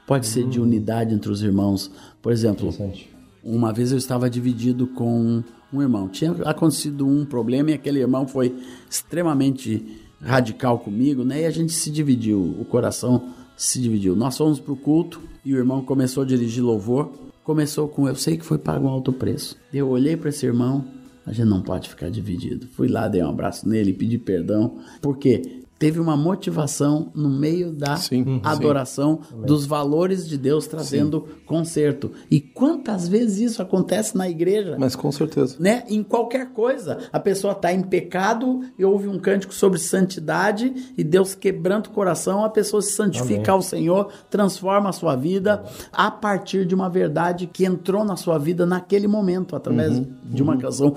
pode 0.09 0.27
ser 0.27 0.47
de 0.47 0.59
unidade 0.59 1.13
entre 1.13 1.31
os 1.31 1.41
irmãos 1.43 1.91
por 2.21 2.31
exemplo 2.31 2.73
uma 3.43 3.71
vez 3.71 3.91
eu 3.91 3.97
estava 3.97 4.29
dividido 4.29 4.87
com 4.87 5.43
um 5.71 5.81
irmão. 5.81 6.07
Tinha 6.07 6.31
acontecido 6.45 7.07
um 7.07 7.25
problema 7.25 7.71
e 7.71 7.73
aquele 7.73 7.99
irmão 7.99 8.27
foi 8.27 8.55
extremamente 8.89 9.85
radical 10.21 10.79
comigo, 10.79 11.23
né? 11.23 11.41
E 11.41 11.45
a 11.45 11.51
gente 11.51 11.73
se 11.73 11.89
dividiu, 11.89 12.39
o 12.59 12.65
coração 12.65 13.29
se 13.55 13.79
dividiu. 13.79 14.15
Nós 14.15 14.37
fomos 14.37 14.59
pro 14.59 14.75
culto 14.75 15.21
e 15.45 15.53
o 15.53 15.57
irmão 15.57 15.81
começou 15.81 16.23
a 16.23 16.25
dirigir 16.25 16.63
louvor. 16.63 17.11
Começou 17.43 17.87
com 17.87 18.07
eu 18.07 18.15
sei 18.15 18.37
que 18.37 18.45
foi 18.45 18.57
pago 18.57 18.85
um 18.85 18.89
alto 18.89 19.11
preço. 19.11 19.57
Eu 19.73 19.89
olhei 19.89 20.15
para 20.15 20.29
esse 20.29 20.45
irmão, 20.45 20.85
a 21.25 21.31
gente 21.31 21.47
não 21.47 21.61
pode 21.61 21.89
ficar 21.89 22.09
dividido. 22.09 22.67
Fui 22.67 22.87
lá, 22.87 23.07
dei 23.07 23.23
um 23.23 23.29
abraço 23.29 23.67
nele, 23.67 23.93
pedi 23.93 24.17
perdão, 24.17 24.77
porque 25.01 25.58
teve 25.79 25.99
uma 25.99 26.17
motivação 26.17 27.09
no 27.15 27.29
meio 27.29 27.71
da 27.71 27.95
Sim, 27.95 28.25
sim. 28.25 28.41
adoração 28.43 29.21
dos 29.45 29.65
valores 29.65 30.27
de 30.27 30.37
Deus 30.37 30.67
trazendo 30.67 31.25
conserto. 31.45 32.11
E 32.29 32.41
quantas 32.41 33.07
vezes 33.07 33.51
isso 33.51 33.61
acontece 33.61 34.17
na 34.17 34.29
igreja? 34.29 34.75
Mas 34.77 34.95
com 34.95 35.09
certeza. 35.09 35.55
Né? 35.57 35.85
Em 35.87 36.03
qualquer 36.03 36.51
coisa. 36.51 36.99
A 37.13 37.19
pessoa 37.19 37.53
está 37.53 37.71
em 37.71 37.81
pecado 37.81 38.59
e 38.77 38.83
ouve 38.83 39.07
um 39.07 39.17
cântico 39.17 39.53
sobre 39.53 39.79
santidade 39.79 40.93
e 40.97 41.03
Deus 41.03 41.33
quebranta 41.33 41.89
o 41.89 41.93
coração, 41.93 42.43
a 42.43 42.49
pessoa 42.49 42.81
se 42.81 42.91
santifica 42.91 43.53
ao 43.53 43.61
Senhor, 43.61 44.11
transforma 44.29 44.89
a 44.89 44.93
sua 44.93 45.15
vida 45.15 45.63
a 45.93 46.11
partir 46.11 46.65
de 46.65 46.75
uma 46.75 46.89
verdade 46.89 47.47
que 47.47 47.63
entrou 47.63 48.03
na 48.03 48.17
sua 48.17 48.37
vida 48.37 48.65
naquele 48.65 49.07
momento, 49.07 49.55
através 49.55 50.01
de 50.25 50.43
uma 50.43 50.57
canção. 50.57 50.93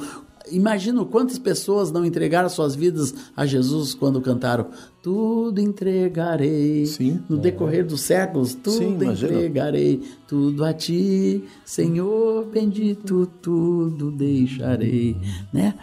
Imagino 0.52 1.06
quantas 1.06 1.38
pessoas 1.38 1.90
não 1.90 2.04
entregaram 2.04 2.48
suas 2.48 2.74
vidas 2.74 3.14
a 3.36 3.46
Jesus 3.46 3.94
quando 3.94 4.20
cantaram 4.20 4.66
Tudo 5.02 5.60
entregarei. 5.60 6.86
Sim. 6.86 7.20
No 7.28 7.38
decorrer 7.38 7.84
dos 7.84 8.02
séculos, 8.02 8.54
tudo 8.54 8.76
Sim, 8.76 8.94
entregarei. 8.94 10.00
Tudo 10.28 10.64
a 10.64 10.72
ti, 10.72 11.44
Senhor 11.64 12.46
bendito, 12.46 13.26
tudo 13.40 14.10
deixarei. 14.10 15.16
Né? 15.52 15.74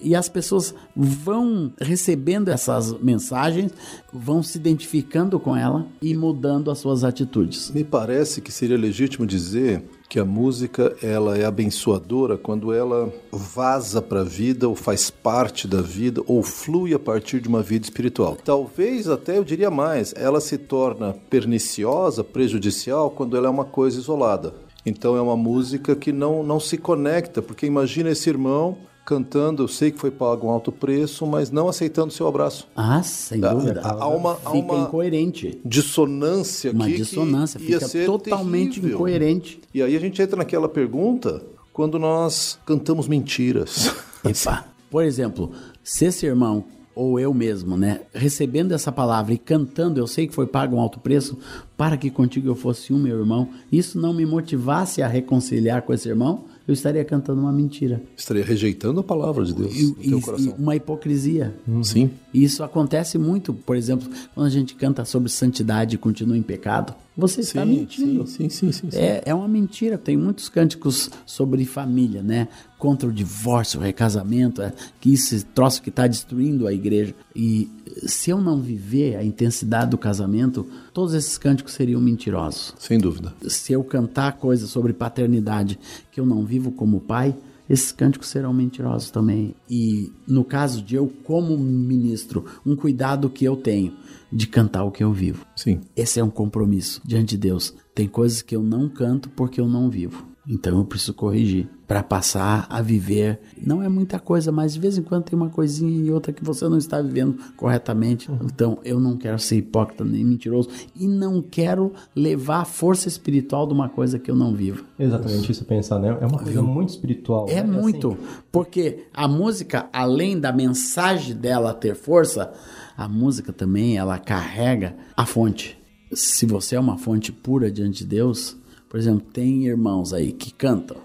E 0.00 0.14
as 0.14 0.28
pessoas 0.28 0.74
vão 0.94 1.72
recebendo 1.80 2.48
essas 2.48 2.92
mensagens, 3.00 3.72
vão 4.12 4.42
se 4.42 4.58
identificando 4.58 5.38
com 5.38 5.56
ela 5.56 5.86
e 6.02 6.14
mudando 6.14 6.70
as 6.70 6.78
suas 6.78 7.04
atitudes. 7.04 7.70
Me 7.70 7.84
parece 7.84 8.40
que 8.40 8.52
seria 8.52 8.76
legítimo 8.76 9.26
dizer 9.26 9.82
que 10.08 10.18
a 10.18 10.24
música 10.24 10.96
ela 11.02 11.36
é 11.36 11.44
abençoadora 11.44 12.38
quando 12.38 12.72
ela 12.72 13.12
vaza 13.30 14.00
para 14.00 14.22
a 14.22 14.24
vida 14.24 14.66
ou 14.66 14.74
faz 14.74 15.10
parte 15.10 15.68
da 15.68 15.82
vida 15.82 16.22
ou 16.26 16.42
flui 16.42 16.94
a 16.94 16.98
partir 16.98 17.40
de 17.40 17.48
uma 17.48 17.62
vida 17.62 17.84
espiritual. 17.84 18.36
Talvez 18.42 19.08
até 19.08 19.36
eu 19.36 19.44
diria 19.44 19.70
mais, 19.70 20.14
ela 20.16 20.40
se 20.40 20.56
torna 20.56 21.14
perniciosa, 21.28 22.24
prejudicial 22.24 23.10
quando 23.10 23.36
ela 23.36 23.48
é 23.48 23.50
uma 23.50 23.66
coisa 23.66 23.98
isolada. 23.98 24.54
Então 24.86 25.16
é 25.16 25.20
uma 25.20 25.36
música 25.36 25.94
que 25.94 26.12
não, 26.12 26.42
não 26.42 26.58
se 26.58 26.78
conecta, 26.78 27.42
porque 27.42 27.66
imagina 27.66 28.10
esse 28.10 28.30
irmão 28.30 28.78
cantando, 29.08 29.62
eu 29.62 29.68
sei 29.68 29.90
que 29.90 29.98
foi 29.98 30.10
pago 30.10 30.46
um 30.46 30.50
alto 30.50 30.70
preço, 30.70 31.26
mas 31.26 31.50
não 31.50 31.66
aceitando 31.66 32.12
seu 32.12 32.26
abraço. 32.28 32.68
Ah, 32.76 33.02
sem 33.02 33.42
Há- 33.42 33.54
dúvida. 33.54 33.80
há 33.82 34.06
uma- 34.06 34.32
há 34.44 34.50
Fica 34.50 34.72
uma- 34.72 34.78
incoerente. 34.80 35.58
Dissonância 35.64 36.70
Uma 36.72 36.84
aqui 36.84 36.94
que 36.96 37.02
dissonância, 37.02 37.58
ia 37.58 37.80
fica 37.80 38.04
totalmente 38.06 38.74
terrível. 38.74 38.96
incoerente. 38.96 39.60
E 39.72 39.82
aí 39.82 39.96
a 39.96 40.00
gente 40.00 40.20
entra 40.20 40.36
naquela 40.36 40.68
pergunta 40.68 41.42
quando 41.72 41.98
nós 41.98 42.58
cantamos 42.66 43.08
mentiras. 43.08 43.92
Epa. 44.22 44.66
Por 44.90 45.02
exemplo, 45.02 45.52
se 45.82 46.04
esse 46.04 46.26
irmão 46.26 46.64
ou 46.94 47.18
eu 47.20 47.32
mesmo, 47.32 47.76
né, 47.76 48.00
recebendo 48.12 48.72
essa 48.72 48.90
palavra 48.90 49.32
e 49.32 49.38
cantando, 49.38 50.00
eu 50.00 50.06
sei 50.06 50.26
que 50.26 50.34
foi 50.34 50.46
pago 50.46 50.76
um 50.76 50.80
alto 50.80 50.98
preço 50.98 51.38
para 51.76 51.96
que 51.96 52.10
contigo 52.10 52.48
eu 52.48 52.54
fosse 52.56 52.92
um 52.92 52.98
meu 52.98 53.18
irmão, 53.18 53.48
isso 53.70 53.98
não 54.00 54.12
me 54.12 54.26
motivasse 54.26 55.00
a 55.00 55.06
reconciliar 55.08 55.82
com 55.82 55.92
esse 55.94 56.08
irmão, 56.08 56.44
eu 56.68 56.72
estaria 56.74 57.04
cantando 57.04 57.40
uma 57.40 57.50
mentira. 57.52 58.00
Estaria 58.16 58.44
rejeitando 58.44 59.00
a 59.00 59.02
palavra 59.02 59.44
de 59.44 59.54
Deus 59.54 59.74
E, 59.74 59.82
no 59.86 59.94
teu 59.94 60.18
e- 60.18 60.22
coração. 60.22 60.54
e 60.58 60.62
uma 60.62 60.76
hipocrisia. 60.76 61.54
Sim. 61.82 62.10
E 62.32 62.44
Isso 62.44 62.62
acontece 62.62 63.16
muito, 63.18 63.52
por 63.54 63.74
exemplo, 63.74 64.08
quando 64.34 64.46
a 64.46 64.50
gente 64.50 64.74
canta 64.74 65.04
sobre 65.04 65.28
santidade 65.30 65.94
e 65.94 65.98
continua 65.98 66.36
em 66.36 66.42
pecado. 66.42 66.94
Você 67.16 67.40
está 67.40 67.64
Sim, 67.64 67.70
mentindo. 67.80 68.26
sim, 68.28 68.48
sim, 68.48 68.70
sim, 68.70 68.72
sim, 68.72 68.90
sim. 68.92 68.96
É, 68.98 69.22
é 69.26 69.34
uma 69.34 69.48
mentira. 69.48 69.98
Tem 69.98 70.16
muitos 70.16 70.48
cânticos 70.48 71.10
sobre 71.26 71.64
família, 71.64 72.22
né? 72.22 72.46
Contra 72.78 73.08
o 73.08 73.12
divórcio, 73.12 73.80
o 73.80 73.82
recasamento, 73.82 74.62
é, 74.62 74.72
que 75.00 75.12
esse 75.12 75.44
troço 75.44 75.82
que 75.82 75.88
está 75.88 76.06
destruindo 76.06 76.66
a 76.66 76.72
igreja. 76.72 77.14
E 77.34 77.68
se 78.06 78.30
eu 78.30 78.40
não 78.40 78.60
viver 78.60 79.16
a 79.16 79.24
intensidade 79.24 79.90
do 79.90 79.98
casamento, 79.98 80.66
todos 80.92 81.12
esses 81.12 81.36
cânticos 81.36 81.72
seriam 81.74 82.00
mentirosos. 82.00 82.74
Sem 82.78 82.98
dúvida. 82.98 83.34
Se 83.48 83.72
eu 83.72 83.82
cantar 83.82 84.38
coisas 84.38 84.70
sobre 84.70 84.92
paternidade 84.92 85.78
que 86.12 86.20
eu 86.20 86.26
não 86.26 86.44
vivo 86.44 86.70
como 86.70 87.00
pai, 87.00 87.34
esses 87.68 87.92
cânticos 87.92 88.28
serão 88.28 88.52
mentirosos 88.52 89.10
também. 89.10 89.54
E 89.68 90.10
no 90.26 90.44
caso 90.44 90.80
de 90.80 90.94
eu, 90.94 91.12
como 91.24 91.56
ministro, 91.58 92.44
um 92.64 92.74
cuidado 92.74 93.28
que 93.28 93.44
eu 93.44 93.56
tenho 93.56 93.94
de 94.32 94.46
cantar 94.46 94.84
o 94.84 94.90
que 94.90 95.04
eu 95.04 95.12
vivo. 95.12 95.46
Sim. 95.54 95.80
Esse 95.94 96.20
é 96.20 96.24
um 96.24 96.30
compromisso 96.30 97.00
diante 97.04 97.30
de 97.30 97.38
Deus. 97.38 97.74
Tem 97.94 98.08
coisas 98.08 98.42
que 98.42 98.56
eu 98.56 98.62
não 98.62 98.88
canto 98.88 99.28
porque 99.30 99.60
eu 99.60 99.68
não 99.68 99.90
vivo. 99.90 100.27
Então 100.48 100.78
eu 100.78 100.84
preciso 100.84 101.12
corrigir 101.12 101.68
para 101.86 102.02
passar 102.02 102.66
a 102.70 102.80
viver. 102.80 103.38
Não 103.60 103.82
é 103.82 103.88
muita 103.88 104.18
coisa, 104.18 104.50
mas 104.50 104.72
de 104.72 104.80
vez 104.80 104.96
em 104.96 105.02
quando 105.02 105.24
tem 105.24 105.38
uma 105.38 105.50
coisinha 105.50 105.90
e 105.90 106.10
outra 106.10 106.32
que 106.32 106.42
você 106.42 106.66
não 106.68 106.78
está 106.78 107.02
vivendo 107.02 107.38
corretamente. 107.54 108.30
Então 108.42 108.78
eu 108.82 108.98
não 108.98 109.16
quero 109.16 109.38
ser 109.38 109.56
hipócrita 109.56 110.04
nem 110.04 110.24
mentiroso 110.24 110.70
e 110.96 111.06
não 111.06 111.42
quero 111.42 111.92
levar 112.16 112.60
a 112.60 112.64
força 112.64 113.08
espiritual 113.08 113.66
de 113.66 113.74
uma 113.74 113.90
coisa 113.90 114.18
que 114.18 114.30
eu 114.30 114.34
não 114.34 114.54
vivo. 114.54 114.84
Exatamente 114.98 115.52
isso 115.52 115.64
pensar, 115.66 115.98
né? 115.98 116.16
É 116.20 116.26
uma 116.26 116.38
coisa 116.38 116.62
muito 116.62 116.90
espiritual. 116.90 117.46
É 117.48 117.62
né? 117.62 117.64
muito, 117.64 118.12
assim, 118.12 118.18
porque 118.50 119.06
a 119.12 119.28
música, 119.28 119.88
além 119.92 120.40
da 120.40 120.52
mensagem 120.52 121.36
dela 121.36 121.74
ter 121.74 121.94
força, 121.94 122.52
a 122.96 123.06
música 123.06 123.52
também 123.52 123.98
ela 123.98 124.18
carrega 124.18 124.96
a 125.14 125.26
fonte. 125.26 125.76
Se 126.12 126.46
você 126.46 126.74
é 126.76 126.80
uma 126.80 126.96
fonte 126.96 127.30
pura 127.30 127.70
diante 127.70 127.98
de 127.98 128.06
Deus, 128.06 128.56
por 128.88 128.98
exemplo, 128.98 129.26
tem 129.32 129.66
irmãos 129.66 130.12
aí 130.12 130.32
que 130.32 130.52
cantam, 130.52 130.96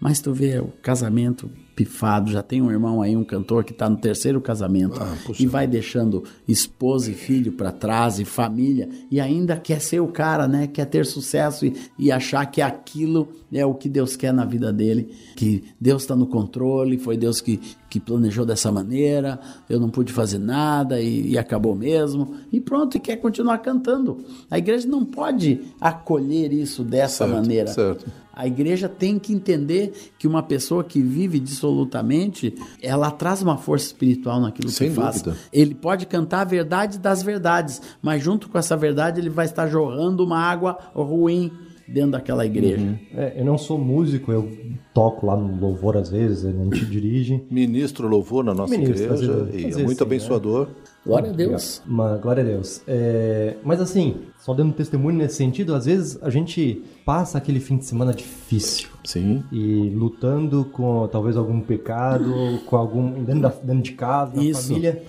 mas 0.00 0.20
tu 0.20 0.32
vê 0.32 0.58
o 0.58 0.68
casamento 0.82 1.50
pifado. 1.74 2.32
Já 2.32 2.42
tem 2.42 2.60
um 2.60 2.70
irmão 2.72 3.00
aí, 3.00 3.16
um 3.16 3.22
cantor 3.22 3.62
que 3.62 3.70
está 3.72 3.88
no 3.88 3.96
terceiro 3.96 4.40
casamento 4.40 5.00
e 5.38 5.46
vai 5.46 5.64
deixando 5.66 6.24
esposa 6.46 7.10
e 7.10 7.14
filho 7.14 7.52
para 7.52 7.70
trás 7.70 8.18
e 8.18 8.24
família 8.24 8.88
e 9.10 9.20
ainda 9.20 9.56
quer 9.56 9.80
ser 9.80 10.00
o 10.00 10.08
cara, 10.08 10.48
né? 10.48 10.66
Quer 10.66 10.86
ter 10.86 11.06
sucesso 11.06 11.64
e, 11.66 11.74
e 11.96 12.10
achar 12.10 12.44
que 12.46 12.60
aquilo 12.60 13.28
é 13.52 13.64
o 13.64 13.74
que 13.74 13.88
Deus 13.88 14.16
quer 14.16 14.32
na 14.32 14.44
vida 14.44 14.72
dele, 14.72 15.14
que 15.36 15.64
Deus 15.80 16.02
está 16.02 16.16
no 16.16 16.26
controle, 16.26 16.98
foi 16.98 17.16
Deus 17.16 17.40
que, 17.40 17.60
que 17.88 18.00
planejou 18.00 18.44
dessa 18.44 18.72
maneira, 18.72 19.38
eu 19.70 19.78
não 19.78 19.88
pude 19.88 20.12
fazer 20.12 20.38
nada 20.38 21.00
e, 21.00 21.30
e 21.30 21.38
acabou 21.38 21.76
mesmo. 21.76 22.34
E 22.52 22.60
pronto, 22.60 22.96
e 22.96 23.00
quer 23.00 23.16
continuar 23.18 23.58
cantando. 23.58 24.18
A 24.50 24.58
igreja 24.58 24.88
não 24.88 25.04
pode 25.04 25.60
acolher 25.80 26.52
isso 26.52 26.82
dessa 26.82 27.24
Certo, 27.24 27.32
maneira. 27.32 27.68
certo. 27.68 28.06
A 28.38 28.46
igreja 28.46 28.88
tem 28.88 29.18
que 29.18 29.32
entender 29.32 29.92
que 30.16 30.28
uma 30.28 30.44
pessoa 30.44 30.84
que 30.84 31.00
vive 31.00 31.40
dissolutamente, 31.40 32.54
ela 32.80 33.10
traz 33.10 33.42
uma 33.42 33.58
força 33.58 33.86
espiritual 33.86 34.40
naquilo 34.40 34.68
Sem 34.68 34.90
que 34.90 34.94
faz. 34.94 35.20
dúvida. 35.20 35.42
Ele 35.52 35.74
pode 35.74 36.06
cantar 36.06 36.42
a 36.42 36.44
verdade 36.44 37.00
das 37.00 37.20
verdades, 37.20 37.82
mas 38.00 38.22
junto 38.22 38.48
com 38.48 38.56
essa 38.56 38.76
verdade 38.76 39.20
ele 39.20 39.28
vai 39.28 39.44
estar 39.44 39.66
jorrando 39.66 40.24
uma 40.24 40.38
água 40.38 40.78
ruim 40.94 41.50
dentro 41.88 42.12
daquela 42.12 42.46
igreja. 42.46 43.00
É, 43.12 43.40
eu 43.40 43.44
não 43.44 43.58
sou 43.58 43.76
músico, 43.76 44.30
eu 44.30 44.48
toco 44.94 45.26
lá 45.26 45.36
no 45.36 45.58
louvor 45.58 45.96
às 45.96 46.08
vezes, 46.08 46.44
a 46.44 46.52
gente 46.52 46.86
dirige. 46.86 47.42
Ministro 47.50 48.06
louvor 48.06 48.44
na 48.44 48.54
nossa 48.54 48.70
Ministro, 48.76 49.14
igreja 49.14 49.32
vezes, 49.32 49.76
e 49.76 49.80
é 49.80 49.84
muito 49.84 49.98
sim, 49.98 50.04
abençoador. 50.04 50.68
Glória 51.08 51.30
a 51.30 51.32
Deus. 51.32 51.82
Uma, 51.86 52.16
glória 52.18 52.42
a 52.42 52.46
Deus. 52.46 52.82
É, 52.86 53.56
mas 53.64 53.80
assim, 53.80 54.16
só 54.38 54.52
dando 54.52 54.74
testemunho 54.74 55.16
nesse 55.16 55.36
sentido, 55.36 55.74
às 55.74 55.86
vezes 55.86 56.18
a 56.22 56.28
gente 56.28 56.84
passa 57.04 57.38
aquele 57.38 57.60
fim 57.60 57.78
de 57.78 57.86
semana 57.86 58.12
difícil. 58.12 58.90
Sim. 59.04 59.42
E 59.50 59.88
lutando 59.90 60.66
com 60.66 61.08
talvez 61.08 61.36
algum 61.36 61.60
pecado, 61.60 62.60
com 62.66 62.76
algum. 62.76 63.24
dentro, 63.24 63.40
da- 63.40 63.54
dentro 63.62 63.82
de 63.82 63.92
casa, 63.92 64.42
Isso. 64.42 64.68
família. 64.68 65.02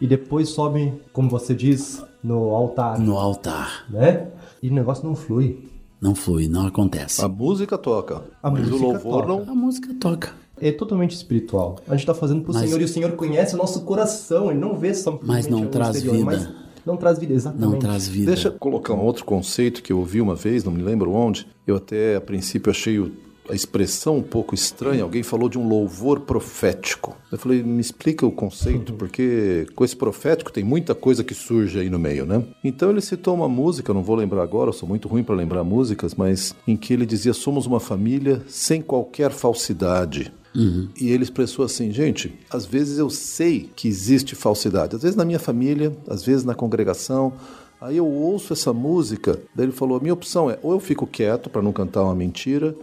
E 0.00 0.06
depois 0.06 0.48
sobe, 0.48 0.92
como 1.12 1.28
você 1.28 1.54
diz, 1.54 2.02
no 2.24 2.54
altar, 2.54 2.98
No 2.98 3.16
altar. 3.18 3.84
né? 3.90 4.28
E 4.62 4.68
o 4.68 4.72
negócio 4.74 5.04
não 5.06 5.14
flui. 5.14 5.68
Não 6.00 6.14
flui, 6.14 6.48
não 6.48 6.66
acontece. 6.66 7.22
A 7.24 7.28
música 7.28 7.78
toca, 7.78 8.24
A 8.42 8.50
mas 8.50 8.66
música 8.68 8.76
o 8.76 8.90
louvor 8.90 9.22
toca. 9.26 9.28
não. 9.28 9.52
A 9.52 9.54
música 9.54 9.94
toca. 10.00 10.32
É 10.62 10.70
totalmente 10.72 11.10
espiritual. 11.16 11.76
A 11.88 11.96
gente 11.96 12.06
tá 12.06 12.14
fazendo 12.14 12.42
pro 12.42 12.52
Mas- 12.54 12.64
Senhor 12.64 12.80
e 12.80 12.84
o 12.84 12.88
Senhor 12.88 13.12
conhece 13.12 13.54
o 13.54 13.58
nosso 13.58 13.80
coração. 13.82 14.50
Ele 14.50 14.60
não 14.60 14.76
vê 14.76 14.94
só 14.94 15.18
Mas 15.22 15.46
não 15.48 15.62
o 15.62 15.66
traz 15.66 15.96
exterior, 15.96 16.16
vida. 16.18 16.24
Mas 16.26 16.48
não 16.86 16.96
traz 16.96 17.18
vida, 17.18 17.32
exatamente. 17.34 17.70
Não 17.70 17.78
traz 17.78 18.06
vida. 18.08 18.26
Deixa 18.32 18.48
eu 18.48 18.52
colocar 18.52 18.94
um 18.94 19.00
outro 19.04 19.24
conceito 19.24 19.82
que 19.82 19.92
eu 19.92 19.98
ouvi 19.98 20.20
uma 20.20 20.34
vez, 20.36 20.62
não 20.64 20.72
me 20.72 20.82
lembro 20.82 21.12
onde. 21.12 21.46
Eu 21.66 21.76
até, 21.76 22.16
a 22.16 22.20
princípio, 22.20 22.70
achei 22.70 22.98
o- 22.98 23.10
a 23.50 23.54
expressão 23.54 24.18
um 24.18 24.22
pouco 24.22 24.54
estranha. 24.54 25.02
Alguém 25.02 25.22
falou 25.24 25.48
de 25.48 25.58
um 25.58 25.66
louvor 25.68 26.20
profético. 26.20 27.16
Eu 27.30 27.36
falei, 27.38 27.60
me 27.62 27.80
explica 27.80 28.24
o 28.24 28.30
conceito, 28.30 28.92
porque 28.92 29.66
com 29.74 29.84
esse 29.84 29.96
profético 29.96 30.52
tem 30.52 30.62
muita 30.62 30.94
coisa 30.94 31.24
que 31.24 31.34
surge 31.34 31.80
aí 31.80 31.90
no 31.90 31.98
meio, 31.98 32.24
né? 32.24 32.44
Então 32.62 32.90
ele 32.90 33.00
citou 33.00 33.34
uma 33.34 33.48
música, 33.48 33.92
não 33.92 34.02
vou 34.02 34.14
lembrar 34.14 34.42
agora, 34.44 34.68
eu 34.70 34.72
sou 34.72 34.88
muito 34.88 35.08
ruim 35.08 35.24
para 35.24 35.34
lembrar 35.34 35.64
músicas, 35.64 36.14
mas 36.14 36.54
em 36.68 36.76
que 36.76 36.92
ele 36.94 37.04
dizia: 37.04 37.32
somos 37.32 37.66
uma 37.66 37.80
família 37.80 38.42
sem 38.46 38.80
qualquer 38.80 39.32
falsidade. 39.32 40.32
E 40.54 41.10
ele 41.10 41.22
expressou 41.22 41.64
assim, 41.64 41.90
gente, 41.90 42.34
às 42.50 42.66
vezes 42.66 42.98
eu 42.98 43.08
sei 43.08 43.70
que 43.74 43.88
existe 43.88 44.34
falsidade, 44.34 44.96
às 44.96 45.02
vezes 45.02 45.16
na 45.16 45.24
minha 45.24 45.38
família, 45.38 45.96
às 46.06 46.22
vezes 46.22 46.44
na 46.44 46.54
congregação. 46.54 47.32
Aí 47.80 47.96
eu 47.96 48.06
ouço 48.06 48.52
essa 48.52 48.72
música, 48.72 49.40
daí 49.54 49.66
ele 49.66 49.72
falou: 49.72 49.96
a 49.96 50.00
minha 50.00 50.14
opção 50.14 50.50
é 50.50 50.58
ou 50.62 50.72
eu 50.72 50.80
fico 50.80 51.06
quieto 51.06 51.50
para 51.50 51.62
não 51.62 51.72
cantar 51.72 52.04
uma 52.04 52.14
mentira, 52.14 52.76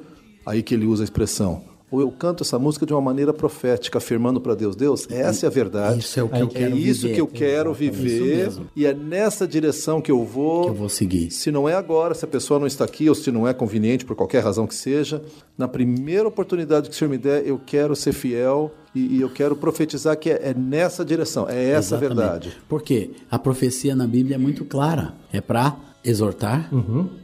aí 0.45 0.61
que 0.61 0.73
ele 0.73 0.85
usa 0.85 1.03
a 1.03 1.05
expressão, 1.05 1.63
ou 1.91 2.01
eu 2.01 2.11
canto 2.11 2.43
essa 2.43 2.59
música 2.59 2.85
de 2.85 2.93
uma 2.93 3.01
maneira 3.01 3.33
profética, 3.33 3.97
afirmando 3.97 4.39
para 4.39 4.55
Deus: 4.55 4.75
Deus, 4.75 5.07
essa 5.09 5.45
é 5.45 5.47
a 5.47 5.49
verdade. 5.49 5.99
Isso 5.99 6.19
é 6.19 6.23
o 6.23 6.29
que 6.29 6.41
eu 6.41 6.47
quero 6.47 6.77
isso 6.77 7.01
viver. 7.01 7.15
que 7.15 7.21
eu 7.21 7.27
quero 7.27 7.73
viver. 7.73 8.51
E 8.75 8.85
é 8.85 8.93
nessa 8.93 9.47
direção 9.47 10.01
que 10.01 10.11
eu 10.11 10.23
vou. 10.23 10.63
Que 10.63 10.69
eu 10.69 10.75
vou 10.75 10.89
seguir. 10.89 11.31
Se 11.31 11.51
não 11.51 11.67
é 11.67 11.73
agora, 11.73 12.13
se 12.13 12.23
a 12.25 12.27
pessoa 12.27 12.59
não 12.59 12.67
está 12.67 12.85
aqui 12.85 13.09
ou 13.09 13.15
se 13.15 13.31
não 13.31 13.47
é 13.47 13.53
conveniente 13.53 14.05
por 14.05 14.15
qualquer 14.15 14.43
razão 14.43 14.67
que 14.67 14.75
seja, 14.75 15.21
na 15.57 15.67
primeira 15.67 16.27
oportunidade 16.27 16.89
que 16.89 16.95
o 16.95 16.97
Senhor 16.97 17.09
me 17.09 17.17
der, 17.17 17.45
eu 17.45 17.59
quero 17.65 17.95
ser 17.95 18.13
fiel 18.13 18.71
e, 18.93 19.17
e 19.17 19.21
eu 19.21 19.29
quero 19.29 19.55
profetizar 19.55 20.17
que 20.17 20.29
é, 20.29 20.49
é 20.49 20.53
nessa 20.53 21.03
direção, 21.03 21.47
é 21.49 21.69
essa 21.71 21.95
Exatamente. 21.95 22.17
verdade. 22.17 22.57
Porque 22.67 23.11
a 23.29 23.39
profecia 23.39 23.95
na 23.95 24.07
Bíblia 24.07 24.35
é 24.35 24.39
muito 24.39 24.65
clara. 24.65 25.13
É 25.31 25.41
para 25.41 25.75
exortar, 26.03 26.69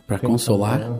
para 0.06 0.20
consolar 0.20 1.00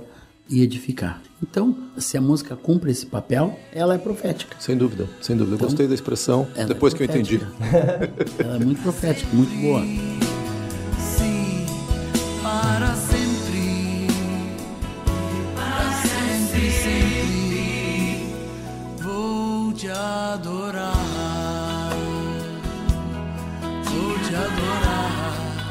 e 0.50 0.62
edificar. 0.62 1.22
Então, 1.42 1.76
se 1.98 2.18
a 2.18 2.22
música 2.22 2.56
cumpre 2.56 2.92
esse 2.92 3.06
papel, 3.06 3.60
ela 3.74 3.96
é 3.96 3.98
profética. 3.98 4.56
Sem 4.60 4.78
dúvida, 4.78 5.08
sem 5.22 5.36
dúvida. 5.36 5.56
Eu 5.56 5.60
gostei 5.60 5.88
da 5.88 5.94
expressão 5.94 6.48
Ela 6.56 6.68
depois 6.68 6.94
é 6.94 6.98
que 6.98 7.04
eu 7.04 7.08
entendi. 7.08 7.42
ela 8.40 8.56
é 8.56 8.60
muito 8.60 8.82
profética, 8.82 9.28
muito 9.34 9.56
boa. 9.62 9.82
Sim, 9.82 11.66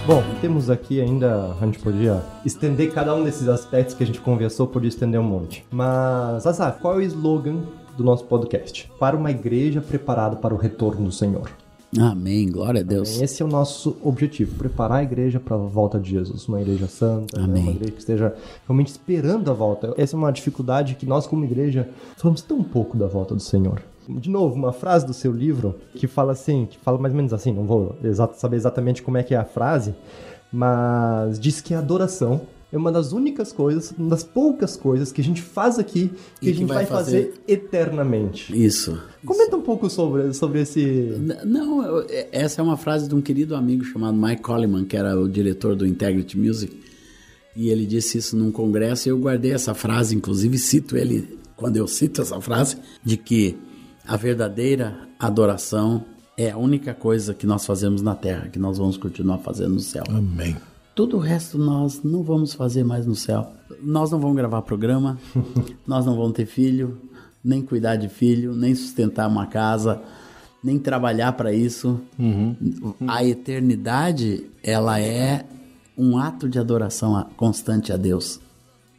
Bom, 0.07 0.23
temos 0.43 0.69
aqui 0.69 1.01
ainda, 1.01 1.57
a 1.59 1.65
gente 1.65 1.79
podia 1.79 2.23
estender 2.45 2.93
cada 2.93 3.15
um 3.15 3.25
desses 3.25 3.49
aspectos 3.49 3.95
que 3.95 4.03
a 4.03 4.07
gente 4.07 4.21
conversou, 4.21 4.67
podia 4.67 4.91
estender 4.91 5.19
um 5.19 5.25
monte. 5.25 5.65
Mas, 5.71 6.47
Azar, 6.47 6.77
qual 6.79 6.97
é 6.97 6.97
o 6.99 7.01
slogan 7.01 7.63
do 7.97 8.05
nosso 8.05 8.23
podcast? 8.25 8.93
Para 9.01 9.17
uma 9.17 9.31
igreja 9.31 9.81
preparada 9.81 10.37
para 10.37 10.53
o 10.53 10.59
retorno 10.59 11.07
do 11.07 11.13
Senhor. 11.13 11.51
Amém, 11.99 12.51
glória 12.51 12.83
a 12.83 12.85
Deus. 12.85 13.19
Esse 13.19 13.43
é 13.43 13.47
o 13.47 13.49
nosso 13.49 13.97
objetivo, 14.03 14.57
preparar 14.57 14.99
a 14.99 15.03
igreja 15.03 15.41
para 15.41 15.57
a 15.57 15.61
volta 15.61 15.99
de 15.99 16.11
Jesus, 16.11 16.47
uma 16.49 16.61
igreja 16.61 16.87
santa, 16.87 17.41
né? 17.47 17.61
Uma 17.61 17.71
igreja 17.71 17.93
que 17.93 18.01
esteja 18.01 18.35
realmente 18.67 18.89
esperando 18.89 19.51
a 19.51 19.55
volta. 19.55 19.95
Essa 19.97 20.17
é 20.17 20.19
uma 20.19 20.31
dificuldade 20.31 20.97
que 20.97 21.07
nós 21.07 21.27
como 21.27 21.47
igreja 21.47 21.89
falamos 22.19 22.43
tão 22.43 22.63
pouco 22.63 22.95
da 22.99 23.07
volta 23.07 23.35
do 23.35 23.41
Senhor. 23.41 23.81
De 24.09 24.29
novo, 24.31 24.55
uma 24.55 24.73
frase 24.73 25.07
do 25.07 25.15
seu 25.15 25.33
livro 25.33 25.77
que 25.95 26.07
fala 26.07 26.33
assim, 26.33 26.67
que 26.71 26.79
fala 26.79 26.99
mais 26.99 27.13
ou 27.13 27.17
menos 27.17 27.33
assim, 27.33 27.53
não 27.53 27.65
vou 27.65 27.97
saber 28.37 28.57
exatamente 28.57 29.03
como 29.03 29.17
é 29.17 29.23
que 29.23 29.35
é 29.35 29.39
a 29.39 29.45
frase, 29.45 29.95
mas 30.53 31.39
diz 31.39 31.61
que 31.61 31.75
a 31.75 31.79
adoração 31.79 32.43
é 32.73 32.77
uma 32.77 32.91
das 32.91 33.13
únicas 33.13 33.53
coisas, 33.53 33.93
uma 33.97 34.09
das 34.11 34.25
poucas 34.25 34.77
coisas 34.77 35.13
que 35.13 35.21
a 35.21 35.25
gente 35.25 35.41
faz 35.41 35.79
aqui 35.79 36.11
que 36.41 36.47
E 36.47 36.49
a 36.49 36.53
que 36.53 36.59
gente 36.59 36.69
vai 36.69 36.79
vai 36.79 36.87
fazer, 36.87 37.27
fazer- 37.29 37.41
eternamente. 37.47 38.53
Isso. 38.65 39.01
Comenta 39.25 39.57
um 39.57 39.63
pouco 39.63 39.89
sobre, 39.89 40.33
sobre 40.33 40.63
esse... 40.63 41.15
Não, 41.45 41.85
eu- 41.85 42.07
é- 42.09 42.29
essa 42.33 42.61
é 42.61 42.65
uma 42.65 42.77
frase 42.77 43.09
de 43.09 43.15
um 43.15 43.21
querido 43.21 43.55
amigo 43.55 43.85
chamado 43.85 44.17
Mike 44.17 44.43
Coleman, 44.43 44.85
que 44.85 44.97
era 44.97 45.19
o 45.19 45.29
diretor 45.29 45.77
do 45.77 45.87
Integrity 45.87 46.37
Music, 46.39 46.77
e 47.57 47.69
ele 47.69 47.87
disse 47.87 48.19
isso 48.19 48.37
num 48.37 48.51
congresso 48.51 49.09
e 49.09 49.11
eu 49.11 49.19
guardei 49.19 49.53
essa 49.53 49.73
frase, 49.75 50.17
inclusive 50.17 50.59
cito 50.59 50.97
ele 50.97 51.39
quando 51.57 51.77
eu 51.77 51.87
cito 51.87 52.21
essa 52.21 52.41
frase, 52.41 52.77
de 53.05 53.17
que 53.17 53.57
a 54.07 54.17
verdadeira 54.17 55.09
adoração 55.19 56.05
é 56.37 56.51
a 56.51 56.57
única 56.57 56.93
coisa 56.93 57.33
que 57.33 57.47
nós 57.47 57.65
fazemos 57.65 58.03
na 58.03 58.15
terra, 58.15 58.49
que 58.49 58.59
nós 58.59 58.79
vamos 58.79 58.97
continuar 58.97 59.39
fazendo 59.39 59.75
no 59.75 59.81
céu. 59.81 60.05
Amém. 60.09 60.57
Todo 60.95 61.17
o 61.17 61.21
resto 61.21 61.59
nós 61.59 62.03
não 62.03 62.23
vamos 62.23 62.55
fazer 62.55 62.85
mais 62.85 63.07
no 63.07 63.15
céu. 63.15 63.51
Nós 63.83 64.11
não 64.11 64.19
vamos 64.19 64.37
gravar 64.37 64.63
programa, 64.63 65.19
nós 65.87 66.07
não 66.07 66.17
vamos 66.17 66.33
ter 66.33 66.47
filho, 66.47 66.99
nem 67.45 67.63
cuidar 67.63 67.97
de 67.97 68.09
filho, 68.09 68.55
nem 68.55 68.75
sustentar 68.75 69.29
uma 69.29 69.47
casa, 69.47 70.01
nem 70.63 70.79
trabalhar 70.79 71.33
para 71.33 71.53
isso. 71.53 72.01
A 73.07 73.25
eternidade, 73.25 74.45
ela 74.63 75.01
é 75.01 75.45
um 75.97 76.17
ato 76.17 76.49
de 76.49 76.59
adoração 76.59 77.27
constante 77.37 77.93
a 77.93 77.97
Deus. 77.97 78.41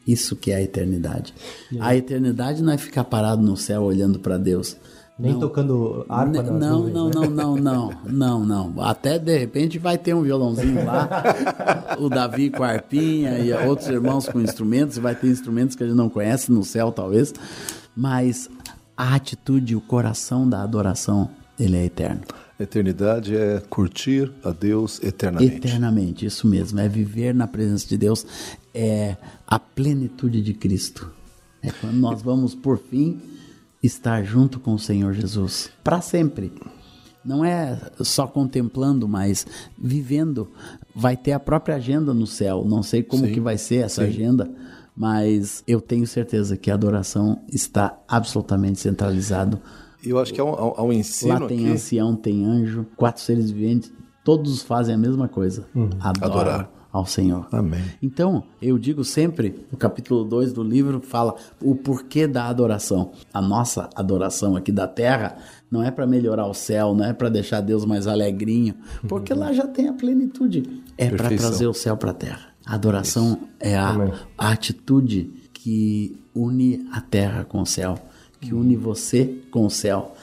Isso 0.07 0.35
que 0.35 0.51
é 0.51 0.55
a 0.55 0.61
eternidade. 0.61 1.33
A 1.79 1.95
eternidade 1.95 2.61
não 2.61 2.73
é 2.73 2.77
ficar 2.77 3.03
parado 3.05 3.41
no 3.41 3.57
céu 3.57 3.83
olhando 3.83 4.19
para 4.19 4.37
Deus. 4.37 4.77
Nem 5.17 5.39
tocando 5.39 6.05
harpa 6.09 6.39
N- 6.43 6.51
não, 6.59 6.79
nuvens, 6.79 6.93
não, 6.93 7.09
né? 7.09 7.15
não, 7.15 7.29
não, 7.29 7.55
não, 7.55 8.45
não, 8.45 8.73
não. 8.73 8.81
Até 8.83 9.17
de 9.17 9.37
repente 9.37 9.79
vai 9.79 9.97
ter 9.97 10.13
um 10.13 10.21
violãozinho 10.21 10.83
lá, 10.85 11.07
o 11.99 12.09
Davi 12.09 12.49
com 12.49 12.63
a 12.63 12.67
arpinha 12.67 13.39
e 13.39 13.53
outros 13.65 13.87
irmãos 13.87 14.27
com 14.27 14.41
instrumentos, 14.41 14.97
vai 14.97 15.15
ter 15.15 15.27
instrumentos 15.27 15.75
que 15.75 15.83
a 15.83 15.87
gente 15.87 15.95
não 15.95 16.09
conhece 16.09 16.51
no 16.51 16.63
céu, 16.65 16.91
talvez. 16.91 17.33
Mas 17.95 18.49
a 18.97 19.15
atitude, 19.15 19.73
o 19.75 19.79
coração 19.81 20.49
da 20.49 20.61
adoração, 20.61 21.29
ele 21.57 21.77
é 21.77 21.85
eterno. 21.85 22.21
Eternidade 22.59 23.35
é 23.35 23.61
curtir 23.69 24.31
a 24.43 24.51
Deus 24.51 25.01
eternamente. 25.03 25.55
Eternamente, 25.55 26.25
isso 26.25 26.47
mesmo. 26.47 26.79
É 26.79 26.87
viver 26.89 27.33
na 27.33 27.47
presença 27.47 27.87
de 27.87 27.97
Deus, 27.97 28.25
é 28.73 29.15
a 29.47 29.57
plenitude 29.59 30.41
de 30.41 30.53
Cristo. 30.53 31.09
É 31.61 31.71
quando 31.71 31.95
nós 31.95 32.21
vamos, 32.21 32.53
por 32.55 32.77
fim, 32.77 33.19
estar 33.85 34.23
junto 34.23 34.59
com 34.59 34.73
o 34.73 34.79
Senhor 34.79 35.13
Jesus. 35.13 35.69
Para 35.83 36.01
sempre. 36.01 36.51
Não 37.23 37.43
é 37.43 37.79
só 38.01 38.27
contemplando, 38.27 39.07
mas 39.07 39.47
vivendo. 39.77 40.47
Vai 40.95 41.17
ter 41.17 41.31
a 41.31 41.39
própria 41.39 41.75
agenda 41.75 42.13
no 42.13 42.27
céu. 42.27 42.63
Não 42.65 42.83
sei 42.83 43.01
como 43.01 43.25
Sim, 43.25 43.33
que 43.33 43.39
vai 43.39 43.57
ser 43.57 43.77
essa 43.77 44.03
agenda, 44.03 44.49
mas 44.95 45.63
eu 45.67 45.81
tenho 45.81 46.05
certeza 46.05 46.55
que 46.55 46.69
a 46.69 46.75
adoração 46.75 47.41
está 47.51 47.97
absolutamente 48.07 48.79
centralizado 48.79 49.59
Eu 50.03 50.19
acho 50.19 50.33
que 50.33 50.39
há 50.39 50.43
um, 50.45 50.49
há 50.53 50.83
um 50.83 50.93
ensino 50.93 51.33
Lá 51.33 51.47
tem 51.47 51.65
aqui. 51.65 51.71
ancião, 51.71 52.15
tem 52.15 52.45
anjo, 52.45 52.85
quatro 52.95 53.21
seres 53.21 53.49
viventes, 53.49 53.91
todos 54.23 54.61
fazem 54.61 54.93
a 54.93 54.97
mesma 54.97 55.27
coisa. 55.27 55.65
Adoram 55.99 56.31
Adorar. 56.31 56.69
Ao 56.95 57.05
Senhor. 57.05 57.45
Amém. 57.51 57.81
Então, 58.01 58.41
eu 58.61 58.77
digo 58.77 59.03
sempre, 59.03 59.65
no 59.69 59.77
capítulo 59.77 60.23
2 60.23 60.53
do 60.53 60.63
livro, 60.63 61.01
fala 61.01 61.35
o 61.61 61.75
porquê 61.75 62.25
da 62.25 62.47
adoração. 62.47 63.11
A 63.33 63.41
nossa 63.41 63.89
adoração 63.93 64.55
aqui 64.55 64.71
da 64.71 64.87
terra 64.87 65.37
não 65.69 65.83
é 65.83 65.91
para 65.91 66.07
melhorar 66.07 66.47
o 66.47 66.53
céu, 66.53 66.95
não 66.95 67.03
é 67.03 67.11
para 67.11 67.27
deixar 67.27 67.59
Deus 67.59 67.83
mais 67.83 68.07
alegrinho, 68.07 68.75
porque 69.09 69.33
lá 69.33 69.51
já 69.51 69.67
tem 69.67 69.89
a 69.89 69.93
plenitude. 69.93 70.81
É 70.97 71.09
para 71.09 71.35
trazer 71.35 71.67
o 71.67 71.73
céu 71.73 71.97
para 71.97 72.11
a 72.11 72.13
terra. 72.13 72.47
A 72.65 72.75
adoração 72.75 73.39
é 73.59 73.75
a, 73.75 73.93
a 74.37 74.51
atitude 74.51 75.29
que 75.53 76.17
une 76.33 76.87
a 76.93 77.01
terra 77.01 77.43
com 77.43 77.61
o 77.61 77.65
céu, 77.65 77.99
que 78.39 78.53
une 78.53 78.77
você 78.77 79.41
com 79.51 79.65
o 79.65 79.69
céu. 79.69 80.14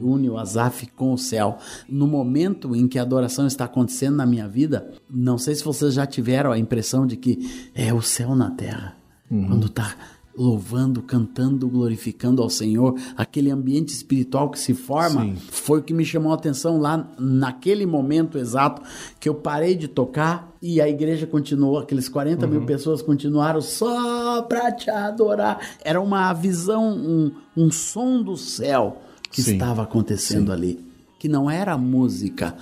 Une 0.00 0.30
o 0.30 0.38
Azaf 0.38 0.86
com 0.96 1.12
o 1.12 1.18
céu. 1.18 1.58
No 1.88 2.06
momento 2.06 2.74
em 2.74 2.88
que 2.88 2.98
a 2.98 3.02
adoração 3.02 3.46
está 3.46 3.66
acontecendo 3.66 4.16
na 4.16 4.26
minha 4.26 4.48
vida, 4.48 4.90
não 5.10 5.36
sei 5.36 5.54
se 5.54 5.64
vocês 5.64 5.94
já 5.94 6.06
tiveram 6.06 6.50
a 6.50 6.58
impressão 6.58 7.06
de 7.06 7.16
que 7.16 7.70
é 7.74 7.92
o 7.92 8.00
céu 8.00 8.34
na 8.34 8.50
terra. 8.50 8.96
Quando 9.28 9.66
está 9.66 9.96
louvando, 10.36 11.02
cantando, 11.02 11.66
glorificando 11.66 12.42
ao 12.42 12.50
Senhor, 12.50 12.94
aquele 13.16 13.50
ambiente 13.50 13.88
espiritual 13.88 14.50
que 14.50 14.58
se 14.58 14.74
forma, 14.74 15.22
Sim. 15.22 15.36
foi 15.50 15.80
o 15.80 15.82
que 15.82 15.94
me 15.94 16.04
chamou 16.04 16.30
a 16.30 16.34
atenção 16.34 16.78
lá 16.78 17.08
naquele 17.18 17.86
momento 17.86 18.36
exato 18.36 18.82
que 19.18 19.28
eu 19.28 19.34
parei 19.34 19.74
de 19.74 19.88
tocar 19.88 20.54
e 20.60 20.80
a 20.80 20.88
igreja 20.88 21.26
continuou, 21.26 21.78
aqueles 21.78 22.08
40 22.08 22.46
mil 22.46 22.66
pessoas 22.66 23.00
continuaram 23.00 23.62
só 23.62 24.42
para 24.42 24.70
te 24.72 24.90
adorar. 24.90 25.58
Era 25.82 26.00
uma 26.00 26.32
visão, 26.34 26.92
um, 26.92 27.32
um 27.56 27.70
som 27.70 28.22
do 28.22 28.36
céu 28.36 29.00
que 29.36 29.42
Sim. 29.42 29.52
estava 29.52 29.82
acontecendo 29.82 30.50
ali, 30.50 30.82
que 31.18 31.28
não 31.28 31.50
era 31.50 31.76
música. 31.76 32.56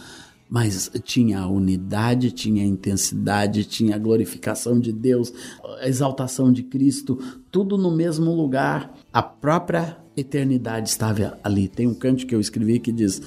Mas 0.50 0.90
tinha 1.04 1.38
a 1.38 1.48
unidade, 1.48 2.32
tinha 2.32 2.64
a 2.64 2.66
intensidade, 2.66 3.64
tinha 3.64 3.94
a 3.94 3.98
glorificação 3.98 4.78
de 4.78 4.92
Deus, 4.92 5.32
a 5.80 5.88
exaltação 5.88 6.52
de 6.52 6.64
Cristo, 6.64 7.18
tudo 7.50 7.78
no 7.78 7.92
mesmo 7.92 8.34
lugar. 8.34 8.92
A 9.12 9.22
própria 9.22 9.96
eternidade 10.16 10.88
estava 10.88 11.38
ali. 11.42 11.68
Tem 11.68 11.86
um 11.86 11.94
canto 11.94 12.26
que 12.26 12.34
eu 12.34 12.40
escrevi 12.40 12.80
que 12.80 12.92
diz: 12.92 13.22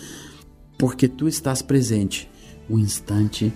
Porque 0.77 1.07
tu 1.07 1.27
estás 1.27 1.61
presente, 1.61 2.29
o 2.69 2.77
instante 2.77 3.51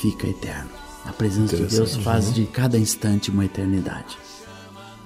fica 0.00 0.26
eterno. 0.26 0.70
A 1.04 1.12
presença 1.12 1.56
de 1.56 1.66
Deus 1.66 1.96
faz 1.96 2.34
de 2.34 2.46
cada 2.46 2.76
instante 2.76 3.30
uma 3.30 3.44
eternidade. 3.44 4.18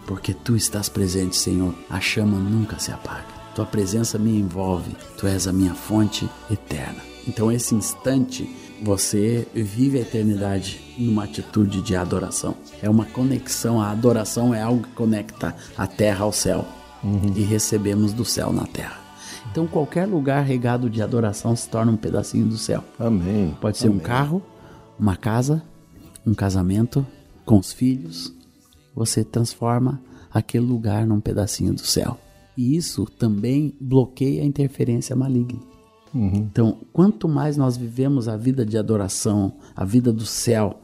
Porque 0.06 0.32
tu 0.32 0.56
estás 0.56 0.88
presente, 0.88 1.36
Senhor, 1.36 1.74
a 1.88 2.00
chama 2.00 2.38
nunca 2.38 2.78
se 2.78 2.90
apaga. 2.90 3.39
Tua 3.54 3.66
presença 3.66 4.18
me 4.18 4.38
envolve, 4.38 4.96
tu 5.16 5.26
és 5.26 5.46
a 5.46 5.52
minha 5.52 5.74
fonte 5.74 6.28
eterna. 6.50 7.00
Então, 7.26 7.50
esse 7.50 7.74
instante, 7.74 8.48
você 8.82 9.46
vive 9.54 9.98
a 9.98 10.02
eternidade 10.02 10.80
numa 10.98 11.24
atitude 11.24 11.82
de 11.82 11.94
adoração. 11.94 12.54
É 12.82 12.88
uma 12.88 13.04
conexão, 13.04 13.80
a 13.80 13.90
adoração 13.90 14.54
é 14.54 14.62
algo 14.62 14.82
que 14.82 14.94
conecta 14.94 15.54
a 15.76 15.86
terra 15.86 16.24
ao 16.24 16.32
céu 16.32 16.64
e 17.34 17.42
recebemos 17.42 18.12
do 18.12 18.24
céu 18.24 18.52
na 18.52 18.66
terra. 18.66 18.98
Então, 19.50 19.66
qualquer 19.66 20.06
lugar 20.06 20.44
regado 20.44 20.88
de 20.88 21.02
adoração 21.02 21.56
se 21.56 21.68
torna 21.68 21.92
um 21.92 21.96
pedacinho 21.96 22.46
do 22.46 22.56
céu. 22.56 22.84
Amém. 22.98 23.56
Pode 23.60 23.78
ser 23.78 23.88
um 23.88 23.98
carro, 23.98 24.42
uma 24.98 25.16
casa, 25.16 25.62
um 26.24 26.34
casamento 26.34 27.04
com 27.44 27.58
os 27.58 27.72
filhos. 27.72 28.32
Você 28.94 29.24
transforma 29.24 30.00
aquele 30.32 30.64
lugar 30.64 31.06
num 31.06 31.20
pedacinho 31.20 31.74
do 31.74 31.84
céu. 31.84 32.18
E 32.60 32.76
isso 32.76 33.06
também 33.06 33.74
bloqueia 33.80 34.42
a 34.42 34.44
interferência 34.44 35.16
maligna. 35.16 35.58
Então, 36.14 36.76
quanto 36.92 37.26
mais 37.26 37.56
nós 37.56 37.74
vivemos 37.74 38.28
a 38.28 38.36
vida 38.36 38.66
de 38.66 38.76
adoração, 38.76 39.54
a 39.74 39.82
vida 39.82 40.12
do 40.12 40.26
céu, 40.26 40.78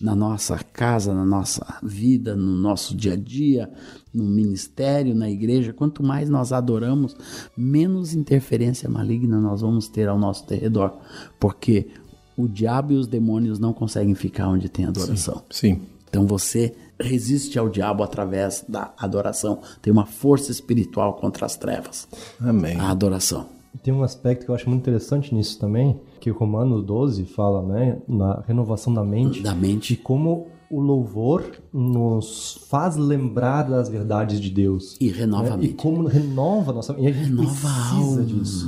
na 0.00 0.16
nossa 0.16 0.58
casa, 0.58 1.14
na 1.14 1.24
nossa 1.24 1.78
vida, 1.84 2.34
no 2.34 2.56
nosso 2.56 2.96
dia 2.96 3.12
a 3.12 3.16
dia, 3.16 3.70
no 4.12 4.24
ministério, 4.24 5.14
na 5.14 5.30
igreja, 5.30 5.72
quanto 5.72 6.02
mais 6.02 6.28
nós 6.28 6.52
adoramos, 6.52 7.14
menos 7.56 8.12
interferência 8.12 8.88
maligna 8.88 9.40
nós 9.40 9.60
vamos 9.60 9.86
ter 9.86 10.08
ao 10.08 10.18
nosso 10.18 10.44
redor. 10.52 10.98
Porque 11.38 11.90
o 12.36 12.48
diabo 12.48 12.92
e 12.92 12.96
os 12.96 13.06
demônios 13.06 13.60
não 13.60 13.72
conseguem 13.72 14.16
ficar 14.16 14.48
onde 14.48 14.68
tem 14.68 14.84
adoração. 14.84 15.44
Sim. 15.48 15.80
Então 16.08 16.26
você 16.26 16.74
resiste 17.00 17.58
ao 17.58 17.68
diabo 17.68 18.02
através 18.02 18.64
da 18.68 18.92
adoração. 18.98 19.60
Tem 19.80 19.92
uma 19.92 20.06
força 20.06 20.50
espiritual 20.52 21.14
contra 21.14 21.46
as 21.46 21.56
trevas. 21.56 22.06
Amém. 22.40 22.76
A 22.78 22.90
adoração. 22.90 23.46
Tem 23.82 23.94
um 23.94 24.02
aspecto 24.02 24.44
que 24.44 24.50
eu 24.50 24.54
acho 24.54 24.68
muito 24.68 24.82
interessante 24.82 25.34
nisso 25.34 25.58
também, 25.58 25.98
que 26.20 26.30
o 26.30 26.34
Romanos 26.36 26.84
12 26.84 27.24
fala, 27.24 27.62
né, 27.62 27.98
na 28.08 28.42
renovação 28.46 28.92
da 28.92 29.02
mente, 29.04 29.40
Da 29.42 29.52
de 29.52 29.58
mente. 29.58 29.96
como 29.96 30.48
o 30.70 30.80
louvor 30.80 31.44
nos 31.72 32.64
faz 32.68 32.96
lembrar 32.96 33.62
das 33.62 33.88
verdades 33.88 34.40
de 34.40 34.50
Deus. 34.50 34.96
E 35.00 35.08
renova 35.08 35.44
né? 35.44 35.50
a 35.50 35.54
E 35.54 35.58
mente. 35.58 35.74
como 35.74 36.06
renova 36.06 36.72
a 36.72 36.74
nossa 36.74 36.92
mente. 36.92 37.04
E 37.04 37.08
a 37.08 37.12
gente 37.12 37.28
Renova 37.30 37.48
a 37.48 37.52
precisa 37.52 38.20
alma. 38.20 38.22
disso. 38.24 38.66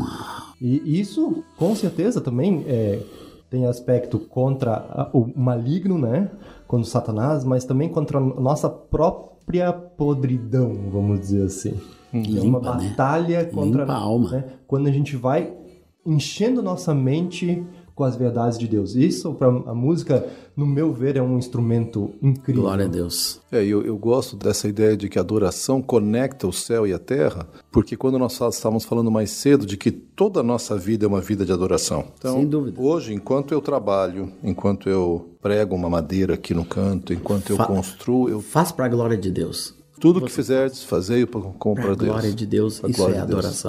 E 0.60 1.00
isso, 1.00 1.44
com 1.56 1.74
certeza, 1.76 2.20
também 2.20 2.64
é, 2.66 3.00
tem 3.50 3.66
aspecto 3.66 4.18
contra 4.18 4.72
a- 4.74 5.10
o 5.12 5.30
maligno, 5.36 5.98
né? 5.98 6.30
Contra 6.72 6.88
Satanás, 6.88 7.44
mas 7.44 7.66
também 7.66 7.86
contra 7.90 8.16
a 8.16 8.20
nossa 8.22 8.66
própria 8.66 9.70
podridão, 9.70 10.74
vamos 10.90 11.20
dizer 11.20 11.44
assim. 11.44 11.78
é 12.14 12.16
uma 12.16 12.58
Limpa, 12.60 12.76
né? 12.76 12.88
batalha 12.88 13.44
contra 13.44 13.82
Limpa 13.82 13.92
a 13.92 13.98
alma. 13.98 14.30
né? 14.30 14.44
Quando 14.66 14.86
a 14.86 14.90
gente 14.90 15.14
vai 15.14 15.52
enchendo 16.06 16.62
nossa 16.62 16.94
mente 16.94 17.62
com 17.94 18.04
as 18.04 18.16
verdades 18.16 18.58
de 18.58 18.66
Deus. 18.66 18.94
Isso, 18.94 19.34
para 19.34 19.48
a 19.48 19.74
música, 19.74 20.26
no 20.56 20.64
meu 20.66 20.92
ver, 20.92 21.16
é 21.16 21.22
um 21.22 21.36
instrumento 21.38 22.10
incrível. 22.22 22.62
Glória 22.62 22.86
a 22.86 22.88
Deus. 22.88 23.40
É, 23.52 23.62
eu, 23.64 23.82
eu 23.84 23.96
gosto 23.98 24.34
dessa 24.36 24.66
ideia 24.66 24.96
de 24.96 25.08
que 25.08 25.18
a 25.18 25.22
adoração 25.22 25.82
conecta 25.82 26.46
o 26.46 26.52
céu 26.52 26.86
e 26.86 26.92
a 26.92 26.98
terra, 26.98 27.46
porque 27.70 27.96
quando 27.96 28.18
nós 28.18 28.32
estávamos 28.40 28.84
falando 28.84 29.10
mais 29.10 29.30
cedo 29.30 29.66
de 29.66 29.76
que 29.76 29.90
toda 29.90 30.40
a 30.40 30.42
nossa 30.42 30.76
vida 30.78 31.04
é 31.04 31.08
uma 31.08 31.20
vida 31.20 31.44
de 31.44 31.52
adoração. 31.52 32.06
Então, 32.18 32.36
Sem 32.36 32.46
dúvida. 32.46 32.80
hoje, 32.80 33.12
enquanto 33.12 33.52
eu 33.52 33.60
trabalho, 33.60 34.32
enquanto 34.42 34.88
eu 34.88 35.30
prego 35.42 35.74
uma 35.74 35.90
madeira 35.90 36.34
aqui 36.34 36.54
no 36.54 36.64
canto, 36.64 37.12
enquanto 37.12 37.50
eu 37.50 37.56
Fa- 37.56 37.66
construo, 37.66 38.28
eu, 38.28 38.40
Faz 38.40 38.72
para 38.72 38.86
a 38.86 38.88
glória 38.88 39.16
de 39.18 39.30
Deus. 39.30 39.74
tudo 40.00 40.20
que 40.22 40.32
fizerdes, 40.32 40.82
fazei 40.82 41.26
Para 41.26 41.40
a 41.40 41.94
Deus. 41.94 41.96
glória 41.98 42.32
de 42.32 42.46
Deus, 42.46 42.80
Pra 42.80 42.88
isso 42.90 42.98
glória 42.98 43.16
é 43.18 43.20
de 43.20 43.26
Deus. 43.26 43.64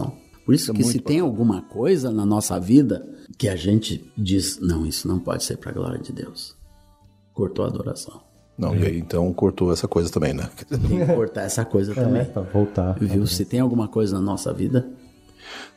Por 0.46 0.54
isso 0.54 0.72
É 0.72 0.74
que 0.74 0.84
se 0.84 1.00
tem 1.00 1.20
alguma 1.20 1.62
coisa 1.62 2.12
na 2.12 2.26
nossa 2.26 2.60
vida 2.60 3.06
que 3.38 3.48
a 3.48 3.56
gente 3.56 4.12
diz, 4.18 4.60
não, 4.60 4.86
isso 4.86 5.08
não 5.08 5.20
pode 5.20 5.44
ser 5.44 5.58
para 5.58 5.72
a 5.72 5.74
glória 5.74 6.00
de 6.00 6.12
Deus. 6.12 6.56
Cortou 7.34 7.66
a 7.66 7.68
adoração. 7.68 8.22
Não, 8.58 8.72
aí, 8.74 9.00
então 9.00 9.32
cortou 9.34 9.72
essa 9.74 9.88
coisa 9.88 10.12
também, 10.12 10.34
né? 10.34 10.48
Tem 10.70 10.80
que 10.80 11.06
cortar 11.16 11.42
essa 11.44 11.66
coisa 11.66 11.92
É, 11.94 11.96
também. 11.96 12.26
para 12.26 12.42
voltar. 12.44 12.94
Viu? 13.00 13.26
Se 13.26 13.46
tem 13.46 13.60
alguma 13.60 13.88
coisa 13.88 14.16
na 14.16 14.22
nossa 14.22 14.54
vida, 14.54 14.88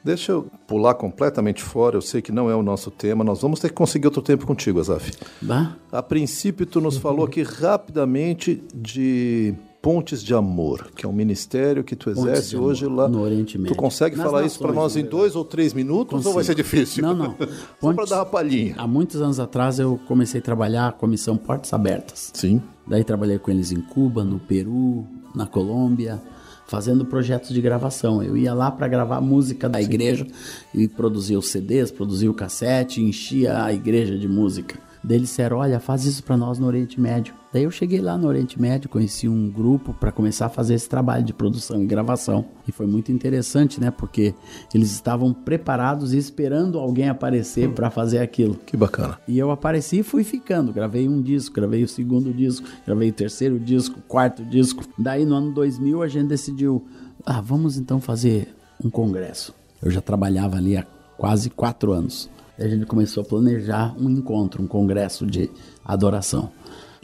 Deixa 0.04 0.30
eu 0.30 0.46
pular 0.68 0.94
completamente 0.94 1.60
fora, 1.60 1.96
eu 1.96 2.00
sei 2.00 2.22
que 2.22 2.30
não 2.30 2.48
é 2.48 2.54
o 2.54 2.62
nosso 2.62 2.88
tema, 2.92 3.24
nós 3.24 3.42
vamos 3.42 3.58
ter 3.58 3.68
que 3.68 3.74
conseguir 3.74 4.06
outro 4.06 4.22
tempo 4.22 4.46
contigo, 4.46 4.78
Azaf. 4.78 5.10
vá. 5.42 5.76
A 5.90 6.00
princípio, 6.00 6.64
tu 6.64 6.80
nos 6.80 6.96
falou 6.96 7.24
aqui 7.26 7.42
rapidamente 7.42 8.62
de 8.72 9.52
Pontes 9.86 10.20
de 10.20 10.34
Amor, 10.34 10.88
que 10.96 11.06
é 11.06 11.08
um 11.08 11.12
ministério 11.12 11.84
que 11.84 11.94
tu 11.94 12.06
Pontes 12.10 12.24
exerce 12.24 12.56
hoje 12.56 12.86
lá. 12.86 13.06
no 13.06 13.20
Oriente 13.20 13.56
Médio. 13.56 13.76
Tu 13.76 13.78
consegue 13.78 14.16
Nas 14.16 14.26
falar 14.26 14.44
isso 14.44 14.58
para 14.58 14.72
nós 14.72 14.96
em 14.96 15.04
dois 15.04 15.36
ou 15.36 15.44
três 15.44 15.72
minutos 15.72 16.26
ou 16.26 16.32
vai 16.32 16.42
ser 16.42 16.56
Consigo. 16.56 16.68
difícil? 16.68 17.02
Não, 17.04 17.14
não. 17.14 17.30
Só 17.38 17.46
para 17.46 17.54
Pontes- 17.94 18.10
dar 18.10 18.16
uma 18.16 18.26
palhinha. 18.26 18.74
Há 18.78 18.84
muitos 18.84 19.22
anos 19.22 19.38
atrás 19.38 19.78
eu 19.78 19.96
comecei 20.08 20.40
a 20.40 20.42
trabalhar 20.42 20.88
a 20.88 20.92
comissão 20.92 21.36
Portas 21.36 21.72
Abertas. 21.72 22.32
Sim. 22.34 22.60
Daí 22.84 23.04
trabalhei 23.04 23.38
com 23.38 23.48
eles 23.48 23.70
em 23.70 23.80
Cuba, 23.80 24.24
no 24.24 24.40
Peru, 24.40 25.06
na 25.32 25.46
Colômbia, 25.46 26.20
fazendo 26.66 27.04
projetos 27.04 27.50
de 27.50 27.60
gravação. 27.60 28.20
Eu 28.24 28.36
ia 28.36 28.52
lá 28.54 28.72
para 28.72 28.88
gravar 28.88 29.20
música 29.20 29.68
da 29.68 29.80
igreja 29.80 30.26
e 30.74 30.88
produzia 30.88 31.38
os 31.38 31.46
CDs, 31.46 31.92
produzia 31.92 32.28
o 32.28 32.34
cassete, 32.34 33.00
enchia 33.00 33.62
a 33.62 33.72
igreja 33.72 34.18
de 34.18 34.26
música. 34.26 34.80
Daí 35.06 35.18
eles 35.18 35.28
disseram: 35.28 35.58
Olha, 35.58 35.78
faz 35.78 36.04
isso 36.04 36.22
para 36.24 36.36
nós 36.36 36.58
no 36.58 36.66
Oriente 36.66 37.00
Médio. 37.00 37.32
Daí 37.52 37.62
eu 37.62 37.70
cheguei 37.70 38.00
lá 38.00 38.18
no 38.18 38.26
Oriente 38.26 38.60
Médio, 38.60 38.90
conheci 38.90 39.28
um 39.28 39.48
grupo 39.48 39.94
para 39.94 40.10
começar 40.10 40.46
a 40.46 40.48
fazer 40.48 40.74
esse 40.74 40.88
trabalho 40.88 41.24
de 41.24 41.32
produção 41.32 41.80
e 41.80 41.86
gravação. 41.86 42.44
E 42.66 42.72
foi 42.72 42.86
muito 42.86 43.12
interessante, 43.12 43.80
né? 43.80 43.92
Porque 43.92 44.34
eles 44.74 44.90
estavam 44.90 45.32
preparados 45.32 46.12
e 46.12 46.18
esperando 46.18 46.78
alguém 46.78 47.08
aparecer 47.08 47.70
para 47.70 47.88
fazer 47.88 48.18
aquilo. 48.18 48.56
Que 48.66 48.76
bacana. 48.76 49.16
E 49.28 49.38
eu 49.38 49.52
apareci 49.52 50.00
e 50.00 50.02
fui 50.02 50.24
ficando. 50.24 50.72
Gravei 50.72 51.08
um 51.08 51.22
disco, 51.22 51.54
gravei 51.54 51.84
o 51.84 51.88
segundo 51.88 52.34
disco, 52.34 52.66
gravei 52.84 53.10
o 53.10 53.12
terceiro 53.12 53.60
disco, 53.60 54.00
quarto 54.08 54.44
disco. 54.44 54.82
Daí 54.98 55.24
no 55.24 55.36
ano 55.36 55.52
2000 55.54 56.02
a 56.02 56.08
gente 56.08 56.26
decidiu, 56.26 56.84
ah, 57.24 57.40
vamos 57.40 57.78
então 57.78 58.00
fazer 58.00 58.54
um 58.84 58.90
congresso. 58.90 59.54
Eu 59.80 59.90
já 59.90 60.00
trabalhava 60.00 60.56
ali 60.56 60.76
há 60.76 60.84
quase 61.16 61.48
quatro 61.48 61.92
anos. 61.92 62.28
Daí 62.58 62.68
a 62.68 62.70
gente 62.70 62.86
começou 62.86 63.22
a 63.22 63.26
planejar 63.26 63.94
um 63.98 64.08
encontro, 64.08 64.62
um 64.62 64.66
congresso 64.66 65.26
de 65.26 65.50
adoração. 65.84 66.50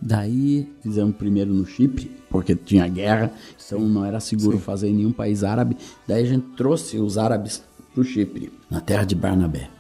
Daí 0.01 0.69
fizemos 0.83 1.15
primeiro 1.15 1.55
no 1.55 1.65
Chipre, 1.65 2.11
porque 2.29 2.57
tinha 2.57 2.89
guerra, 2.89 3.33
então 3.65 3.81
não 3.81 4.05
era 4.05 4.19
seguro 4.19 4.59
fazer 4.59 4.89
em 4.89 4.95
nenhum 4.95 5.13
país 5.13 5.45
árabe. 5.45 5.77
Daí 6.09 6.25
a 6.25 6.27
gente 6.27 6.47
trouxe 6.57 6.99
os 6.99 7.17
árabes 7.17 7.63
pro 7.95 8.03
Chipre, 8.03 8.53
na 8.71 8.81
terra 8.81 9.05
de 9.05 9.15
Barnabé. 9.15 9.71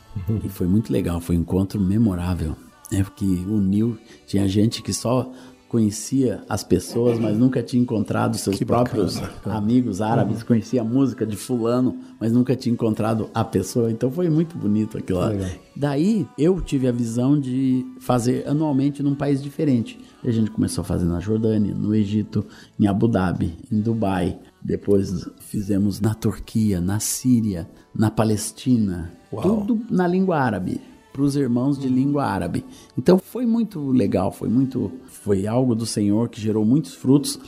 e 0.44 0.48
foi 0.48 0.66
muito 0.66 0.92
legal, 0.92 1.20
foi 1.20 1.36
um 1.36 1.40
encontro 1.40 1.80
memorável, 1.80 2.54
né? 2.90 3.02
Porque 3.02 3.24
uniu, 3.24 3.98
tinha 4.26 4.46
gente 4.46 4.82
que 4.82 4.92
só 4.92 5.32
conhecia 5.72 6.44
as 6.50 6.62
pessoas, 6.62 7.18
mas 7.18 7.38
nunca 7.38 7.62
tinha 7.62 7.82
encontrado 7.82 8.36
seus 8.36 8.58
próprios 8.62 9.18
amigos 9.42 10.02
árabes, 10.02 10.42
conhecia 10.42 10.82
a 10.82 10.84
música 10.84 11.24
de 11.24 11.34
fulano, 11.34 11.96
mas 12.20 12.30
nunca 12.30 12.54
tinha 12.54 12.74
encontrado 12.74 13.30
a 13.32 13.42
pessoa. 13.42 13.90
Então 13.90 14.10
foi 14.10 14.28
muito 14.28 14.54
bonito 14.54 14.98
aquilo 14.98 15.20
lá. 15.20 15.30
Daí 15.74 16.28
eu 16.36 16.60
tive 16.60 16.86
a 16.86 16.92
visão 16.92 17.40
de 17.40 17.86
fazer 17.98 18.46
anualmente 18.46 19.02
num 19.02 19.14
país 19.14 19.42
diferente. 19.42 19.98
E 20.22 20.28
a 20.28 20.32
gente 20.32 20.50
começou 20.50 20.82
a 20.82 20.84
fazer 20.84 21.06
na 21.06 21.20
Jordânia, 21.20 21.74
no 21.74 21.94
Egito, 21.94 22.44
em 22.78 22.86
Abu 22.86 23.08
Dhabi, 23.08 23.56
em 23.72 23.80
Dubai. 23.80 24.38
Depois 24.62 25.26
fizemos 25.40 26.02
na 26.02 26.12
Turquia, 26.12 26.82
na 26.82 27.00
Síria, 27.00 27.66
na 27.94 28.10
Palestina. 28.10 29.10
Tudo 29.30 29.80
na 29.88 30.06
língua 30.06 30.38
árabe 30.38 30.91
para 31.12 31.22
os 31.22 31.36
irmãos 31.36 31.78
de 31.78 31.88
língua 31.88 32.24
árabe. 32.24 32.64
Então 32.96 33.18
foi 33.18 33.44
muito 33.46 33.90
legal, 33.90 34.32
foi 34.32 34.48
muito, 34.48 34.90
foi 35.06 35.46
algo 35.46 35.74
do 35.74 35.84
Senhor 35.84 36.28
que 36.28 36.40
gerou 36.40 36.64
muitos 36.64 36.94
frutos. 36.94 37.38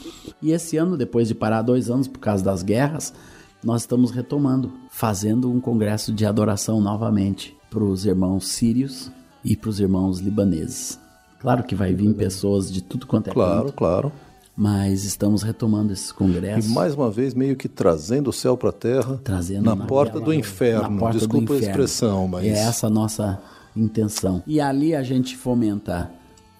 E 0.42 0.52
esse 0.52 0.76
ano, 0.76 0.96
depois 0.96 1.28
de 1.28 1.34
parar 1.34 1.62
dois 1.62 1.88
anos 1.90 2.06
por 2.06 2.18
causa 2.20 2.44
das 2.44 2.62
guerras, 2.62 3.12
nós 3.62 3.82
estamos 3.82 4.10
retomando, 4.10 4.70
fazendo 4.90 5.50
um 5.50 5.58
congresso 5.60 6.12
de 6.12 6.26
adoração 6.26 6.80
novamente 6.80 7.56
para 7.70 7.82
os 7.82 8.04
irmãos 8.04 8.48
sírios 8.48 9.10
e 9.42 9.56
para 9.56 9.70
os 9.70 9.80
irmãos 9.80 10.18
libaneses. 10.20 10.98
Claro 11.40 11.64
que 11.64 11.74
vai 11.74 11.94
vir 11.94 12.12
pessoas 12.14 12.70
de 12.70 12.82
tudo 12.82 13.06
quanto 13.06 13.28
é 13.30 13.32
Claro, 13.32 13.72
claro. 13.72 14.12
mas 14.56 15.04
estamos 15.04 15.42
retomando 15.42 15.92
esses 15.92 16.10
E 16.10 16.14
congressos. 16.14 16.70
mais 16.70 16.94
uma 16.94 17.10
vez, 17.10 17.34
meio 17.34 17.56
que 17.56 17.68
trazendo 17.68 18.28
o 18.30 18.32
céu 18.32 18.56
para 18.56 18.68
a 18.70 18.72
terra, 18.72 19.20
trazendo 19.24 19.64
na 19.64 19.74
na- 19.74 19.84
porta 19.86 20.20
do 20.20 20.28
na 20.30 20.36
inferno. 20.36 20.98
porta 20.98 21.18
do 21.18 21.20
Desculpa 21.20 21.52
a 21.52 21.56
inferno. 21.56 21.70
expressão, 21.72 22.28
mas 22.28 22.44
É 22.46 22.50
essa 22.50 22.88
nossa 22.88 23.40
intenção. 23.76 24.42
E 24.46 24.60
ali 24.60 24.94
a 24.94 25.02
gente 25.02 25.36
fomenta 25.36 26.10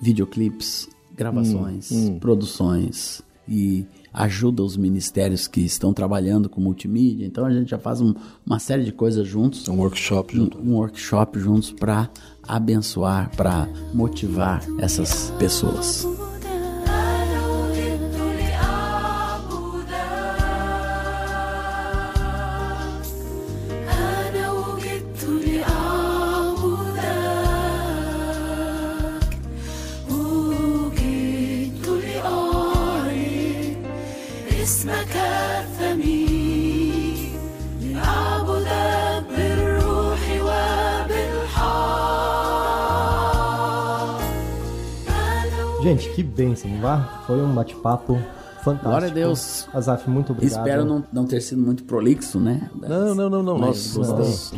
videoclipes, 0.01 0.89
gravações, 1.17 1.91
Hum, 1.91 2.19
produções 2.19 3.23
e 3.49 3.87
ajuda 4.13 4.63
os 4.63 4.77
ministérios 4.77 5.47
que 5.47 5.61
estão 5.61 5.93
trabalhando 5.93 6.49
com 6.49 6.61
multimídia. 6.61 7.27
Então 7.27 7.45
a 7.45 7.53
gente 7.53 7.71
já 7.71 7.79
faz 7.79 8.01
um- 8.01 8.15
uma 8.47 8.59
série 8.59 8.85
de 8.85 8.93
coisas 8.93 9.27
juntos. 9.27 9.69
um 9.69 9.77
workshop 9.79 10.35
Um, 10.37 10.41
junto. 10.45 10.59
um 10.59 10.75
workshop 10.77 11.39
juntos 11.39 11.71
para 11.73 12.09
abençoar, 12.47 13.31
para 13.37 13.69
motivar 13.93 14.63
essas 14.79 15.31
pessoas. 15.39 16.07
Gente, 45.85 46.09
que 46.15 46.23
bênção, 46.23 46.71
não 46.71 46.81
vá? 46.81 47.23
Foi 47.27 47.39
um 47.43 47.55
bate-papo 47.55 48.15
fantástico. 48.63 48.89
Glória 48.89 49.09
a 49.09 49.13
Deus. 49.13 49.69
Azaf, 49.71 50.09
muito 50.09 50.33
obrigado. 50.33 50.67
Espero 50.67 50.83
não, 50.87 51.05
não 51.13 51.27
ter 51.27 51.43
sido 51.43 51.61
muito 51.61 51.85
prolixo, 51.85 52.41
né? 52.41 52.71
Não, 52.75 53.15
não, 53.15 53.29
não, 53.29 53.43
não. 53.43 53.59
Mas 53.59 53.95
Nós, 53.95 54.51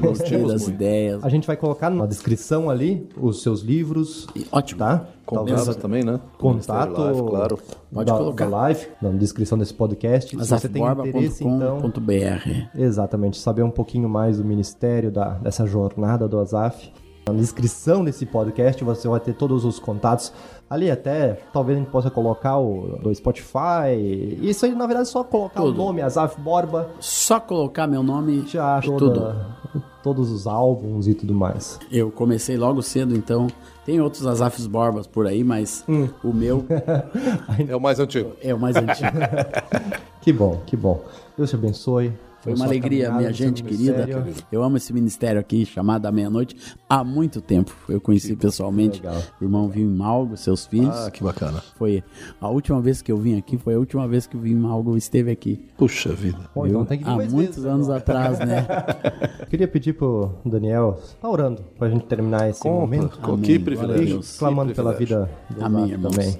das 0.47 0.69
ideias. 0.69 1.25
A 1.25 1.29
gente 1.29 1.45
vai 1.45 1.57
colocar 1.57 1.91
na 1.91 2.07
descrição 2.07 2.71
ali 2.71 3.09
os 3.21 3.43
seus 3.43 3.63
livros, 3.63 4.29
E- 4.37 4.47
Ótimo. 4.53 4.79
tá? 4.79 5.05
Contato 5.25 5.75
também, 5.75 6.05
né? 6.05 6.21
contato 6.39 7.01
Live, 7.01 7.23
claro. 7.23 7.59
Pode 7.93 8.07
da, 8.13 8.17
colocar. 8.17 8.45
da 8.45 8.57
live, 8.59 8.87
na 9.03 9.11
descrição 9.11 9.59
desse 9.59 9.75
podcast. 9.75 10.31
Se 10.31 10.37
você 10.37 10.69
tem 10.69 10.81
interesse, 10.81 11.43
então... 11.43 11.79
Azafborba.com.br 11.79 12.81
Exatamente, 12.81 13.37
saber 13.41 13.65
um 13.65 13.71
pouquinho 13.71 14.09
mais 14.09 14.39
do 14.39 14.45
ministério, 14.45 15.11
da, 15.11 15.31
dessa 15.31 15.67
jornada 15.67 16.29
do 16.29 16.39
Azaf. 16.39 16.93
Na 17.29 17.35
descrição 17.35 18.05
desse 18.05 18.25
podcast 18.25 18.85
você 18.85 19.09
vai 19.09 19.19
ter 19.19 19.33
todos 19.35 19.65
os 19.65 19.81
contatos. 19.81 20.33
Ali 20.71 20.89
até, 20.91 21.35
talvez 21.53 21.77
a 21.77 21.81
gente 21.81 21.91
possa 21.91 22.09
colocar 22.09 22.57
o 22.59 22.99
do 23.03 23.13
Spotify. 23.13 24.39
Isso 24.41 24.65
aí, 24.65 24.73
na 24.75 24.87
verdade, 24.87 25.09
é 25.09 25.13
só 25.13 25.25
colocar 25.25 25.61
Tudo. 25.61 25.75
o 25.81 25.87
nome 25.87 26.03
Azaf 26.03 26.41
Borba. 26.41 26.89
Só 27.01 27.41
colocar 27.41 27.89
meu 27.89 28.03
nome 28.05 28.45
Já 28.47 28.79
e 28.81 28.87
toda- 28.87 28.99
tudo. 29.73 29.83
todos 30.05 30.31
os 30.31 30.47
álbuns 30.47 31.09
e 31.09 31.15
tudo 31.15 31.35
mais. 31.35 31.81
Eu 31.91 32.13
comecei 32.13 32.57
logo 32.57 32.81
cedo, 32.81 33.17
então 33.17 33.49
tem 33.85 34.01
outros 34.01 34.25
Azafs 34.25 34.67
Borbas 34.69 35.09
por 35.09 35.27
aí, 35.27 35.43
mas 35.43 35.85
Hum. 35.89 36.09
o 36.23 36.33
meu 36.33 36.65
É 37.69 37.75
o 37.75 37.81
mais 37.81 37.99
antigo. 37.99 38.33
é 38.41 38.55
o 38.55 38.59
mais 38.59 38.77
antigo. 38.77 39.09
Que 40.23 40.33
bom, 40.33 40.61
que 40.67 40.77
bom. 40.77 41.05
Deus 41.37 41.51
te 41.51 41.55
abençoe. 41.55 42.13
Foi 42.47 42.55
uma 42.55 42.65
alegria, 42.65 43.11
minha 43.13 43.33
gente 43.33 43.63
querida. 43.65 44.07
Eu 44.53 44.63
amo 44.63 44.77
esse 44.77 44.93
ministério 44.93 45.41
aqui, 45.41 45.67
chamado 45.67 46.07
à 46.07 46.13
meia-noite, 46.13 46.57
há 46.89 47.03
muito 47.03 47.41
tempo. 47.41 47.75
Eu 47.89 48.01
conheci 48.01 48.37
pessoalmente 48.37 49.03
legal. 49.03 49.21
o 49.41 49.45
irmão 49.45 49.69
Vinho 49.69 49.91
Malgo, 49.91 50.37
seus 50.37 50.65
filhos. 50.65 50.95
Ah, 50.97 51.11
que 51.11 51.25
bacana. 51.25 51.61
Foi 51.77 52.05
a 52.41 52.49
última 52.49 52.81
vez 52.81 53.03
que 53.03 53.11
eu 53.11 53.17
vim 53.17 53.37
aqui, 53.37 53.59
foi 53.59 53.75
a 53.75 53.79
última 53.79 54.07
vez 54.07 54.27
que 54.29 54.37
o 54.37 54.41
Vinho 54.41 54.59
Malgo 54.59 54.97
esteve 54.97 55.31
aqui. 55.33 55.61
Puxa 55.77 56.13
vida. 56.13 56.39
Bom, 56.55 56.67
então 56.67 56.85
tem 56.85 56.99
que 56.99 57.05
Há 57.09 57.17
muitos 57.17 57.35
vezes 57.57 57.65
anos 57.65 57.87
agora. 57.91 57.99
atrás, 57.99 58.39
né? 58.39 58.65
Queria 59.51 59.67
pedir 59.67 59.95
pro 59.95 60.31
Daniel, 60.45 61.01
tá 61.21 61.29
orando, 61.29 61.63
pra 61.77 61.89
gente 61.91 62.05
terminar 62.07 62.49
esse 62.49 62.65
momento. 62.67 63.19
Com 63.19 63.39
que 63.39 63.59
privilégio. 63.59 64.21
E 64.21 64.39
clamando 64.39 64.71
Que 64.71 64.77
pela 64.77 64.93
privilégio. 64.95 65.27
vida 65.49 65.59
do 65.59 65.65
Amém, 65.65 65.91
irmãos. 65.91 66.15
também. 66.15 66.39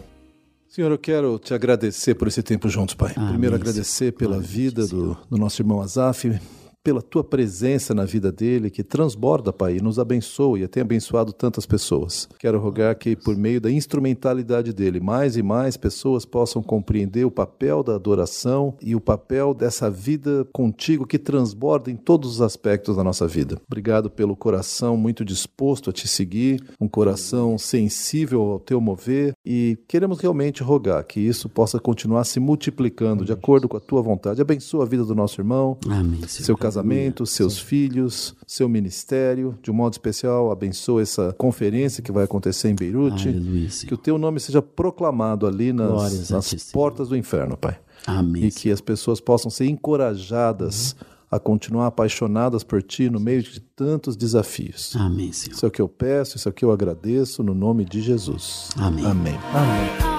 Senhor, 0.77 0.91
eu 0.91 0.99
quero 0.99 1.39
te 1.39 1.55
agradecer 1.55 2.15
por 2.17 2.29
esse 2.29 2.43
tempo 2.43 2.69
juntos, 2.69 2.95
Pai. 2.95 3.15
Amém, 3.17 3.31
Primeiro, 3.31 3.57
agradecer 3.57 4.13
pela 4.13 4.39
vida 4.39 4.87
do, 4.87 5.17
do 5.31 5.39
nosso 5.39 5.63
irmão 5.63 5.81
Azaf, 5.81 6.39
pela 6.87 7.03
tua 7.03 7.25
presença 7.25 7.93
na 7.93 8.05
vida 8.05 8.31
dele, 8.31 8.71
que 8.71 8.85
transborda, 8.85 9.53
Pai, 9.53 9.79
e 9.79 9.83
nos 9.83 9.99
abençoa 9.99 10.61
e 10.61 10.69
tem 10.69 10.85
abençoado 10.85 11.33
tantas 11.33 11.67
pessoas. 11.67 12.29
Quero 12.39 12.61
rogar 12.61 12.95
que, 12.95 13.17
por 13.17 13.37
meio 13.37 13.61
da 13.61 13.69
instrumentalidade 13.69 14.73
dele, 14.73 15.01
mais 15.01 15.37
e 15.37 15.43
mais 15.43 15.77
pessoas 15.77 16.25
possam 16.25 16.63
compreender 16.63 17.25
o 17.25 17.31
papel 17.31 17.83
da 17.83 17.97
adoração 17.97 18.77
e 18.81 18.95
o 18.95 19.01
papel 19.01 19.53
dessa 19.53 19.91
vida 19.91 20.47
contigo 20.53 21.05
que 21.05 21.19
transborda 21.19 21.91
em 21.91 21.97
todos 21.97 22.31
os 22.35 22.41
aspectos 22.41 22.95
da 22.95 23.03
nossa 23.03 23.27
vida. 23.27 23.61
Obrigado 23.67 24.09
pelo 24.09 24.37
coração 24.37 24.97
muito 24.97 25.25
disposto 25.25 25.91
a 25.91 25.93
te 25.93 26.07
seguir, 26.07 26.63
um 26.81 26.87
coração 26.87 27.59
sensível 27.59 28.43
ao 28.43 28.61
teu 28.61 28.81
mover 28.81 29.35
e 29.45 29.77
queremos 29.89 30.21
realmente 30.21 30.63
rogar 30.63 31.05
que 31.05 31.19
isso 31.19 31.49
possa 31.49 31.81
continuar 31.81 32.23
se 32.23 32.39
multiplicando 32.39 33.25
de 33.25 33.33
acordo 33.33 33.69
com 33.69 33.77
a 33.77 33.81
tua 33.81 34.01
vontade. 34.01 34.41
Abençoa 34.41 34.85
a 34.85 34.87
vida 34.87 35.05
do 35.05 35.17
nosso 35.17 35.41
irmão, 35.41 35.77
Amém, 35.91 36.23
seu 36.29 36.57
casamento, 36.57 36.76
casamento, 36.77 37.23
Aleluia. 37.23 37.27
seus 37.27 37.55
Sim. 37.55 37.65
filhos, 37.65 38.37
seu 38.47 38.69
ministério. 38.69 39.59
De 39.63 39.71
um 39.71 39.75
modo 39.75 39.93
especial, 39.93 40.51
abençoa 40.51 41.03
essa 41.03 41.33
conferência 41.37 42.03
que 42.03 42.13
vai 42.13 42.25
acontecer 42.25 42.69
em 42.69 42.75
Beirute. 42.75 43.29
Aleluia, 43.29 43.69
que 43.87 43.95
o 43.95 43.97
teu 43.97 44.19
nome 44.19 44.41
seja 44.41 44.61
proclamado 44.61 45.47
ali 45.47 45.73
nas, 45.73 46.31
nas 46.31 46.53
portas 46.73 47.09
do 47.09 47.17
inferno, 47.17 47.57
Pai. 47.57 47.79
Amém. 48.07 48.45
E 48.45 48.51
que 48.51 48.71
as 48.71 48.81
pessoas 48.81 49.21
possam 49.21 49.51
ser 49.51 49.67
encorajadas. 49.67 50.95
A 51.29 51.41
continuar 51.41 51.89
apaixonadas 51.89 52.63
por 52.63 52.81
Ti 52.81 53.11
no 53.11 53.19
meio 53.19 53.43
de 53.43 53.59
tantos 53.59 54.17
desafios. 54.17 54.95
Amém, 54.95 55.33
Senhor. 55.33 55.57
Isso 55.57 55.67
é 55.67 55.69
o 55.69 55.73
que 55.73 55.83
eu 55.83 55.89
peço, 55.89 56.37
isso 56.37 56.49
é 56.49 56.51
o 56.51 56.53
que 56.53 56.65
eu 56.65 56.71
agradeço, 56.71 57.43
no 57.43 57.53
nome 57.53 57.85
de 57.85 58.01
Jesus. 58.01 58.71
Amém. 58.77 59.05
Amém. 59.05 59.35
Amém. 59.53 60.16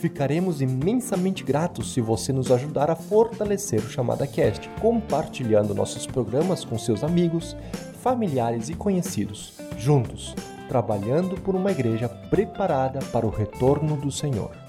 Ficaremos 0.00 0.60
imensamente 0.60 1.42
gratos 1.42 1.94
se 1.94 2.02
você 2.02 2.30
nos 2.32 2.52
ajudar 2.52 2.90
a 2.90 2.96
fortalecer 2.96 3.80
o 3.80 3.88
Chamada 3.88 4.26
Cast, 4.26 4.68
compartilhando 4.80 5.74
nossos 5.74 6.06
programas 6.06 6.62
com 6.62 6.78
seus 6.78 7.02
amigos, 7.02 7.56
familiares 8.02 8.68
e 8.68 8.74
conhecidos. 8.74 9.54
Juntos, 9.78 10.34
trabalhando 10.68 11.40
por 11.40 11.56
uma 11.56 11.72
igreja 11.72 12.08
preparada 12.08 13.00
para 13.10 13.26
o 13.26 13.30
retorno 13.30 13.96
do 13.96 14.12
Senhor. 14.12 14.65